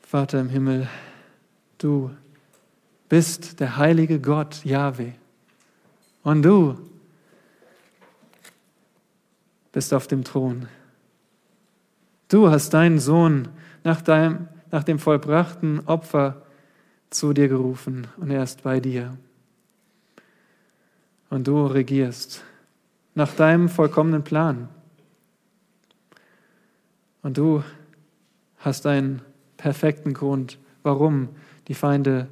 Vater 0.00 0.40
im 0.40 0.48
Himmel, 0.48 0.88
du 1.76 2.10
bist 3.08 3.60
der 3.60 3.76
heilige 3.76 4.20
Gott, 4.20 4.64
Yahweh. 4.64 5.12
Und 6.22 6.42
du 6.42 6.78
bist 9.72 9.92
auf 9.94 10.06
dem 10.06 10.24
Thron. 10.24 10.68
Du 12.28 12.50
hast 12.50 12.70
deinen 12.70 12.98
Sohn 12.98 13.48
nach, 13.84 14.02
deinem, 14.02 14.48
nach 14.70 14.84
dem 14.84 14.98
vollbrachten 14.98 15.86
Opfer 15.86 16.42
zu 17.10 17.32
dir 17.32 17.48
gerufen 17.48 18.06
und 18.16 18.30
er 18.30 18.42
ist 18.42 18.62
bei 18.62 18.80
dir. 18.80 19.16
Und 21.30 21.46
du 21.46 21.66
regierst 21.66 22.42
nach 23.14 23.34
deinem 23.34 23.68
vollkommenen 23.68 24.24
Plan. 24.24 24.68
Und 27.22 27.36
du 27.36 27.62
hast 28.58 28.86
einen 28.86 29.22
perfekten 29.56 30.14
Grund, 30.14 30.58
warum 30.82 31.28
die 31.66 31.74
Feinde 31.74 32.28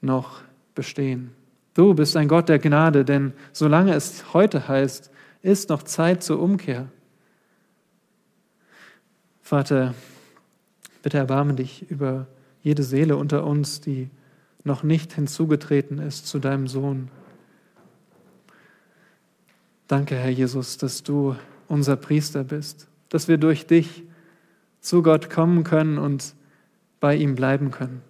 noch 0.00 0.40
bestehen. 0.74 1.32
Du 1.74 1.94
bist 1.94 2.16
ein 2.16 2.28
Gott 2.28 2.48
der 2.48 2.58
Gnade, 2.58 3.04
denn 3.04 3.32
solange 3.52 3.94
es 3.94 4.32
heute 4.34 4.66
heißt, 4.66 5.10
ist 5.42 5.68
noch 5.68 5.82
Zeit 5.82 6.22
zur 6.22 6.40
Umkehr. 6.40 6.88
Vater, 9.42 9.94
bitte 11.02 11.18
erbarme 11.18 11.54
dich 11.54 11.90
über 11.90 12.26
jede 12.62 12.82
Seele 12.82 13.16
unter 13.16 13.44
uns, 13.46 13.80
die 13.80 14.10
noch 14.64 14.82
nicht 14.82 15.12
hinzugetreten 15.12 15.98
ist 15.98 16.26
zu 16.26 16.38
deinem 16.38 16.66
Sohn. 16.66 17.10
Danke, 19.90 20.14
Herr 20.14 20.30
Jesus, 20.30 20.76
dass 20.76 21.02
du 21.02 21.34
unser 21.66 21.96
Priester 21.96 22.44
bist, 22.44 22.86
dass 23.08 23.26
wir 23.26 23.38
durch 23.38 23.66
dich 23.66 24.04
zu 24.80 25.02
Gott 25.02 25.30
kommen 25.30 25.64
können 25.64 25.98
und 25.98 26.36
bei 27.00 27.16
ihm 27.16 27.34
bleiben 27.34 27.72
können. 27.72 28.00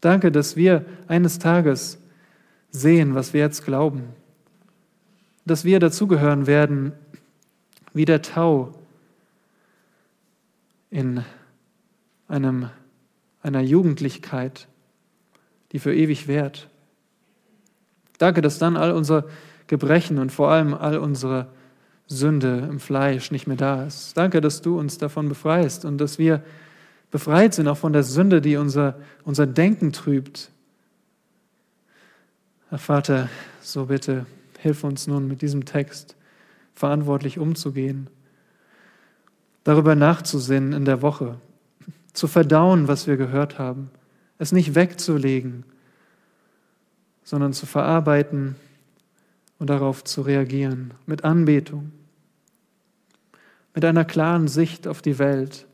Danke, 0.00 0.30
dass 0.30 0.54
wir 0.54 0.84
eines 1.08 1.40
Tages 1.40 1.98
sehen, 2.70 3.16
was 3.16 3.32
wir 3.32 3.40
jetzt 3.40 3.64
glauben, 3.64 4.04
dass 5.44 5.64
wir 5.64 5.80
dazugehören 5.80 6.46
werden 6.46 6.92
wie 7.92 8.04
der 8.04 8.22
Tau 8.22 8.72
in 10.88 11.24
einem, 12.28 12.70
einer 13.42 13.60
Jugendlichkeit, 13.60 14.68
die 15.72 15.80
für 15.80 15.92
ewig 15.92 16.28
währt. 16.28 16.68
Danke, 18.18 18.40
dass 18.40 18.60
dann 18.60 18.76
all 18.76 18.92
unser 18.92 19.24
Gebrechen 19.72 20.18
und 20.18 20.30
vor 20.30 20.50
allem 20.50 20.74
all 20.74 20.98
unsere 20.98 21.46
Sünde 22.06 22.68
im 22.68 22.78
Fleisch 22.78 23.30
nicht 23.30 23.46
mehr 23.46 23.56
da 23.56 23.86
ist. 23.86 24.14
Danke, 24.18 24.42
dass 24.42 24.60
du 24.60 24.78
uns 24.78 24.98
davon 24.98 25.30
befreist 25.30 25.86
und 25.86 25.96
dass 25.96 26.18
wir 26.18 26.42
befreit 27.10 27.54
sind 27.54 27.68
auch 27.68 27.78
von 27.78 27.94
der 27.94 28.02
Sünde, 28.02 28.42
die 28.42 28.56
unser, 28.56 28.96
unser 29.24 29.46
Denken 29.46 29.90
trübt. 29.90 30.50
Herr 32.68 32.76
Vater, 32.76 33.30
so 33.62 33.86
bitte, 33.86 34.26
hilf 34.58 34.84
uns 34.84 35.06
nun 35.06 35.26
mit 35.26 35.40
diesem 35.40 35.64
Text 35.64 36.16
verantwortlich 36.74 37.38
umzugehen, 37.38 38.10
darüber 39.64 39.94
nachzusinnen 39.94 40.74
in 40.74 40.84
der 40.84 41.00
Woche, 41.00 41.36
zu 42.12 42.26
verdauen, 42.26 42.88
was 42.88 43.06
wir 43.06 43.16
gehört 43.16 43.58
haben, 43.58 43.90
es 44.36 44.52
nicht 44.52 44.74
wegzulegen, 44.74 45.64
sondern 47.24 47.54
zu 47.54 47.64
verarbeiten 47.64 48.56
und 49.62 49.70
darauf 49.70 50.02
zu 50.02 50.22
reagieren 50.22 50.92
mit 51.06 51.22
Anbetung, 51.22 51.92
mit 53.74 53.84
einer 53.84 54.04
klaren 54.04 54.48
Sicht 54.48 54.88
auf 54.88 55.02
die 55.02 55.20
Welt, 55.20 55.68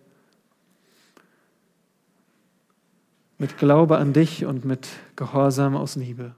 mit 3.39 3.57
Glaube 3.57 3.97
an 3.97 4.12
dich 4.12 4.45
und 4.45 4.66
mit 4.66 4.89
Gehorsam 5.16 5.74
aus 5.74 5.97
Liebe. 5.97 6.34